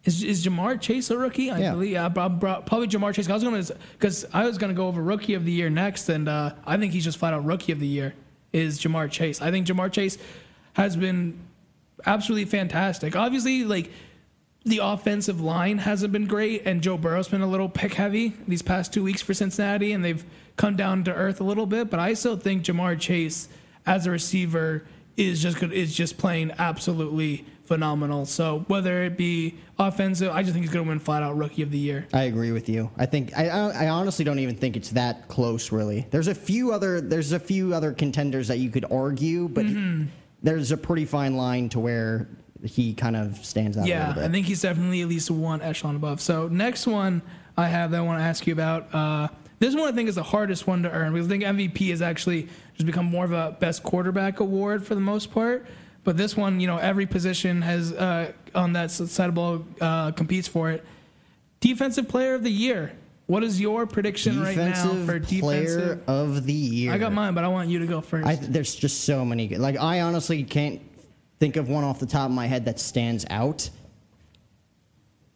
Is, 0.03 0.23
is 0.25 0.45
Ja'Marr 0.47 0.81
Chase 0.81 1.11
a 1.11 1.19
rookie? 1.19 1.51
I 1.51 1.59
Yeah. 1.61 1.73
believe. 1.73 1.93
Yeah, 1.93 2.09
prob- 2.09 2.41
prob- 2.41 2.65
probably 2.67 2.89
Ja'Marr 2.89 3.13
Chase. 3.13 3.29
I 3.29 3.35
was 3.35 3.45
gonna 3.45 3.63
because 3.93 4.25
I 4.33 4.45
was 4.47 4.57
gonna 4.57 4.73
go 4.73 4.87
over 4.89 5.03
rookie 5.03 5.35
of 5.35 5.45
the 5.45 5.53
year 5.53 5.69
next, 5.69 6.09
and 6.09 6.27
uh, 6.27 6.55
I 6.67 6.79
think 6.79 6.95
he's 6.95 7.05
just 7.05 7.19
flat 7.19 7.35
out 7.35 7.45
rookie 7.45 7.71
of 7.73 7.81
the 7.81 7.87
year. 7.87 8.15
Is 8.53 8.81
Ja'Marr 8.81 9.11
Chase? 9.11 9.43
I 9.43 9.51
think 9.51 9.67
Ja'Marr 9.67 9.93
Chase 9.93 10.17
has 10.73 10.97
been 10.97 11.39
absolutely 12.07 12.47
fantastic. 12.47 13.15
Obviously, 13.15 13.65
like 13.65 13.91
the 14.65 14.79
offensive 14.83 15.41
line 15.41 15.79
hasn't 15.79 16.13
been 16.13 16.27
great, 16.27 16.63
and 16.67 16.83
Joe 16.83 16.99
Burrow's 16.99 17.29
been 17.29 17.41
a 17.41 17.47
little 17.47 17.69
pick 17.69 17.95
heavy 17.95 18.35
these 18.47 18.63
past 18.63 18.93
two 18.93 19.03
weeks 19.03 19.23
for 19.23 19.33
Cincinnati, 19.35 19.93
and 19.93 20.05
they've 20.05 20.25
come 20.57 20.77
down 20.77 21.05
to 21.05 21.15
earth 21.15 21.41
a 21.41 21.45
little 21.45 21.67
bit. 21.67 21.89
But 21.91 21.99
I 22.01 22.15
still 22.15 22.37
think 22.37 22.65
Ja'Marr 22.65 22.99
Chase 23.01 23.49
as 23.87 24.07
a 24.07 24.11
receiver 24.11 24.85
is 25.17 25.43
just 25.43 25.59
good, 25.59 25.73
is 25.73 25.95
just 25.95 26.19
playing 26.19 26.53
absolutely 26.59 27.47
phenomenal. 27.65 28.27
So 28.27 28.65
whether 28.69 29.03
it 29.05 29.17
be 29.17 29.55
offensive, 29.79 30.31
I 30.33 30.43
just 30.43 30.53
think 30.53 30.65
he's 30.65 30.73
going 30.73 30.85
to 30.85 30.89
win 30.89 30.99
flat 30.99 31.23
out 31.23 31.37
rookie 31.37 31.63
of 31.63 31.71
the 31.71 31.79
year. 31.79 32.07
I 32.13 32.25
agree 32.25 32.53
with 32.53 32.69
you. 32.69 32.91
I 32.99 33.07
think 33.07 33.37
I, 33.39 33.49
I 33.49 33.89
honestly 33.89 34.25
don't 34.25 34.41
even 34.41 34.57
think 34.57 34.77
it's 34.77 34.91
that 34.91 35.29
close. 35.29 35.71
Really, 35.73 36.07
there's 36.11 36.29
a 36.29 36.35
few 36.35 36.73
other 36.73 37.01
there's 37.01 37.33
a 37.33 37.39
few 37.39 37.73
other 37.75 37.93
contenders 37.93 38.49
that 38.49 38.59
you 38.59 38.71
could 38.71 38.85
argue, 38.91 39.49
but 39.49 39.65
Mm-hmm. 39.67 40.07
there's 40.43 40.73
a 40.73 40.77
pretty 40.77 41.05
fine 41.07 41.37
line 41.37 41.69
to 41.71 41.79
where 41.81 42.29
he 42.65 42.95
kind 42.95 43.17
of 43.17 43.37
stands 43.45 43.77
out 43.77 43.87
a 43.87 43.89
Yeah. 43.89 44.15
I 44.17 44.29
think 44.29 44.47
he's 44.47 44.63
definitely 44.63 45.03
at 45.03 45.09
least 45.09 45.31
one 45.31 45.63
echelon 45.63 45.97
above. 45.97 46.21
So 46.21 46.49
next 46.49 46.87
one 46.87 47.23
I 47.57 47.67
have 47.69 47.91
that 47.91 47.99
I 47.99 48.01
want 48.01 48.21
to 48.21 48.25
ask 48.25 48.47
you 48.47 48.53
about. 48.53 48.95
Uh, 48.95 49.29
this 49.59 49.75
one 49.75 49.89
I 49.89 49.93
think 49.93 50.09
is 50.09 50.15
the 50.15 50.23
hardest 50.23 50.67
one 50.67 50.83
to 50.83 50.91
earn 50.91 51.13
because 51.13 51.27
I 51.27 51.31
think 51.31 51.45
MVP 51.45 51.91
has 51.91 52.01
actually 52.03 52.49
just 52.75 52.87
become 52.87 53.07
more 53.07 53.25
of 53.25 53.33
a 53.33 53.57
best 53.61 53.83
quarterback 53.83 54.41
award 54.41 54.87
for 54.87 54.95
the 54.95 55.01
most 55.01 55.31
part. 55.31 55.67
But 56.03 56.17
this 56.17 56.37
one, 56.37 56.61
you 56.61 56.67
know, 56.67 56.79
every 56.79 57.07
position 57.07 57.61
has 57.63 57.93
uh, 57.93 58.33
on 58.55 58.73
that 58.73 58.91
side 58.91 59.29
of 59.29 59.35
ball 59.35 59.65
uh, 59.81 60.13
competes 60.13 60.49
for 60.49 60.71
it. 60.71 60.85
Defensive 61.61 62.09
Player 62.09 62.35
of 62.35 62.43
the 62.43 62.51
Year. 62.51 62.93
What 63.27 63.45
is 63.45 63.61
your 63.61 63.87
prediction 63.87 64.43
right 64.43 64.57
now 64.57 65.05
for 65.07 65.21
defensive 65.21 65.41
player 65.41 66.01
of 66.09 66.47
the 66.47 66.53
year. 66.53 66.93
I 66.93 66.99
got 66.99 67.13
mine, 67.13 67.33
but 67.33 67.45
I 67.45 67.49
want 67.49 67.69
you 67.69 67.79
to 67.79 67.87
go 67.87 68.01
first. 68.01 68.27
I, 68.27 68.35
there's 68.35 68.75
just 68.75 69.05
so 69.05 69.25
many. 69.25 69.55
Like 69.55 69.79
I 69.79 70.01
honestly 70.01 70.43
can't 70.43 70.81
think 71.41 71.57
of 71.57 71.69
one 71.69 71.83
off 71.83 71.99
the 71.99 72.07
top 72.07 72.27
of 72.29 72.35
my 72.37 72.47
head 72.47 72.67
that 72.67 72.79
stands 72.79 73.27
out. 73.31 73.69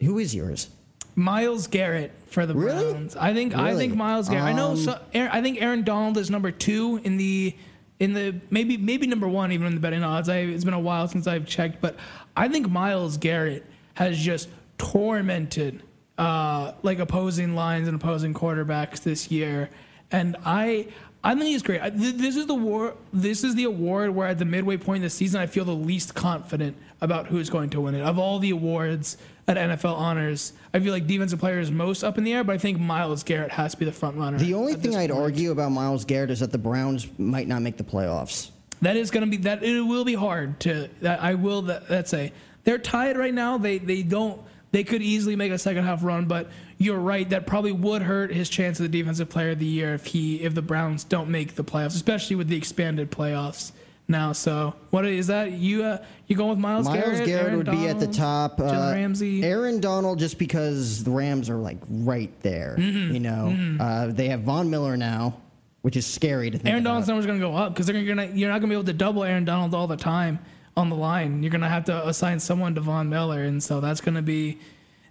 Who 0.03 0.19
is 0.19 0.35
yours? 0.35 0.69
Myles 1.17 1.67
Garrett 1.67 2.12
for 2.27 2.45
the 2.47 2.55
Really? 2.55 2.93
Browns. 2.93 3.17
I 3.17 3.33
think 3.33 3.57
I 3.57 3.75
think 3.75 3.95
Myles 3.95 4.29
Garrett. 4.29 4.45
I 4.45 4.53
know. 4.53 4.73
Um, 4.73 4.77
So, 4.77 5.01
Aaron, 5.14 5.31
I 5.33 5.40
think 5.43 5.61
Aaron 5.62 5.83
Donald 5.83 6.19
is 6.19 6.31
number 6.31 6.51
two 6.51 7.01
in 7.05 7.17
the 7.17 7.55
in 8.01 8.12
the 8.12 8.35
maybe 8.51 8.77
maybe 8.77 9.07
number 9.07 9.29
one 9.29 9.53
even 9.53 9.67
in 9.67 9.75
the 9.75 9.81
betting 9.81 10.03
odds. 10.03 10.29
I, 10.29 10.38
it's 10.38 10.64
been 10.64 10.75
a 10.75 10.81
while 10.81 11.09
since 11.09 11.27
I've 11.27 11.47
checked, 11.47 11.81
but 11.81 11.97
I 12.37 12.49
think 12.49 12.69
Myles 12.69 13.17
Garrett 13.17 13.64
has 13.95 14.19
just 14.19 14.49
tormented 14.77 15.83
uh, 16.19 16.73
like 16.83 16.99
opposing 16.99 17.55
lines 17.55 17.87
and 17.88 17.95
opposing 17.97 18.35
quarterbacks 18.35 19.03
this 19.03 19.31
year, 19.31 19.71
and 20.11 20.37
I. 20.45 20.88
I 21.25 21.35
think 21.35 21.47
he's 21.47 21.63
great. 21.63 21.81
I- 21.81 21.91
th- 21.91 22.17
This 22.17 22.37
is 22.37 22.47
the 22.47 22.55
war. 22.55 22.95
This 23.13 23.43
is 23.45 23.55
the 23.55 23.65
award 23.65 24.11
where 24.15 24.29
at 24.29 24.39
the 24.39 24.45
midway 24.45 24.77
point 24.77 24.99
in 24.99 25.03
the 25.03 25.11
season, 25.11 25.41
I 25.41 25.47
feel 25.47 25.65
the 25.65 25.75
least 25.75 26.15
confident 26.15 26.77
about 27.01 27.27
who's 27.29 27.49
going 27.51 27.71
to 27.71 27.81
win 27.81 27.95
it. 27.95 28.03
Of 28.03 28.19
all 28.19 28.39
the 28.39 28.51
awards 28.51 29.17
at 29.49 29.57
NFL 29.57 29.95
honors, 29.97 30.53
I 30.73 30.81
feel 30.81 30.93
like 30.93 31.07
defensive 31.07 31.39
player 31.41 31.59
is 31.61 31.71
most 31.71 32.05
up 32.05 32.19
in 32.19 32.25
the 32.25 32.33
air, 32.35 32.45
but 32.45 32.55
I 32.55 32.59
think 32.59 32.79
Myles 32.79 33.23
Garrett 33.25 33.53
has 33.53 33.73
to 33.73 33.79
be 33.79 33.85
the 33.87 33.93
front 33.93 34.17
runner. 34.17 34.39
The 34.39 34.55
only 34.55 34.75
thing 34.75 34.95
I'd 34.97 35.11
point. 35.11 35.23
argue 35.23 35.51
about 35.51 35.71
Myles 35.73 36.05
Garrett 36.05 36.31
is 36.31 36.41
that 36.41 36.53
the 36.53 36.59
Browns 36.59 37.07
might 37.19 37.49
not 37.49 37.63
make 37.63 37.77
the 37.79 37.85
playoffs. 37.85 38.51
that 38.83 38.97
is 38.97 39.11
going 39.11 39.25
to 39.25 39.31
be 39.31 39.39
that 39.45 39.63
it 39.63 39.81
will 39.81 40.05
be 40.05 40.15
hard 40.15 40.61
to 40.61 40.89
that 41.01 41.23
I 41.23 41.35
will 41.35 41.63
that, 41.63 41.89
that 41.89 42.07
say 42.09 42.33
they're 42.65 42.77
tied 42.79 43.17
right 43.17 43.33
now. 43.33 43.57
They 43.57 43.79
they 43.79 44.03
don't 44.03 44.41
they 44.75 44.83
could 44.83 45.03
easily 45.03 45.37
make 45.37 45.53
a 45.53 45.59
second 45.59 45.85
half 45.85 46.03
run, 46.03 46.25
but 46.25 46.51
you're 46.79 46.99
right 46.99 47.31
that 47.31 47.47
probably 47.47 47.71
would 47.71 48.03
hurt 48.03 48.35
his 48.35 48.49
chance 48.49 48.81
of 48.81 48.91
the 48.91 48.99
defensive 48.99 49.29
player 49.29 49.51
of 49.51 49.61
the 49.61 49.65
year 49.65 49.95
if 49.95 50.07
he 50.07 50.41
if 50.41 50.53
the 50.53 50.63
Browns 50.63 51.05
don't 51.05 51.29
make 51.29 51.55
the 51.55 51.63
playoffs, 51.63 51.95
especially 51.95 52.35
with 52.35 52.49
the 52.49 52.57
expanded 52.57 53.09
playoffs 53.13 53.71
now. 54.09 54.33
So 54.33 54.75
what 54.91 55.07
is 55.07 55.29
that? 55.29 55.53
You 55.53 55.85
uh, 55.85 56.05
you 56.27 56.35
going 56.35 56.51
with 56.51 56.59
Myles, 56.59 56.87
Myles 56.87 56.99
Garrett? 56.99 57.25
Garrett, 57.25 57.45
Aaron 57.45 57.57
would 57.59 57.71
be 57.71 57.87
at 57.87 58.01
the 58.01 58.09
Donald, 58.09 58.59
top. 58.59 58.61
Uh, 58.61 58.91
Ramsey. 58.93 59.45
Aaron 59.45 59.79
Donald, 59.79 60.19
just 60.19 60.41
because 60.41 61.05
the 61.05 61.13
Rams 61.13 61.49
are 61.49 61.59
like 61.59 61.79
right 61.89 62.33
there. 62.41 62.75
Mm-hmm. 62.77 63.15
You 63.15 63.21
know, 63.21 63.77
uh, 63.79 64.07
they 64.09 64.29
have 64.31 64.41
Von 64.41 64.71
Miller 64.71 64.97
now, 64.97 65.41
which 65.83 65.97
is 65.97 66.05
scary 66.05 66.51
to 66.51 66.59
think. 66.59 66.69
Aaron 66.69 66.81
about. 66.81 66.91
Donald's 66.91 67.07
numbers 67.07 67.27
going 67.27 67.39
to 67.39 67.47
go 67.47 67.55
up 67.55 67.75
because 67.75 67.87
they're 67.87 68.05
gonna 68.05 68.29
you're 68.35 68.51
not 68.51 68.59
going 68.59 68.71
to 68.71 68.75
be 68.75 68.75
able 68.75 68.87
to 68.87 68.93
double 68.93 69.23
Aaron 69.23 69.45
Donald 69.45 69.73
all 69.73 69.87
the 69.87 69.97
time 69.97 70.41
on 70.77 70.91
the 70.91 70.97
line. 70.97 71.43
You're 71.43 71.51
going 71.51 71.61
to 71.63 71.69
have 71.69 71.85
to 71.87 72.09
assign 72.09 72.41
someone 72.41 72.75
to 72.75 72.81
Von 72.81 73.09
Miller, 73.09 73.43
and 73.43 73.63
so 73.63 73.81
that's 73.81 74.01
going 74.01 74.15
to 74.17 74.23
be 74.23 74.59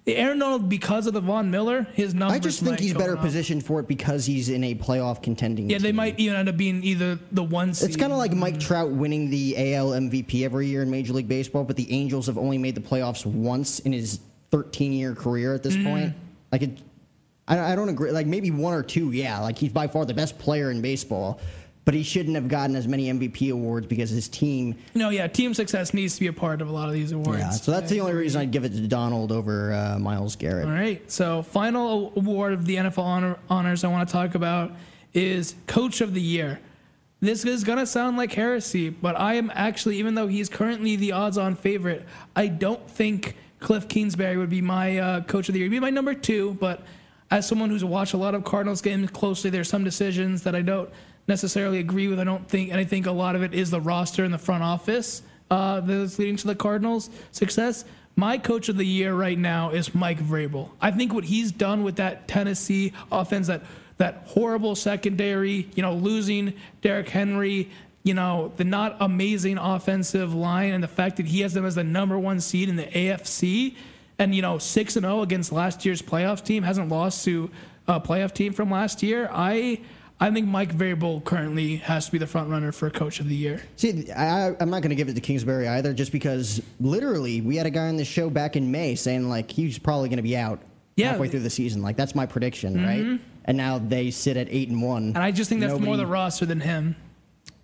the 0.06 0.18
Aaron 0.18 0.38
Donald 0.40 0.68
because 0.68 1.08
of 1.08 1.14
the 1.14 1.22
Von 1.22 1.50
Miller. 1.50 1.88
His 1.94 2.14
numbers. 2.14 2.36
I 2.36 2.40
just 2.40 2.62
think 2.62 2.80
he's 2.80 2.94
better 2.94 3.16
up. 3.16 3.22
positioned 3.22 3.66
for 3.66 3.80
it 3.80 3.88
because 3.88 4.26
he's 4.26 4.50
in 4.50 4.64
a 4.66 4.76
playoff 4.76 5.24
contending. 5.24 5.70
Yeah, 5.70 5.78
they 5.78 5.94
might 5.94 6.20
even 6.20 6.36
end 6.36 6.50
up 6.50 6.58
being 6.58 6.84
either 6.84 7.18
the 7.32 7.44
one. 7.44 7.70
It's 7.70 7.96
kind 7.96 8.12
of 8.12 8.18
like 8.18 8.34
Mike 8.34 8.60
Trout 8.60 8.92
winning 8.92 9.30
the 9.30 9.76
AL 9.76 9.92
MVP 9.92 10.44
every 10.44 10.68
year 10.68 10.82
in 10.84 10.90
Major 10.92 11.14
League 11.14 11.30
Baseball, 11.30 11.64
but 11.64 11.78
the 11.78 11.90
Angels 11.92 12.28
have 12.28 12.38
only 12.38 12.58
made 12.58 12.76
the 12.76 12.82
playoffs 12.82 13.26
once 13.26 13.80
in 13.80 13.94
his 13.94 14.20
13 14.52 14.92
year 14.92 15.16
career 15.16 15.54
at 15.54 15.64
this 15.64 15.76
Mm-hmm. 15.76 15.88
point. 15.90 16.14
Like, 16.52 16.62
it, 16.64 16.80
I, 17.48 17.72
I 17.72 17.76
don't 17.76 17.90
agree. 17.90 18.12
Like, 18.12 18.28
maybe 18.28 18.52
one 18.52 18.74
or 18.74 18.84
two, 18.84 19.12
yeah. 19.12 19.40
Like, 19.40 19.58
he's 19.58 19.72
by 19.72 19.88
far 19.88 20.06
the 20.06 20.14
best 20.14 20.38
player 20.38 20.70
in 20.70 20.82
baseball, 20.82 21.40
but 21.86 21.94
he 21.94 22.04
shouldn't 22.04 22.36
have 22.36 22.48
gotten 22.48 22.76
as 22.76 22.88
many 22.88 23.12
MVP 23.12 23.52
awards 23.52 23.88
because 23.88 24.10
his 24.10 24.28
team. 24.28 24.76
no, 24.96 25.10
yeah, 25.10 25.28
team 25.28 25.54
success 25.54 25.94
needs 25.94 26.16
to 26.16 26.22
be 26.22 26.28
a 26.28 26.34
part 26.34 26.62
of 26.62 26.70
a 26.70 26.72
lot 26.72 26.88
of 26.88 26.94
these 26.94 27.12
awards. 27.12 27.40
Yeah, 27.40 27.50
so 27.50 27.72
that's 27.72 27.90
the 27.90 28.00
only 28.00 28.14
reason 28.14 28.42
I'd 28.42 28.52
give 28.52 28.64
it 28.64 28.70
to 28.70 28.88
Donald 28.88 29.32
over 29.32 29.74
uh, 29.74 30.00
Myles 30.00 30.36
Garrett. 30.36 30.66
All 30.66 30.72
right. 30.72 31.10
So, 31.12 31.44
final 31.44 32.14
award 32.16 32.54
of 32.54 32.66
the 32.66 32.76
NFL 32.78 33.04
honor, 33.04 33.38
honors 33.50 33.84
I 33.84 33.90
want 33.90 34.08
to 34.08 34.14
talk 34.14 34.36
about 34.36 34.72
is 35.14 35.56
Coach 35.68 36.02
of 36.02 36.14
the 36.14 36.22
Year. 36.22 36.60
This 37.20 37.46
is 37.46 37.64
going 37.64 37.80
to 37.80 37.86
sound 37.86 38.18
like 38.18 38.34
heresy, 38.34 38.90
but 38.90 39.18
I 39.18 39.36
am 39.36 39.50
actually, 39.54 39.98
even 39.98 40.16
though 40.16 40.28
he's 40.28 40.50
currently 40.50 40.98
the 40.98 41.14
odds 41.14 41.38
on 41.38 41.56
favorite, 41.56 42.06
I 42.36 42.48
don't 42.48 42.90
think 42.90 43.38
Cliff 43.60 43.88
Kingsbury 43.88 44.36
would 44.36 44.50
be 44.50 44.62
my 44.62 44.98
uh, 44.98 45.22
Coach 45.22 45.48
of 45.48 45.54
the 45.54 45.60
Year. 45.60 45.70
He'd 45.70 45.76
be 45.76 45.80
my 45.80 45.90
number 45.90 46.14
two, 46.14 46.58
but 46.60 46.84
as 47.32 47.48
someone 47.48 47.70
who's 47.70 47.84
watched 47.84 48.14
a 48.14 48.18
lot 48.18 48.36
of 48.36 48.44
Cardinals 48.44 48.82
games 48.82 49.10
closely, 49.10 49.50
there's 49.50 49.70
some 49.70 49.86
decisions 49.86 50.44
that 50.44 50.54
I 50.54 50.62
don't 50.62 50.90
necessarily 51.28 51.80
agree 51.80 52.08
with. 52.08 52.20
I 52.20 52.24
don't 52.24 52.48
think, 52.48 52.72
and 52.72 52.80
I 52.80 52.84
think 52.84 53.06
a 53.06 53.12
lot 53.12 53.36
of 53.36 53.44
it 53.44 53.54
is 53.54 53.72
the 53.72 53.82
roster 53.82 54.24
and 54.24 54.34
the 54.34 54.38
front 54.38 54.64
office 54.64 55.22
uh, 55.50 55.80
that's 55.82 56.20
leading 56.20 56.38
to 56.38 56.48
the 56.48 56.56
Cardinals' 56.56 57.10
success. 57.32 57.86
my 58.16 58.38
coach 58.38 58.70
of 58.70 58.78
the 58.78 58.86
year 58.86 59.14
right 59.14 59.38
now 59.38 59.72
is 59.72 59.96
Mike 59.96 60.20
Vrabel. 60.20 60.70
I 60.80 60.92
think 60.92 61.14
what 61.14 61.24
he's 61.24 61.52
done 61.52 61.84
with 61.84 61.96
that 61.96 62.28
Tennessee 62.28 62.94
offense, 63.12 63.48
that 63.48 63.64
that 63.98 64.24
horrible 64.26 64.76
secondary, 64.76 65.70
you 65.76 65.82
know, 65.84 65.94
losing 65.94 66.54
Derrick 66.82 67.10
Henry, 67.10 67.70
you 68.04 68.14
know, 68.14 68.52
the 68.58 68.64
not 68.64 68.98
amazing 69.00 69.58
offensive 69.58 70.34
line, 70.34 70.74
and 70.74 70.84
the 70.84 70.88
fact 70.88 71.18
that 71.18 71.26
he 71.26 71.42
has 71.42 71.54
them 71.54 71.66
as 71.66 71.76
the 71.76 71.84
number 71.84 72.20
one 72.20 72.40
seed 72.40 72.70
in 72.70 72.76
the 72.76 72.86
AFC, 72.86 73.76
and 74.20 74.36
you 74.36 74.42
know, 74.42 74.58
six 74.58 74.96
and 74.96 75.06
zero 75.06 75.22
against 75.22 75.52
last 75.52 75.86
year's 75.86 76.02
playoff 76.02 76.44
team, 76.44 76.64
hasn't 76.64 76.90
lost 76.90 77.24
to 77.26 77.50
a 77.88 78.00
playoff 78.00 78.34
team 78.34 78.54
from 78.54 78.70
last 78.70 79.04
year. 79.04 79.30
I 79.32 79.80
I 80.20 80.32
think 80.32 80.48
Mike 80.48 80.74
Vrabel 80.76 81.24
currently 81.24 81.78
has 81.78 82.06
to 82.06 82.12
be 82.12 82.18
the 82.18 82.28
front 82.28 82.50
runner 82.50 82.72
for 82.72 82.90
coach 82.90 83.20
of 83.20 83.28
the 83.28 83.36
year. 83.36 83.62
See, 83.76 84.10
I, 84.12 84.50
I'm 84.60 84.70
not 84.70 84.82
going 84.82 84.90
to 84.92 84.96
give 84.96 85.10
it 85.10 85.16
to 85.16 85.22
Kingsbury 85.22 85.68
either, 85.68 85.94
just 85.94 86.12
because 86.14 86.62
literally 86.80 87.42
we 87.42 87.58
had 87.58 87.66
a 87.66 87.70
guy 87.70 87.88
on 87.88 87.98
the 87.98 88.06
show 88.06 88.30
back 88.30 88.56
in 88.56 88.72
May 88.72 88.96
saying 88.96 89.28
like 89.28 89.52
he's 89.52 89.78
probably 89.78 90.08
going 90.08 90.18
to 90.18 90.24
be 90.24 90.38
out 90.38 90.60
Yeah. 90.96 91.10
halfway 91.12 91.28
through 91.28 91.42
the 91.42 91.50
season. 91.50 91.82
Like 91.82 91.98
that's 91.98 92.16
my 92.16 92.26
prediction, 92.26 92.82
right? 92.86 93.20
And 93.46 93.58
now 93.58 93.80
they 93.80 94.12
sit 94.12 94.38
at 94.38 94.48
eight 94.50 94.70
and 94.70 94.82
one. 94.82 95.08
And 95.08 95.18
I 95.18 95.32
just 95.32 95.50
think 95.50 95.60
that's 95.60 95.80
more 95.80 95.98
the 95.98 96.08
roster 96.08 96.46
than 96.46 96.62
him. 96.62 96.96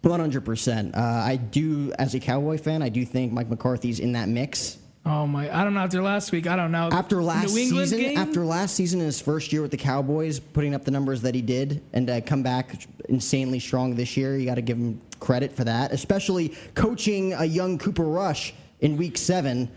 One 0.01 0.19
hundred 0.19 0.43
percent. 0.43 0.95
Uh, 0.95 0.99
I 0.99 1.35
do, 1.37 1.93
as 1.99 2.13
a 2.15 2.19
Cowboy 2.19 2.57
fan, 2.57 2.81
I 2.81 2.89
do 2.89 3.05
think 3.05 3.31
Mike 3.31 3.49
McCarthy's 3.49 3.99
in 4.01 4.11
that 4.13 4.27
mix. 4.27 4.78
Oh 5.05 5.25
my! 5.25 5.49
I 5.55 5.63
don't 5.63 5.73
know. 5.73 5.79
After 5.79 6.01
last 6.01 6.31
week, 6.31 6.45
I 6.45 6.55
don't 6.55 6.71
know. 6.71 6.89
After 6.91 7.23
last 7.23 7.53
New 7.53 7.61
England 7.61 7.89
season, 7.89 7.99
game? 7.99 8.17
after 8.17 8.45
last 8.45 8.75
season, 8.75 8.99
in 8.99 9.05
his 9.05 9.21
first 9.21 9.51
year 9.51 9.61
with 9.61 9.71
the 9.71 9.77
Cowboys, 9.77 10.39
putting 10.39 10.75
up 10.75 10.83
the 10.83 10.91
numbers 10.91 11.21
that 11.21 11.33
he 11.33 11.41
did, 11.41 11.81
and 11.93 12.09
uh, 12.09 12.21
come 12.21 12.43
back 12.43 12.85
insanely 13.07 13.59
strong 13.59 13.95
this 13.95 14.17
year, 14.17 14.37
you 14.37 14.45
got 14.45 14.55
to 14.55 14.61
give 14.61 14.77
him 14.77 15.01
credit 15.19 15.55
for 15.55 15.63
that. 15.63 15.91
Especially 15.91 16.53
coaching 16.75 17.33
a 17.33 17.45
young 17.45 17.77
Cooper 17.77 18.03
Rush 18.03 18.53
in 18.81 18.97
Week 18.97 19.17
Seven, 19.17 19.71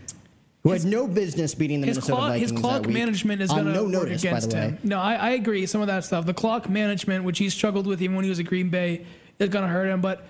who 0.63 0.71
had 0.71 0.83
no 0.85 1.07
business 1.07 1.55
beating 1.55 1.81
the 1.81 1.87
his 1.87 1.97
Minnesota 1.97 2.15
clock, 2.17 2.29
Vikings 2.29 2.51
his 2.51 2.59
clock 2.59 2.87
management 2.87 3.41
is 3.41 3.49
going 3.49 3.65
to 3.65 3.73
no 3.73 3.83
work 3.83 3.91
notice, 3.91 4.23
by 4.23 4.29
against 4.29 4.49
the 4.51 4.55
way. 4.55 4.61
him. 4.61 4.79
No, 4.83 4.99
I, 4.99 5.15
I 5.15 5.29
agree. 5.31 5.65
Some 5.65 5.81
of 5.81 5.87
that 5.87 6.03
stuff, 6.03 6.25
the 6.25 6.33
clock 6.33 6.69
management, 6.69 7.23
which 7.23 7.39
he 7.39 7.49
struggled 7.49 7.87
with 7.87 8.01
even 8.01 8.15
when 8.15 8.23
he 8.23 8.29
was 8.29 8.39
at 8.39 8.45
Green 8.45 8.69
Bay, 8.69 9.05
is 9.39 9.49
going 9.49 9.63
to 9.63 9.71
hurt 9.71 9.87
him. 9.87 9.99
But 10.01 10.25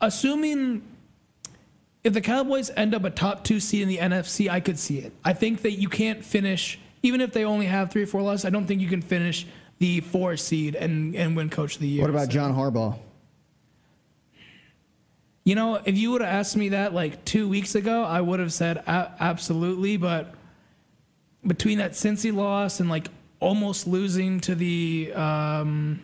assuming 0.00 0.82
if 2.08 2.14
the 2.14 2.20
Cowboys 2.22 2.70
end 2.74 2.94
up 2.94 3.04
a 3.04 3.10
top 3.10 3.44
two 3.44 3.60
seed 3.60 3.82
in 3.82 3.88
the 3.88 3.98
NFC, 3.98 4.48
I 4.48 4.60
could 4.60 4.78
see 4.78 4.98
it. 4.98 5.12
I 5.22 5.34
think 5.34 5.60
that 5.60 5.72
you 5.72 5.90
can't 5.90 6.24
finish, 6.24 6.78
even 7.02 7.20
if 7.20 7.34
they 7.34 7.44
only 7.44 7.66
have 7.66 7.90
three 7.90 8.02
or 8.02 8.06
four 8.06 8.22
losses. 8.22 8.46
I 8.46 8.50
don't 8.50 8.66
think 8.66 8.80
you 8.80 8.88
can 8.88 9.02
finish 9.02 9.46
the 9.78 10.00
four 10.00 10.38
seed 10.38 10.74
and 10.74 11.14
and 11.14 11.36
win 11.36 11.50
Coach 11.50 11.74
of 11.74 11.82
the 11.82 11.86
Year. 11.88 12.00
What 12.00 12.08
about 12.10 12.24
So- 12.26 12.32
John 12.32 12.54
Harbaugh? 12.54 12.98
You 15.44 15.54
know, 15.54 15.76
if 15.84 15.96
you 15.98 16.10
would 16.12 16.22
have 16.22 16.30
asked 16.32 16.56
me 16.56 16.70
that 16.70 16.94
like 16.94 17.24
two 17.26 17.46
weeks 17.46 17.74
ago, 17.74 18.04
I 18.04 18.20
would 18.22 18.40
have 18.40 18.52
said 18.54 18.78
a- 18.78 19.12
absolutely. 19.20 19.98
But 19.98 20.34
between 21.46 21.78
that 21.78 21.92
Cincy 21.92 22.34
loss 22.34 22.80
and 22.80 22.88
like 22.88 23.08
almost 23.38 23.86
losing 23.86 24.40
to 24.40 24.54
the, 24.54 25.12
um, 25.14 26.00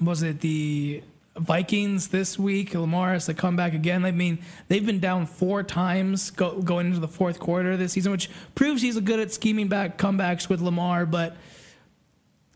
was 0.00 0.22
it 0.22 0.40
the 0.40 1.02
Vikings 1.36 2.08
this 2.08 2.38
week? 2.38 2.74
Lamar 2.74 3.12
has 3.12 3.26
to 3.26 3.34
come 3.34 3.56
back 3.56 3.72
again. 3.72 4.04
I 4.04 4.10
mean, 4.10 4.38
they've 4.68 4.84
been 4.84 4.98
down 4.98 5.26
four 5.26 5.62
times 5.62 6.30
go, 6.30 6.60
going 6.60 6.88
into 6.88 6.98
the 6.98 7.08
fourth 7.08 7.38
quarter 7.38 7.76
this 7.76 7.92
season, 7.92 8.12
which 8.12 8.28
proves 8.54 8.82
he's 8.82 8.98
good 9.00 9.20
at 9.20 9.32
scheming 9.32 9.68
back 9.68 9.96
comebacks 9.96 10.48
with 10.48 10.60
Lamar. 10.60 11.06
But 11.06 11.36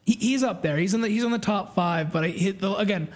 he, 0.04 0.14
he's 0.14 0.42
up 0.42 0.62
there. 0.62 0.76
He's 0.76 0.92
in 0.92 1.00
the 1.02 1.08
he's 1.08 1.24
on 1.24 1.30
the 1.30 1.38
top 1.38 1.74
five. 1.74 2.12
But 2.12 2.22
the, 2.22 2.74
again, 2.76 3.08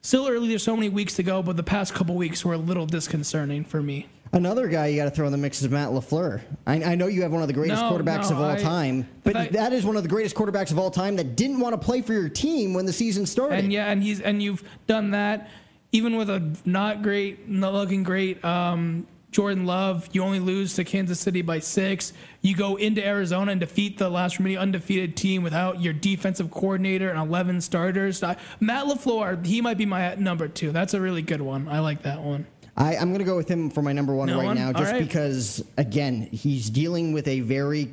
still 0.00 0.28
early. 0.28 0.48
There's 0.48 0.62
so 0.62 0.76
many 0.76 0.88
weeks 0.88 1.14
to 1.16 1.22
go. 1.22 1.42
But 1.42 1.56
the 1.56 1.64
past 1.64 1.92
couple 1.92 2.14
weeks 2.14 2.44
were 2.44 2.54
a 2.54 2.58
little 2.58 2.86
disconcerting 2.86 3.64
for 3.64 3.82
me. 3.82 4.08
Another 4.32 4.68
guy 4.68 4.86
you 4.86 4.96
got 4.96 5.06
to 5.06 5.10
throw 5.10 5.26
in 5.26 5.32
the 5.32 5.38
mix 5.38 5.60
is 5.60 5.68
Matt 5.68 5.88
LaFleur. 5.88 6.40
I, 6.66 6.82
I 6.84 6.94
know 6.94 7.08
you 7.08 7.22
have 7.22 7.32
one 7.32 7.42
of 7.42 7.48
the 7.48 7.54
greatest 7.54 7.82
No, 7.82 7.90
quarterbacks 7.90 8.30
no, 8.30 8.36
of 8.36 8.40
all 8.42 8.50
I- 8.50 8.58
time, 8.62 9.08
but 9.24 9.32
fact- 9.32 9.52
that 9.54 9.72
is 9.72 9.84
one 9.84 9.96
of 9.96 10.04
the 10.04 10.08
greatest 10.08 10.36
quarterbacks 10.36 10.70
of 10.70 10.78
all 10.78 10.90
time 10.90 11.16
that 11.16 11.34
didn't 11.36 11.58
want 11.58 11.72
to 11.72 11.78
play 11.84 12.00
for 12.00 12.12
your 12.12 12.28
team 12.28 12.72
when 12.72 12.86
the 12.86 12.92
season 12.92 13.26
started. 13.26 13.58
And 13.58 13.72
yeah, 13.72 13.90
and 13.90 14.02
he's 14.02 14.20
and 14.20 14.40
you've 14.42 14.62
done 14.86 15.10
that 15.12 15.48
even 15.92 16.16
with 16.16 16.30
a 16.30 16.56
not 16.64 17.02
great, 17.02 17.48
not 17.48 17.72
looking 17.72 18.04
great. 18.04 18.44
Um, 18.44 19.08
Jordan 19.32 19.64
Love, 19.66 20.08
you 20.12 20.22
only 20.22 20.38
lose 20.40 20.74
to 20.74 20.84
Kansas 20.84 21.18
City 21.18 21.42
by 21.42 21.58
six. 21.58 22.12
You 22.42 22.54
go 22.56 22.76
into 22.76 23.04
Arizona 23.04 23.50
and 23.52 23.60
defeat 23.60 23.98
the 23.98 24.08
last 24.08 24.38
remaining 24.38 24.58
undefeated 24.58 25.16
team 25.16 25.42
without 25.42 25.80
your 25.80 25.92
defensive 25.92 26.50
coordinator 26.52 27.10
and 27.10 27.18
11 27.18 27.60
starters. 27.60 28.22
Matt 28.22 28.86
LaFleur, 28.86 29.44
he 29.44 29.60
might 29.60 29.78
be 29.78 29.86
my 29.86 30.14
number 30.16 30.46
two. 30.48 30.70
That's 30.72 30.94
a 30.94 31.00
really 31.00 31.22
good 31.22 31.40
one. 31.40 31.68
I 31.68 31.78
like 31.80 32.02
that 32.02 32.20
one. 32.22 32.46
I, 32.80 32.96
I'm 32.96 33.08
going 33.10 33.18
to 33.18 33.24
go 33.24 33.36
with 33.36 33.48
him 33.48 33.68
for 33.68 33.82
my 33.82 33.92
number 33.92 34.14
one 34.14 34.28
No 34.28 34.38
right 34.38 34.46
one? 34.46 34.56
now, 34.56 34.72
just 34.72 34.92
right. 34.92 35.02
because, 35.02 35.62
again, 35.76 36.22
he's 36.32 36.70
dealing 36.70 37.12
with 37.12 37.28
a 37.28 37.40
very 37.40 37.90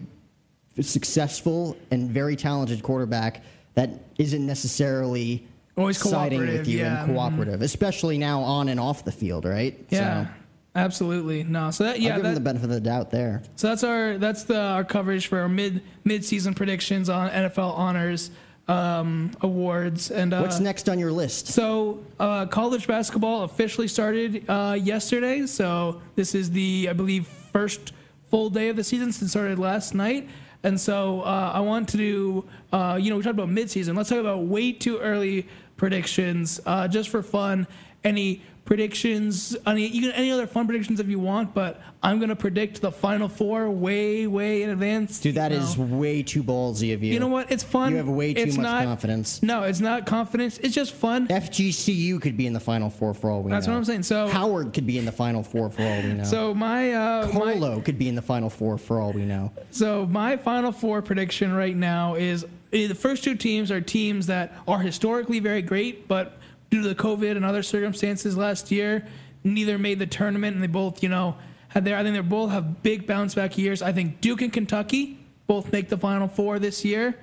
successful 0.79 1.75
and 1.91 2.09
very 2.09 2.37
talented 2.37 2.81
quarterback 2.83 3.43
that 3.73 3.89
isn't 4.17 4.45
necessarily 4.45 5.45
Always 5.75 5.97
siding 5.97 6.39
with 6.39 6.67
you 6.67 6.79
yeah, 6.79 7.01
and 7.01 7.09
mhm. 7.09 7.13
cooperative, 7.13 7.61
especially 7.61 8.17
now 8.17 8.41
on 8.41 8.69
and 8.69 8.79
off 8.79 9.03
the 9.03 9.11
field, 9.11 9.43
right? 9.45 9.77
Yeah. 9.89 10.25
So 10.25 10.31
Absolutely. 10.73 11.43
No. 11.43 11.71
So 11.71 11.83
that 11.83 11.95
I'll 11.95 12.01
yeah, 12.01 12.09
give 12.09 12.17
him 12.17 12.23
that, 12.23 12.33
the 12.35 12.39
benefit 12.39 12.65
of 12.65 12.69
the 12.69 12.79
doubt 12.79 13.11
there. 13.11 13.41
So 13.55 13.67
that's 13.67 13.83
our 13.83 14.17
that's 14.17 14.43
the 14.43 14.59
our 14.59 14.83
coverage 14.83 15.27
for 15.27 15.39
our 15.39 15.49
mid 15.49 15.81
mid 16.03 16.23
season 16.23 16.53
predictions 16.53 17.09
on 17.09 17.29
NFL 17.31 17.75
honors 17.75 18.29
um, 18.67 19.31
awards 19.41 20.11
and 20.11 20.33
uh, 20.33 20.39
What's 20.39 20.59
next 20.59 20.89
on 20.89 20.99
your 20.99 21.11
list? 21.11 21.47
So 21.47 22.03
uh, 22.19 22.45
college 22.47 22.87
basketball 22.87 23.43
officially 23.43 23.87
started 23.87 24.43
uh, 24.49 24.77
yesterday. 24.79 25.45
So 25.45 26.01
this 26.15 26.35
is 26.35 26.51
the 26.51 26.87
I 26.89 26.93
believe 26.93 27.27
first 27.27 27.93
full 28.29 28.49
day 28.49 28.69
of 28.69 28.75
the 28.75 28.83
season 28.83 29.11
since 29.11 29.29
it 29.29 29.29
started 29.29 29.59
last 29.59 29.95
night. 29.95 30.27
And 30.63 30.79
so 30.79 31.21
uh, 31.21 31.51
I 31.53 31.61
want 31.61 31.87
to 31.89 31.97
do 31.97 32.45
uh, 32.73 32.97
you 33.01 33.09
know 33.09 33.17
we 33.17 33.23
talked 33.23 33.35
about 33.35 33.49
midseason. 33.49 33.95
Let's 33.95 34.09
talk 34.09 34.19
about 34.19 34.43
way 34.43 34.71
too 34.71 34.97
early 34.99 35.47
predictions 35.77 36.59
uh, 36.65 36.87
just 36.87 37.09
for 37.09 37.23
fun. 37.23 37.67
Any 38.03 38.41
predictions? 38.67 39.57
Any 39.65 39.87
you 39.87 40.01
can 40.01 40.11
any 40.11 40.31
other 40.31 40.45
fun 40.45 40.67
predictions 40.67 40.99
if 40.99 41.07
you 41.07 41.17
want, 41.19 41.53
but 41.55 41.81
I'm 42.03 42.19
gonna 42.19 42.35
predict 42.35 42.81
the 42.81 42.91
final 42.91 43.27
four 43.27 43.69
way 43.71 44.27
way 44.27 44.61
in 44.63 44.69
advance. 44.69 45.19
Dude, 45.19 45.35
that 45.35 45.51
you 45.51 45.57
is 45.57 45.77
way 45.77 46.21
too 46.21 46.43
ballsy 46.43 46.93
of 46.93 47.01
you. 47.03 47.13
You 47.13 47.19
know 47.19 47.27
what? 47.27 47.51
It's 47.51 47.63
fun. 47.63 47.91
You 47.91 47.97
have 47.97 48.07
way 48.07 48.33
too 48.33 48.41
It's 48.43 48.57
much 48.57 48.63
not- 48.63 48.83
confidence. 48.85 49.41
No, 49.41 49.63
it's 49.63 49.79
not 49.79 50.05
confidence. 50.05 50.59
It's 50.59 50.75
just 50.75 50.93
fun. 50.93 51.27
FGCU 51.27 52.21
could 52.21 52.37
be 52.37 52.45
in 52.45 52.53
the 52.53 52.59
Final 52.59 52.89
Four 52.89 53.13
for 53.13 53.29
all 53.31 53.41
we 53.41 53.49
That's 53.49 53.65
know. 53.67 53.73
That's 53.73 53.87
what 53.89 53.95
I'm 53.95 54.03
saying. 54.03 54.03
So- 54.03 54.27
Howard 54.27 54.73
could 54.73 54.85
be 54.85 54.97
in 54.97 55.05
the 55.05 55.11
Final 55.11 55.41
Four 55.43 55.69
for 55.69 55.81
all 55.81 56.01
we 56.03 56.13
know. 56.13 56.23
So 56.23 56.53
my 56.53 56.91
uh, 56.93 57.31
my, 57.33 57.53
Colo 57.53 57.81
could 57.81 57.97
be 57.97 58.07
in 58.09 58.15
the 58.15 58.21
Final 58.21 58.49
Four 58.49 58.77
for 58.77 58.99
all 58.99 59.11
we 59.13 59.25
know. 59.25 59.51
so 59.71 60.05
my 60.05 60.37
final 60.37 60.71
four 60.71 61.01
prediction 61.01 61.53
right 61.53 61.75
now 61.75 62.15
is 62.15 62.45
eh, 62.73 62.87
the 62.87 62.95
first 62.95 63.23
two 63.23 63.35
teams 63.35 63.71
are 63.71 63.81
teams 63.81 64.27
that 64.27 64.53
are 64.67 64.79
historically 64.79 65.39
very 65.39 65.61
great, 65.61 66.07
but 66.07 66.37
due 66.69 66.81
to 66.81 66.89
the 66.89 66.95
COVID 66.95 67.35
and 67.35 67.45
other 67.45 67.63
circumstances 67.63 68.37
last 68.37 68.71
year, 68.71 69.07
neither 69.43 69.77
made 69.77 69.99
the 69.99 70.07
tournament, 70.07 70.55
and 70.55 70.63
they 70.63 70.67
both 70.67 71.03
you 71.03 71.09
know 71.09 71.37
had 71.69 71.85
their. 71.85 71.97
I 71.97 72.03
think 72.03 72.15
they 72.15 72.21
both 72.21 72.51
have 72.51 72.83
big 72.83 73.07
bounce 73.07 73.35
back 73.35 73.57
years. 73.57 73.81
I 73.81 73.91
think 73.91 74.21
Duke 74.21 74.41
and 74.41 74.51
Kentucky 74.51 75.19
both 75.47 75.71
make 75.71 75.89
the 75.89 75.97
final 75.97 76.27
four 76.27 76.59
this 76.59 76.83
year. 76.83 77.15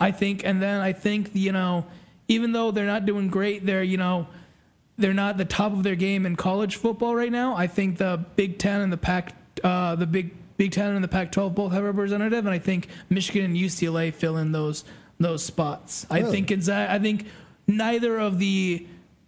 I 0.00 0.10
think, 0.10 0.44
and 0.44 0.60
then 0.60 0.80
I 0.80 0.92
think 0.92 1.30
you 1.32 1.52
know, 1.52 1.86
even 2.28 2.52
though 2.52 2.70
they're 2.70 2.86
not 2.86 3.06
doing 3.06 3.28
great, 3.28 3.64
they're 3.64 3.82
you 3.82 3.96
know 3.96 4.26
they're 4.98 5.14
not 5.14 5.38
the 5.38 5.44
top 5.44 5.72
of 5.72 5.82
their 5.82 5.96
game 5.96 6.26
in 6.26 6.36
college 6.36 6.76
football 6.76 7.14
right 7.14 7.32
now. 7.32 7.56
I 7.56 7.66
think 7.66 7.98
the 7.98 8.24
Big 8.36 8.58
Ten 8.58 8.80
and 8.80 8.92
the 8.92 8.96
Pac, 8.96 9.34
uh, 9.64 9.96
the 9.96 10.06
Big 10.06 10.34
Big 10.56 10.70
Ten 10.70 10.94
and 10.94 11.02
the 11.02 11.08
Pac-12 11.08 11.54
both 11.54 11.72
have 11.72 11.82
a 11.82 11.86
representative, 11.86 12.46
and 12.46 12.50
I 12.54 12.58
think 12.58 12.88
Michigan 13.08 13.44
and 13.44 13.56
UCLA 13.56 14.12
fill 14.12 14.36
in 14.36 14.52
those 14.52 14.84
those 15.18 15.44
spots. 15.44 16.06
I 16.10 16.22
think. 16.22 16.50
I 16.90 16.98
think 16.98 17.26
neither 17.76 18.18
of 18.18 18.38
the 18.38 18.86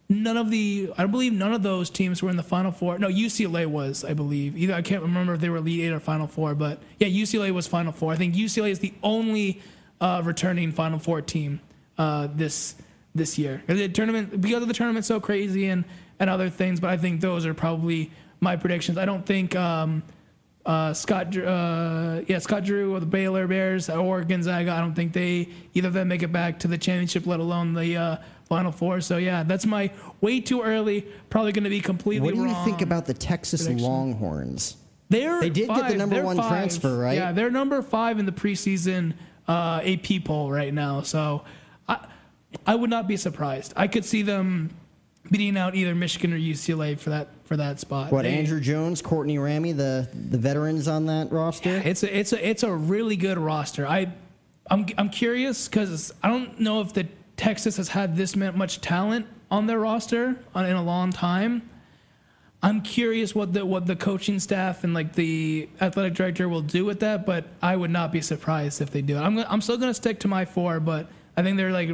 none 0.08 0.36
of 0.36 0.50
the 0.50 0.92
I 0.96 1.06
believe 1.06 1.32
none 1.32 1.52
of 1.52 1.62
those 1.62 1.90
teams 1.90 2.22
were 2.22 2.30
in 2.30 2.36
the 2.36 2.42
Final 2.42 2.72
Four. 2.72 2.98
No, 2.98 3.08
UCLA 3.08 3.66
was, 3.66 4.04
I 4.04 4.14
believe. 4.14 4.56
Either 4.56 4.74
I 4.74 4.82
can't 4.82 5.02
remember 5.02 5.34
if 5.34 5.40
they 5.40 5.48
were 5.48 5.58
Elite 5.58 5.84
Eight 5.84 5.92
or 5.92 6.00
Final 6.00 6.26
Four, 6.26 6.54
but 6.54 6.80
yeah, 6.98 7.08
UCLA 7.08 7.52
was 7.52 7.66
Final 7.66 7.92
Four. 7.92 8.12
I 8.12 8.16
think 8.16 8.34
UCLA 8.34 8.70
is 8.70 8.78
the 8.78 8.94
only 9.02 9.60
uh, 10.00 10.22
returning 10.24 10.72
Final 10.72 10.98
Four 10.98 11.22
team 11.22 11.60
uh, 11.98 12.28
this 12.34 12.76
this 13.14 13.38
year. 13.38 13.62
The 13.66 13.88
tournament 13.88 14.40
because 14.40 14.62
of 14.62 14.68
the 14.68 14.74
tournament 14.74 15.04
so 15.04 15.20
crazy 15.20 15.68
and 15.68 15.84
and 16.20 16.30
other 16.30 16.50
things, 16.50 16.80
but 16.80 16.90
I 16.90 16.96
think 16.96 17.20
those 17.20 17.46
are 17.46 17.54
probably 17.54 18.10
my 18.40 18.56
predictions. 18.56 18.98
I 18.98 19.04
don't 19.04 19.24
think 19.24 19.56
um, 19.56 20.02
uh, 20.66 20.92
Scott 20.92 21.36
uh, 21.36 22.22
yeah 22.26 22.38
Scott 22.38 22.64
Drew 22.64 22.94
or 22.94 23.00
the 23.00 23.06
Baylor 23.06 23.46
Bears 23.46 23.88
or 23.88 24.22
Gonzaga. 24.22 24.72
I 24.72 24.80
don't 24.80 24.94
think 24.94 25.12
they 25.12 25.48
either 25.74 25.88
of 25.88 25.94
them 25.94 26.08
make 26.08 26.22
it 26.22 26.32
back 26.32 26.58
to 26.60 26.68
the 26.68 26.78
championship, 26.78 27.26
let 27.26 27.40
alone 27.40 27.74
the 27.74 27.96
uh, 27.96 28.16
Final 28.48 28.72
Four. 28.72 29.00
So 29.00 29.16
yeah, 29.16 29.42
that's 29.42 29.66
my 29.66 29.90
way 30.20 30.40
too 30.40 30.62
early. 30.62 31.06
Probably 31.30 31.52
going 31.52 31.64
to 31.64 31.70
be 31.70 31.80
completely 31.80 32.32
What 32.32 32.34
do 32.48 32.48
you 32.48 32.64
think 32.64 32.82
about 32.82 33.06
the 33.06 33.14
Texas 33.14 33.62
prediction. 33.64 33.88
Longhorns? 33.88 34.76
They're 35.08 35.40
They 35.40 35.50
did 35.50 35.68
get 35.68 35.88
the 35.88 35.96
number 35.96 36.16
They're 36.16 36.24
one 36.24 36.36
five. 36.36 36.48
transfer, 36.50 36.96
right? 36.98 37.14
Yeah, 37.16 37.32
they're 37.32 37.50
number 37.50 37.82
five 37.82 38.18
in 38.18 38.26
the 38.26 38.32
preseason 38.32 39.14
uh, 39.46 39.80
AP 39.84 40.24
poll 40.24 40.50
right 40.50 40.72
now. 40.72 41.02
So 41.02 41.44
I, 41.88 42.06
I 42.66 42.74
would 42.74 42.90
not 42.90 43.06
be 43.06 43.16
surprised. 43.16 43.72
I 43.76 43.86
could 43.88 44.04
see 44.04 44.22
them 44.22 44.70
beating 45.30 45.56
out 45.56 45.74
either 45.74 45.94
Michigan 45.94 46.32
or 46.32 46.38
UCLA 46.38 46.98
for 46.98 47.10
that 47.10 47.28
for 47.44 47.56
that 47.58 47.80
spot. 47.80 48.10
What 48.12 48.22
They- 48.22 48.34
Andrew 48.38 48.60
Jones, 48.60 49.02
Courtney 49.02 49.36
Ramey, 49.36 49.76
the 49.76 50.08
the 50.30 50.38
veterans 50.38 50.88
on 50.88 51.06
that 51.06 51.30
roster? 51.30 51.82
It's 51.84 52.02
a 52.02 52.18
it's 52.18 52.32
a 52.32 52.48
it's 52.48 52.62
a 52.62 52.72
really 52.72 53.16
good 53.16 53.38
roster. 53.38 53.86
I 53.86 54.12
I'm 54.70 54.86
I'm 54.96 55.10
curious 55.10 55.68
because 55.68 56.12
I 56.22 56.28
don't 56.28 56.58
know 56.60 56.80
if 56.80 56.92
the 56.94 57.06
Texas 57.36 57.76
has 57.76 57.88
had 57.88 58.16
this 58.16 58.36
much 58.36 58.80
talent 58.80 59.26
on 59.50 59.66
their 59.66 59.78
roster 59.78 60.36
on, 60.54 60.66
in 60.66 60.76
a 60.76 60.82
long 60.82 61.10
time. 61.10 61.68
I'm 62.62 62.80
curious 62.80 63.34
what 63.34 63.52
the 63.52 63.66
what 63.66 63.86
the 63.86 63.94
coaching 63.94 64.38
staff 64.40 64.84
and 64.84 64.94
like 64.94 65.12
the 65.12 65.68
athletic 65.82 66.14
director 66.14 66.48
will 66.48 66.62
do 66.62 66.84
with 66.84 67.00
that, 67.00 67.26
but 67.26 67.46
I 67.60 67.76
would 67.76 67.90
not 67.90 68.10
be 68.10 68.22
surprised 68.22 68.80
if 68.80 68.90
they 68.90 69.02
do. 69.02 69.16
it. 69.16 69.20
I'm 69.20 69.38
I'm 69.38 69.60
still 69.60 69.76
gonna 69.76 69.92
stick 69.92 70.20
to 70.20 70.28
my 70.28 70.46
four, 70.46 70.80
but 70.80 71.08
I 71.36 71.42
think 71.42 71.58
they're 71.58 71.72
like 71.72 71.90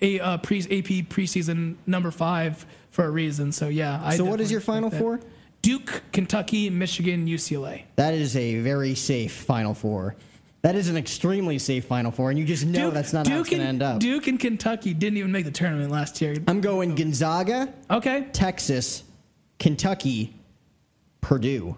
a 0.00 0.20
uh, 0.20 0.38
pre 0.38 0.60
AP 0.60 1.08
preseason 1.10 1.76
number 1.86 2.10
five 2.10 2.64
for 2.90 3.04
a 3.04 3.10
reason. 3.10 3.52
So 3.52 3.68
yeah. 3.68 4.00
I 4.02 4.16
So 4.16 4.24
what 4.24 4.40
is 4.40 4.50
your 4.50 4.62
final 4.62 4.90
four? 4.90 5.20
Duke, 5.66 6.02
Kentucky, 6.12 6.70
Michigan, 6.70 7.26
UCLA. 7.26 7.82
That 7.96 8.14
is 8.14 8.36
a 8.36 8.60
very 8.60 8.94
safe 8.94 9.32
Final 9.32 9.74
Four. 9.74 10.14
That 10.66 10.74
is 10.74 10.88
an 10.88 10.96
extremely 10.96 11.60
safe 11.60 11.84
Final 11.84 12.10
Four, 12.10 12.30
and 12.30 12.36
you 12.40 12.44
just 12.44 12.66
know 12.66 12.90
that's 12.90 13.12
not 13.12 13.28
how 13.28 13.38
it's 13.38 13.48
going 13.48 13.62
to 13.62 13.68
end 13.68 13.84
up. 13.84 14.00
Duke 14.00 14.26
and 14.26 14.40
Kentucky 14.40 14.94
didn't 14.94 15.16
even 15.16 15.30
make 15.30 15.44
the 15.44 15.52
tournament 15.52 15.92
last 15.92 16.20
year. 16.20 16.34
I'm 16.48 16.60
going 16.60 16.96
Gonzaga, 16.96 17.72
Okay. 17.88 18.26
Texas, 18.32 19.04
Kentucky, 19.60 20.34
Purdue. 21.20 21.76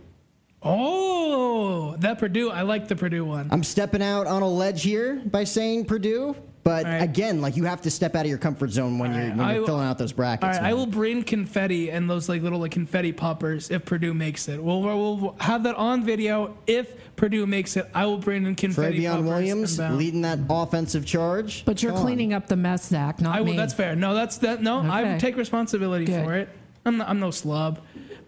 Oh, 0.63 1.97
that 1.99 2.19
Purdue. 2.19 2.49
I 2.49 2.63
like 2.63 2.89
the 2.89 2.97
Purdue 2.97 3.27
one. 3.27 3.49
I'm 3.51 3.63
stepping 3.63 4.01
out 4.01 4.27
on 4.27 4.41
a 4.41 4.49
ledge 4.49 4.85
here 4.85 5.17
by 5.17 5.45
saying 5.45 5.85
Purdue, 5.85 6.35
but 6.69 6.85
All 6.85 6.93
right. 6.93 7.03
again, 7.03 7.41
like 7.41 7.57
you 7.57 7.65
have 7.65 7.81
to 7.81 7.91
step 7.91 8.15
out 8.15 8.27
of 8.27 8.29
your 8.29 8.37
comfort 8.37 8.71
zone 8.71 8.99
when 8.99 9.15
you're, 9.15 9.31
when 9.35 9.39
you're 9.49 9.61
will- 9.61 9.67
filling 9.67 9.87
out 9.87 9.97
those 9.97 10.13
brackets. 10.13 10.59
All 10.59 10.63
right, 10.63 10.71
I 10.71 10.75
will 10.75 10.85
bring 10.85 11.23
confetti 11.23 11.91
and 11.91 12.11
those 12.11 12.29
like 12.29 12.43
little 12.43 12.59
like 12.59 12.73
confetti 12.73 13.11
poppers 13.11 13.71
if 13.71 13.87
Purdue 13.87 14.13
makes 14.13 14.49
it. 14.49 14.63
We'll, 14.63 14.83
we'll 14.83 15.35
have 15.41 15.63
that 15.63 15.77
on 15.77 16.05
video. 16.05 16.59
If 16.67 16.95
Purdue 17.17 17.47
makes 17.47 17.79
it, 17.79 17.87
I 17.95 18.05
will 18.05 18.19
bring 18.19 18.45
in 18.45 18.55
confetti 18.55 18.99
Trevion 18.99 19.13
poppers. 19.13 19.25
Williams 19.25 19.79
leading 19.79 20.21
that 20.23 20.41
offensive 20.51 21.07
charge. 21.07 21.65
But 21.65 21.83
you're 21.83 21.93
Come 21.93 22.01
on. 22.01 22.07
cleaning 22.07 22.35
up 22.35 22.49
the 22.49 22.57
mess, 22.57 22.87
Zach, 22.89 23.19
not 23.23 23.35
I 23.35 23.41
will. 23.41 23.53
me. 23.53 23.57
That's 23.57 23.73
fair. 23.73 23.97
No, 23.97 24.13
that's 24.13 24.37
that. 24.39 24.63
No, 24.63 24.81
I 24.81 25.01
Okay. 25.01 25.11
would 25.13 25.21
take 25.21 25.37
responsibility 25.39 26.05
Good. 26.05 26.23
for 26.23 26.35
it. 26.35 26.51
I'm 26.85 26.99
not, 26.99 27.09
I'm 27.09 27.19
no 27.19 27.31
slob, 27.31 27.81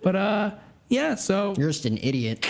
but 0.03 0.17
uh, 0.17 0.53
yeah. 0.89 1.15
So 1.15 1.53
You're 1.59 1.69
just 1.69 1.85
an 1.85 1.99
idiot. 1.99 2.47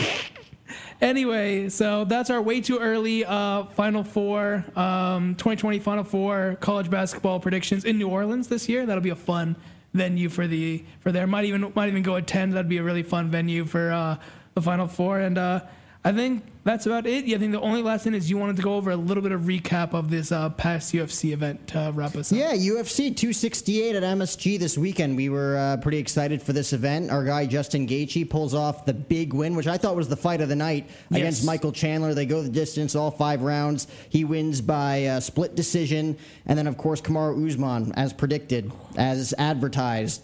Anyway, 1.00 1.68
so 1.70 2.04
that's 2.04 2.28
our 2.28 2.42
way 2.42 2.60
too 2.60 2.78
early 2.78 3.24
uh, 3.24 3.64
Final 3.64 4.04
Four, 4.04 4.64
um, 4.76 5.34
2020 5.36 5.78
Final 5.78 6.04
Four 6.04 6.58
college 6.60 6.90
basketball 6.90 7.40
predictions 7.40 7.86
in 7.86 7.96
New 7.96 8.08
Orleans 8.08 8.48
this 8.48 8.68
year. 8.68 8.84
That'll 8.84 9.02
be 9.02 9.10
a 9.10 9.16
fun 9.16 9.56
venue 9.94 10.28
for 10.28 10.46
the 10.46 10.84
for 11.00 11.10
there. 11.10 11.26
Might 11.26 11.46
even 11.46 11.72
might 11.74 11.88
even 11.88 12.02
go 12.02 12.16
attend. 12.16 12.52
That'd 12.52 12.68
be 12.68 12.78
a 12.78 12.82
really 12.82 13.02
fun 13.02 13.30
venue 13.30 13.64
for 13.64 13.90
uh, 13.90 14.16
the 14.54 14.62
Final 14.62 14.86
Four. 14.86 15.20
And 15.20 15.38
uh, 15.38 15.60
I 16.04 16.12
think 16.12 16.44
that's 16.70 16.86
about 16.86 17.06
it. 17.06 17.24
Yeah, 17.24 17.36
I 17.36 17.40
think 17.40 17.52
the 17.52 17.60
only 17.60 17.82
last 17.82 18.04
thing 18.04 18.14
is 18.14 18.30
you 18.30 18.38
wanted 18.38 18.56
to 18.56 18.62
go 18.62 18.74
over 18.74 18.92
a 18.92 18.96
little 18.96 19.22
bit 19.22 19.32
of 19.32 19.42
recap 19.42 19.92
of 19.92 20.08
this 20.08 20.30
uh, 20.30 20.50
past 20.50 20.92
UFC 20.92 21.32
event 21.32 21.66
to 21.68 21.90
wrap 21.94 22.14
us 22.14 22.32
up. 22.32 22.38
Yeah, 22.38 22.52
UFC 22.52 23.14
268 23.16 23.96
at 23.96 24.02
MSG 24.02 24.58
this 24.58 24.78
weekend. 24.78 25.16
We 25.16 25.28
were 25.28 25.56
uh, 25.56 25.76
pretty 25.78 25.98
excited 25.98 26.40
for 26.40 26.52
this 26.52 26.72
event. 26.72 27.10
Our 27.10 27.24
guy 27.24 27.46
Justin 27.46 27.88
Gaethje 27.88 28.30
pulls 28.30 28.54
off 28.54 28.86
the 28.86 28.94
big 28.94 29.32
win, 29.32 29.56
which 29.56 29.66
I 29.66 29.78
thought 29.78 29.96
was 29.96 30.08
the 30.08 30.16
fight 30.16 30.40
of 30.40 30.48
the 30.48 30.56
night 30.56 30.88
against 31.10 31.44
Michael 31.44 31.72
Chandler. 31.72 32.14
They 32.14 32.26
go 32.26 32.40
the 32.40 32.48
distance, 32.48 32.94
all 32.94 33.10
five 33.10 33.42
rounds. 33.42 33.88
He 34.08 34.24
wins 34.24 34.60
by 34.60 35.06
uh, 35.06 35.20
split 35.20 35.56
decision, 35.56 36.16
and 36.46 36.56
then 36.56 36.68
of 36.68 36.76
course 36.76 37.00
Kamaru 37.00 37.48
Usman, 37.48 37.92
as 37.96 38.12
predicted, 38.12 38.70
as 38.96 39.34
advertised, 39.38 40.22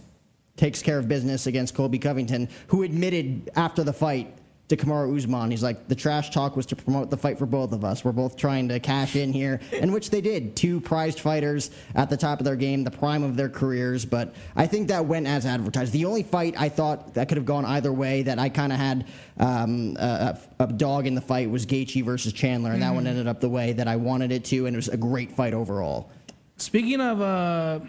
takes 0.57 0.80
care 0.80 0.99
of 0.99 1.09
business 1.09 1.47
against 1.47 1.74
Colby 1.74 1.99
Covington, 1.99 2.49
who 2.68 2.82
admitted 2.82 3.51
after 3.57 3.82
the 3.82 3.92
fight 3.92 4.32
to 4.69 4.77
Kamaru 4.77 5.17
Usman. 5.17 5.51
He's 5.51 5.62
like, 5.62 5.87
the 5.87 5.95
trash 5.95 6.31
talk 6.31 6.57
was 6.57 6.67
to 6.67 6.77
promote 6.77 7.09
the 7.09 7.17
fight 7.17 7.39
for 7.39 7.47
both 7.47 7.73
of 7.73 7.85
us. 7.85 8.05
We're 8.05 8.12
both 8.12 8.37
trying 8.37 8.69
to 8.69 8.81
cash 8.81 9.14
in 9.14 9.33
here, 9.33 9.61
and 9.73 9.93
which 9.93 10.11
they 10.11 10.21
did. 10.21 10.57
Two 10.57 10.81
prized 10.81 11.21
fighters 11.21 11.71
at 11.95 12.11
the 12.11 12.17
top 12.17 12.41
of 12.41 12.45
their 12.45 12.57
game, 12.57 12.83
the 12.83 12.91
prime 12.91 13.23
of 13.23 13.37
their 13.37 13.49
careers. 13.49 14.05
But 14.05 14.35
I 14.57 14.67
think 14.67 14.89
that 14.89 15.07
went 15.07 15.27
as 15.27 15.47
advertised. 15.47 15.93
The 15.93 16.05
only 16.05 16.25
fight 16.25 16.55
I 16.59 16.69
thought 16.69 17.14
that 17.14 17.29
could 17.29 17.37
have 17.37 17.47
gone 17.47 17.64
either 17.64 17.93
way 17.93 18.23
that 18.23 18.39
I 18.39 18.49
kind 18.49 18.73
of 18.73 18.79
had 18.79 19.07
um, 19.39 19.97
a, 20.01 20.39
a 20.59 20.67
dog 20.67 21.07
in 21.07 21.14
the 21.14 21.21
fight 21.21 21.49
was 21.49 21.64
Gaethje 21.64 22.05
versus 22.05 22.33
Chandler, 22.33 22.73
and 22.73 22.83
that 22.83 22.93
one 22.93 23.07
ended 23.07 23.29
up 23.29 23.41
the 23.41 23.49
way 23.49 23.73
that 23.73 23.87
I 23.87 23.97
wanted 23.97 24.33
it 24.33 24.45
to, 24.47 24.67
and 24.67 24.75
it 24.75 24.79
was 24.79 24.89
a 24.89 24.97
great 24.97 25.31
fight 25.33 25.55
overall. 25.55 26.11
Speaking 26.57 27.01
of 27.01 27.21
uh, 27.21 27.81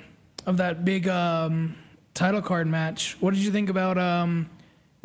of 0.45 0.57
that 0.57 0.85
big 0.85 1.07
um, 1.07 1.75
title 2.13 2.41
card 2.41 2.67
match, 2.67 3.17
what 3.19 3.33
did 3.33 3.43
you 3.43 3.51
think 3.51 3.69
about 3.69 3.97
um, 3.97 4.49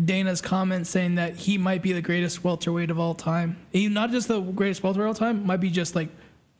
Dana's 0.04 0.40
comment 0.40 0.86
saying 0.86 1.16
that 1.16 1.36
he 1.36 1.58
might 1.58 1.82
be 1.82 1.92
the 1.92 2.02
greatest 2.02 2.42
welterweight 2.44 2.90
of 2.90 2.98
all 2.98 3.14
time? 3.14 3.56
He 3.70 3.88
not 3.88 4.10
just 4.10 4.28
the 4.28 4.40
greatest 4.40 4.82
welterweight 4.82 5.04
of 5.04 5.08
all 5.08 5.14
time, 5.14 5.46
might 5.46 5.60
be 5.60 5.70
just 5.70 5.94
like 5.94 6.08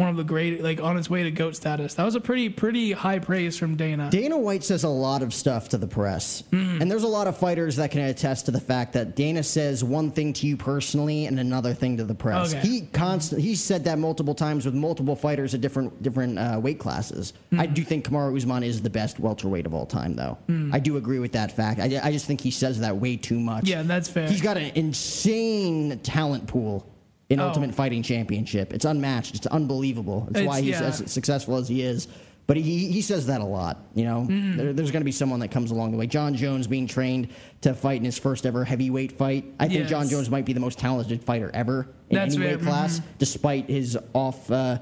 one 0.03 0.11
of 0.11 0.17
the 0.17 0.25
great, 0.25 0.63
like 0.63 0.81
on 0.81 0.97
his 0.97 1.09
way 1.09 1.23
to 1.23 1.31
goat 1.31 1.57
status. 1.57 1.95
That 1.95 2.05
was 2.05 2.15
a 2.15 2.21
pretty 2.21 2.49
pretty 2.49 2.93
high 2.93 3.19
praise 3.19 3.57
from 3.57 3.77
Dana. 3.77 4.11
Dana 4.11 4.37
White 4.37 4.65
says 4.65 4.85
a 4.85 4.89
lot 4.89 5.23
of 5.23 5.33
stuff 5.33 5.71
to 5.71 5.79
the 5.79 5.87
press. 5.87 6.43
Mm. 6.51 6.81
And 6.83 6.91
there's 6.91 7.05
a 7.05 7.09
lot 7.09 7.27
of 7.27 7.39
fighters 7.39 7.77
that 7.77 7.91
can 7.91 8.03
attest 8.03 8.47
to 8.47 8.51
the 8.51 8.61
fact 8.61 8.93
that 8.95 9.17
Dana 9.17 9.43
says 9.43 9.83
one 9.83 10.11
thing 10.11 10.33
to 10.35 10.47
you 10.47 10.57
personally 10.57 11.27
and 11.27 11.39
another 11.39 11.73
thing 11.73 11.97
to 11.97 12.05
the 12.05 12.15
press. 12.15 12.53
Okay. 12.53 12.67
He 12.67 12.81
constant 12.93 13.41
he 13.41 13.55
said 13.55 13.85
that 13.85 13.99
multiple 13.99 14.35
times 14.35 14.65
with 14.67 14.75
multiple 14.75 15.17
fighters 15.17 15.55
at 15.55 15.61
different 15.61 16.03
different 16.03 16.39
uh, 16.39 16.59
weight 16.61 16.79
classes. 16.79 17.33
Mm. 17.53 17.61
I 17.61 17.67
do 17.67 17.85
think 17.85 18.07
Kamaru 18.07 18.37
Usman 18.37 18.65
is 18.65 18.83
the 18.83 18.91
best 18.91 19.21
welterweight 19.21 19.67
of 19.67 19.75
all 19.75 19.87
time 19.87 20.15
though. 20.15 20.37
Mm. 20.49 20.75
I 20.75 20.81
do 20.81 20.97
agree 20.97 21.21
with 21.21 21.33
that 21.33 21.53
fact. 21.53 21.81
I, 21.81 22.01
I 22.03 22.13
just 22.13 22.27
think 22.27 22.41
he 22.41 22.51
says 22.51 22.81
that 22.81 22.97
way 22.97 23.17
too 23.17 23.39
much. 23.39 23.69
Yeah, 23.69 23.83
that's 23.83 24.09
fair. 24.09 24.29
He's 24.29 24.43
got 24.43 24.57
an 24.57 24.73
insane 24.75 26.01
talent 26.01 26.49
pool 26.49 26.92
in 27.33 27.41
Oh. 27.41 27.49
Ultimate 27.49 27.75
Fighting 27.75 28.03
Championship. 28.03 28.73
It's 28.73 28.85
unmatched. 28.85 29.35
It's 29.35 29.47
unbelievable. 29.47 30.27
It's, 30.31 30.41
It's- 30.41 30.47
why 30.49 30.61
he's 30.61 30.79
yeah. 30.81 30.87
as 30.89 31.11
successful 31.11 31.57
as 31.57 31.69
he 31.69 31.83
is. 31.83 32.09
But 32.49 32.57
he, 32.57 32.91
he 32.91 33.03
says 33.03 33.27
that 33.29 33.41
a 33.41 33.45
lot. 33.45 33.79
You 33.95 34.05
know, 34.05 34.27
Mm-hmm. 34.29 34.57
there, 34.57 34.73
there's 34.73 34.91
going 34.91 35.01
to 35.01 35.05
be 35.05 35.13
someone 35.13 35.39
that 35.41 35.49
comes 35.53 35.71
along 35.71 35.93
the 35.93 35.97
way. 35.97 36.09
Jon 36.09 36.35
Jones 36.35 36.67
being 36.67 36.89
trained 36.89 37.29
to 37.61 37.73
fight 37.73 37.99
in 37.99 38.05
his 38.05 38.19
first 38.19 38.45
ever 38.47 38.65
heavyweight 38.65 39.13
fight. 39.13 39.45
I 39.61 39.69
think 39.69 39.87
Jon 39.87 40.09
Jones 40.09 40.29
might 40.29 40.45
be 40.45 40.53
the 40.53 40.61
most 40.61 40.79
talented 40.79 41.23
fighter 41.23 41.51
ever 41.55 41.89
in 42.11 42.17
That's 42.17 42.35
any 42.37 42.45
weight 42.47 42.61
class, 42.61 43.01
despite 43.19 43.69
his 43.71 43.97
off 44.13 44.51
uh, 44.51 44.79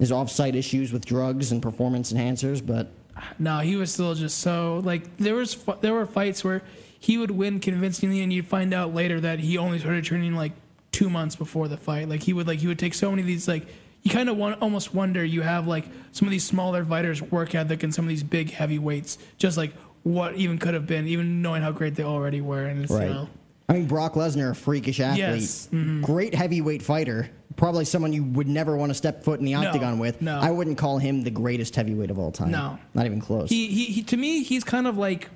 his 0.00 0.10
off-site 0.12 0.56
issues 0.56 0.92
with 0.92 1.04
drugs 1.04 1.52
and 1.52 1.62
performance 1.62 2.12
enhancers. 2.12 2.64
But 2.64 2.90
No, 3.38 3.60
he 3.60 3.76
was 3.76 3.92
still 3.92 4.14
just 4.14 4.38
so 4.40 4.82
like 4.84 5.16
there 5.18 5.36
was 5.36 5.56
there 5.82 5.94
were 5.94 6.06
fights 6.06 6.42
where 6.42 6.62
he 6.98 7.18
would 7.18 7.30
win 7.30 7.60
convincingly, 7.60 8.20
and 8.20 8.32
you'd 8.32 8.46
find 8.48 8.74
out 8.74 8.92
later 8.94 9.20
that 9.20 9.38
he 9.38 9.56
only 9.58 9.78
started 9.78 10.04
training 10.04 10.34
like 10.34 10.52
two 10.92 11.08
months 11.10 11.36
before 11.36 11.68
the 11.68 11.76
fight. 11.76 12.08
Like 12.08 12.22
he 12.22 12.32
would 12.32 12.46
like 12.46 12.58
he 12.58 12.66
would 12.66 12.78
take 12.78 12.94
so 12.94 13.10
many 13.10 13.22
of 13.22 13.26
these 13.26 13.46
like 13.48 13.66
you 14.02 14.10
kind 14.10 14.28
of 14.28 14.36
want 14.36 14.60
almost 14.62 14.94
wonder 14.94 15.22
you 15.24 15.42
have 15.42 15.66
like 15.66 15.84
some 16.12 16.26
of 16.26 16.32
these 16.32 16.44
smaller 16.44 16.84
fighters 16.84 17.20
work 17.22 17.54
ethic 17.54 17.82
and 17.82 17.94
some 17.94 18.04
of 18.06 18.08
these 18.08 18.22
big 18.22 18.50
heavyweights 18.50 19.18
just 19.38 19.56
like 19.56 19.72
what 20.02 20.34
even 20.36 20.56
could 20.58 20.72
have 20.74 20.86
been, 20.86 21.06
even 21.06 21.42
knowing 21.42 21.60
how 21.62 21.70
great 21.72 21.94
they 21.94 22.02
already 22.02 22.40
were. 22.40 22.64
And 22.64 22.82
it's, 22.84 22.90
you 22.92 22.98
know, 23.00 23.28
I 23.68 23.74
mean, 23.74 23.86
Brock 23.86 24.14
Lesnar, 24.14 24.52
a 24.52 24.54
freakish 24.54 24.98
athlete, 24.98 25.18
Yes. 25.18 25.68
Mm-hmm. 25.72 26.00
great 26.02 26.34
heavyweight 26.34 26.80
fighter, 26.82 27.28
probably 27.56 27.84
someone 27.84 28.12
you 28.14 28.24
would 28.24 28.48
never 28.48 28.76
want 28.78 28.88
to 28.90 28.94
step 28.94 29.22
foot 29.22 29.38
in 29.40 29.44
the 29.44 29.54
octagon 29.54 29.98
with. 29.98 30.22
no. 30.22 30.38
I 30.40 30.50
wouldn't 30.50 30.78
call 30.78 30.96
him 30.98 31.22
the 31.22 31.30
greatest 31.30 31.76
heavyweight 31.76 32.10
of 32.10 32.18
all 32.18 32.32
time. 32.32 32.50
No. 32.50 32.78
not 32.94 33.04
even 33.04 33.20
close. 33.20 33.50
he, 33.50 33.66
he, 33.66 33.84
he 33.84 34.02
to 34.04 34.16
me 34.16 34.42
he's 34.42 34.64
kind 34.64 34.86
of 34.86 34.96
like 34.96 35.28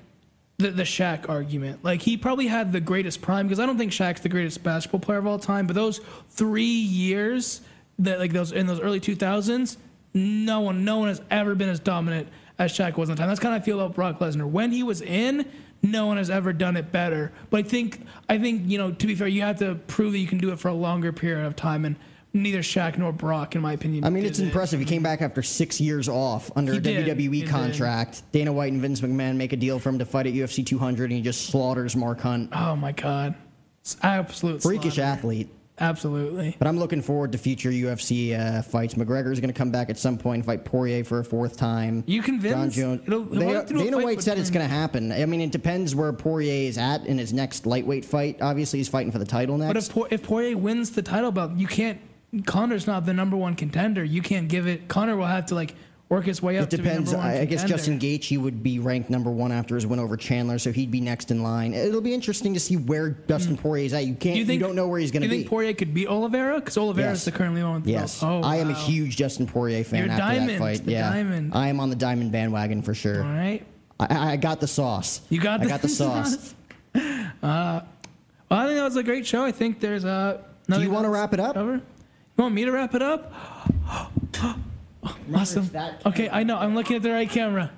the 0.58 0.70
the 0.70 0.82
Shaq 0.84 1.28
argument. 1.28 1.84
Like 1.84 2.02
he 2.02 2.16
probably 2.16 2.46
had 2.46 2.72
the 2.72 2.80
greatest 2.80 3.22
prime 3.22 3.46
because 3.46 3.60
I 3.60 3.66
don't 3.66 3.78
think 3.78 3.92
Shaq's 3.92 4.20
the 4.20 4.28
greatest 4.28 4.62
basketball 4.62 5.00
player 5.00 5.18
of 5.18 5.26
all 5.26 5.38
time, 5.38 5.66
but 5.66 5.74
those 5.74 6.00
3 6.30 6.64
years 6.64 7.60
that 7.98 8.18
like 8.18 8.32
those 8.32 8.52
in 8.52 8.66
those 8.66 8.80
early 8.80 9.00
2000s, 9.00 9.76
no 10.14 10.60
one 10.60 10.84
no 10.84 10.98
one 10.98 11.08
has 11.08 11.22
ever 11.30 11.54
been 11.54 11.68
as 11.68 11.80
dominant 11.80 12.28
as 12.58 12.72
Shaq 12.72 12.96
was 12.96 13.08
in 13.08 13.16
time. 13.16 13.28
That's 13.28 13.40
kind 13.40 13.54
of 13.54 13.62
I 13.62 13.64
feel 13.64 13.80
about 13.80 13.94
Brock 13.94 14.20
Lesnar. 14.20 14.48
When 14.48 14.70
he 14.70 14.82
was 14.82 15.00
in, 15.00 15.50
no 15.82 16.06
one 16.06 16.16
has 16.16 16.30
ever 16.30 16.52
done 16.52 16.76
it 16.76 16.92
better. 16.92 17.32
But 17.50 17.64
I 17.64 17.68
think 17.68 18.06
I 18.28 18.38
think, 18.38 18.62
you 18.66 18.78
know, 18.78 18.92
to 18.92 19.06
be 19.06 19.14
fair, 19.14 19.26
you 19.26 19.42
have 19.42 19.58
to 19.58 19.74
prove 19.86 20.12
that 20.12 20.18
you 20.18 20.26
can 20.26 20.38
do 20.38 20.52
it 20.52 20.58
for 20.58 20.68
a 20.68 20.74
longer 20.74 21.12
period 21.12 21.46
of 21.46 21.56
time 21.56 21.84
and 21.84 21.96
neither 22.34 22.58
Shaq 22.58 22.98
nor 22.98 23.12
Brock 23.12 23.54
in 23.54 23.62
my 23.62 23.72
opinion. 23.72 24.04
I 24.04 24.10
mean, 24.10 24.24
it's 24.26 24.38
it. 24.38 24.44
impressive. 24.44 24.78
He 24.80 24.84
came 24.84 25.02
back 25.02 25.22
after 25.22 25.42
six 25.42 25.80
years 25.80 26.08
off 26.08 26.50
under 26.56 26.72
He 26.72 26.78
a 26.78 26.80
did. 26.80 27.06
WWE 27.06 27.32
He 27.34 27.40
did. 27.42 27.48
contract. 27.50 28.22
Dana 28.32 28.52
White 28.52 28.72
and 28.72 28.82
Vince 28.82 29.00
McMahon 29.00 29.36
make 29.36 29.52
a 29.52 29.56
deal 29.56 29.78
for 29.78 29.88
him 29.88 29.98
to 30.00 30.04
fight 30.04 30.26
at 30.26 30.34
UFC 30.34 30.66
200, 30.66 31.04
and 31.04 31.12
he 31.12 31.22
just 31.22 31.46
slaughters 31.46 31.96
Mark 31.96 32.20
Hunt. 32.20 32.50
Oh 32.52 32.76
my 32.76 32.92
god. 32.92 33.34
It's 33.80 33.96
absolute 34.02 34.62
Freakish 34.62 34.96
slaughter. 34.96 35.10
athlete. 35.10 35.48
Absolutely. 35.78 36.54
But 36.58 36.68
I'm 36.68 36.78
looking 36.78 37.02
forward 37.02 37.32
to 37.32 37.38
future 37.38 37.68
UFC 37.70 38.38
uh, 38.38 38.62
fights. 38.62 38.94
McGregor 38.94 39.32
is 39.32 39.40
going 39.40 39.52
to 39.52 39.58
come 39.58 39.72
back 39.72 39.90
at 39.90 39.98
some 39.98 40.16
point 40.16 40.36
and 40.36 40.46
fight 40.46 40.64
Poirier 40.64 41.02
for 41.02 41.18
a 41.18 41.24
fourth 41.24 41.56
time. 41.56 42.04
You 42.06 42.22
convinced? 42.22 42.54
Jon 42.56 42.70
Jones. 42.70 43.02
It'll- 43.08 43.24
he'll 43.24 43.40
They- 43.40 43.46
have 43.52 43.66
to 43.66 43.74
do 43.74 43.82
Dana 43.84 43.98
White 43.98 44.22
said 44.22 44.38
it's 44.38 44.50
going 44.50 44.64
to 44.66 44.72
happen. 44.72 45.10
I 45.10 45.26
mean, 45.26 45.40
it 45.40 45.50
depends 45.50 45.94
where 45.94 46.12
Poirier 46.12 46.68
is 46.68 46.78
at 46.78 47.04
in 47.06 47.18
his 47.18 47.32
next 47.32 47.66
lightweight 47.66 48.04
fight. 48.04 48.40
Obviously, 48.40 48.78
he's 48.78 48.88
fighting 48.88 49.10
for 49.10 49.18
the 49.18 49.24
title 49.24 49.58
next. 49.58 49.68
But 49.68 49.76
if 49.76 49.88
Po- 49.92 50.06
if 50.14 50.22
Poirier 50.22 50.56
wins 50.56 50.90
the 50.90 51.02
title 51.02 51.32
belt, 51.32 51.52
you 51.56 51.66
can't. 51.66 51.98
Conor's 52.42 52.86
not 52.86 53.06
the 53.06 53.12
number 53.14 53.36
one 53.36 53.54
contender. 53.54 54.02
You 54.04 54.22
can't 54.22 54.48
give 54.48 54.66
it. 54.66 54.88
Connor 54.88 55.16
will 55.16 55.26
have 55.26 55.46
to 55.46 55.54
like 55.54 55.74
work 56.08 56.24
his 56.26 56.42
way 56.42 56.58
up. 56.58 56.64
It 56.64 56.76
depends. 56.76 57.10
To 57.10 57.16
be 57.16 57.22
number 57.22 57.28
one 57.28 57.36
I, 57.38 57.40
I 57.42 57.44
guess. 57.46 57.64
Justin 57.64 57.98
Gaethje 57.98 58.38
would 58.38 58.62
be 58.62 58.78
ranked 58.78 59.08
number 59.10 59.30
one 59.30 59.52
after 59.52 59.74
his 59.74 59.86
win 59.86 59.98
over 59.98 60.16
Chandler, 60.16 60.58
so 60.58 60.70
he'd 60.72 60.90
be 60.90 61.00
next 61.00 61.30
in 61.30 61.42
line. 61.42 61.72
It'll 61.74 62.00
be 62.00 62.12
interesting 62.14 62.54
to 62.54 62.60
see 62.60 62.76
where 62.76 63.10
Dustin 63.10 63.56
Poirier 63.56 63.86
is 63.86 63.92
at. 63.94 64.04
You 64.06 64.14
can't. 64.14 64.24
You, 64.24 64.30
Hmm. 64.32 64.38
you 64.38 64.44
think 64.46 64.62
don't 64.62 64.74
know 64.76 64.86
where 64.88 65.00
he's 65.00 65.10
going 65.10 65.22
to 65.22 65.28
be. 65.28 65.36
You 65.36 65.40
think 65.42 65.50
Poirier 65.50 65.72
could 65.74 65.94
beat 65.94 66.08
Oliveira? 66.08 66.56
Because 66.60 66.76
Oliveira 66.76 67.10
Yes. 67.10 67.18
is 67.18 67.24
the 67.26 67.32
currently 67.32 67.62
one. 67.62 67.74
with 67.76 67.84
the 67.84 67.92
Yes. 67.92 68.22
Oh, 68.22 68.42
I 68.42 68.56
am 68.56 68.70
a 68.70 68.74
huge 68.74 69.16
Justin 69.16 69.46
Poirier 69.46 69.82
fan 69.84 70.00
You're 70.04 70.10
after 70.12 70.22
diamond, 70.22 70.50
that 70.50 70.58
fight. 70.58 70.84
the 70.84 70.92
yeah, 70.92 71.10
diamond. 71.10 71.52
I 71.54 71.68
am 71.68 71.80
on 71.80 71.90
the 71.90 71.96
diamond 71.96 72.32
bandwagon 72.32 72.82
for 72.82 72.94
sure. 72.94 73.22
All 73.24 73.30
right. 73.32 73.64
I, 74.00 74.32
I 74.32 74.36
got 74.36 74.60
the 74.60 74.66
sauce. 74.66 75.20
You 75.30 75.40
got 75.40 75.60
I 75.60 75.64
the 75.64 75.70
got 75.70 75.82
the 75.82 75.88
sauce. 76.00 76.54
Well, 78.50 78.60
I 78.60 78.66
think 78.66 78.76
that 78.76 78.84
was 78.84 78.96
a 78.96 79.02
great 79.02 79.26
show. 79.26 79.44
I 79.44 79.52
think 79.52 79.80
there's 79.80 80.04
a. 80.04 80.40
Do 80.68 80.80
you 80.82 80.90
want 80.90 81.04
to 81.04 81.10
wrap 81.10 81.32
it 81.34 81.40
up? 81.40 81.54
Cover? 81.54 81.80
You 82.36 82.42
want 82.42 82.54
me 82.54 82.64
to 82.64 82.72
wrap 82.72 82.94
it 82.94 83.02
up? 83.02 83.32
awesome. 85.34 85.70
Okay, 86.06 86.28
I 86.28 86.42
know. 86.42 86.58
I'm 86.58 86.74
looking 86.74 86.96
at 86.96 87.02
the 87.02 87.12
right 87.12 87.28
camera. 87.30 87.70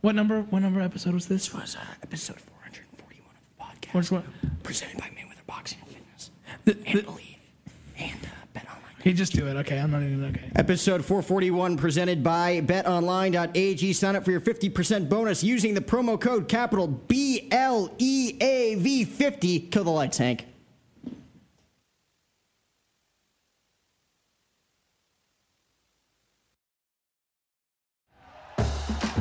What 0.00 0.14
number? 0.14 0.40
What 0.42 0.60
number 0.62 0.80
episode 0.80 1.12
was 1.14 1.26
this? 1.28 1.52
was 1.54 1.76
uh, 1.76 1.80
episode 2.02 2.40
441 2.40 3.34
of 3.36 3.42
the 3.46 3.52
podcast, 3.88 3.94
What's 3.94 4.10
what? 4.10 4.24
presented 4.62 4.98
by 4.98 5.06
Mayweather 5.08 5.44
Boxing 5.46 5.78
and 5.86 5.94
Fitness, 5.94 6.30
The, 6.64 6.78
and 6.86 6.98
the, 6.98 7.02
Believe, 7.02 7.36
and 7.98 8.18
uh, 8.24 8.28
BetOnline. 8.58 9.00
okay, 9.00 9.12
just 9.12 9.34
do 9.34 9.46
it. 9.46 9.56
Okay, 9.58 9.78
I'm 9.78 9.90
not 9.90 10.02
even 10.02 10.24
okay. 10.24 10.50
Episode 10.56 11.04
441 11.04 11.76
presented 11.76 12.24
by 12.24 12.62
betonline.ag. 12.62 13.92
Sign 13.92 14.16
up 14.16 14.24
for 14.24 14.30
your 14.30 14.40
50% 14.40 15.08
bonus 15.10 15.44
using 15.44 15.74
the 15.74 15.80
promo 15.82 16.18
code 16.20 16.48
capital 16.48 16.88
BLEAV50. 16.88 19.70
Kill 19.70 19.84
the 19.84 19.90
lights, 19.90 20.16
Hank. 20.18 20.46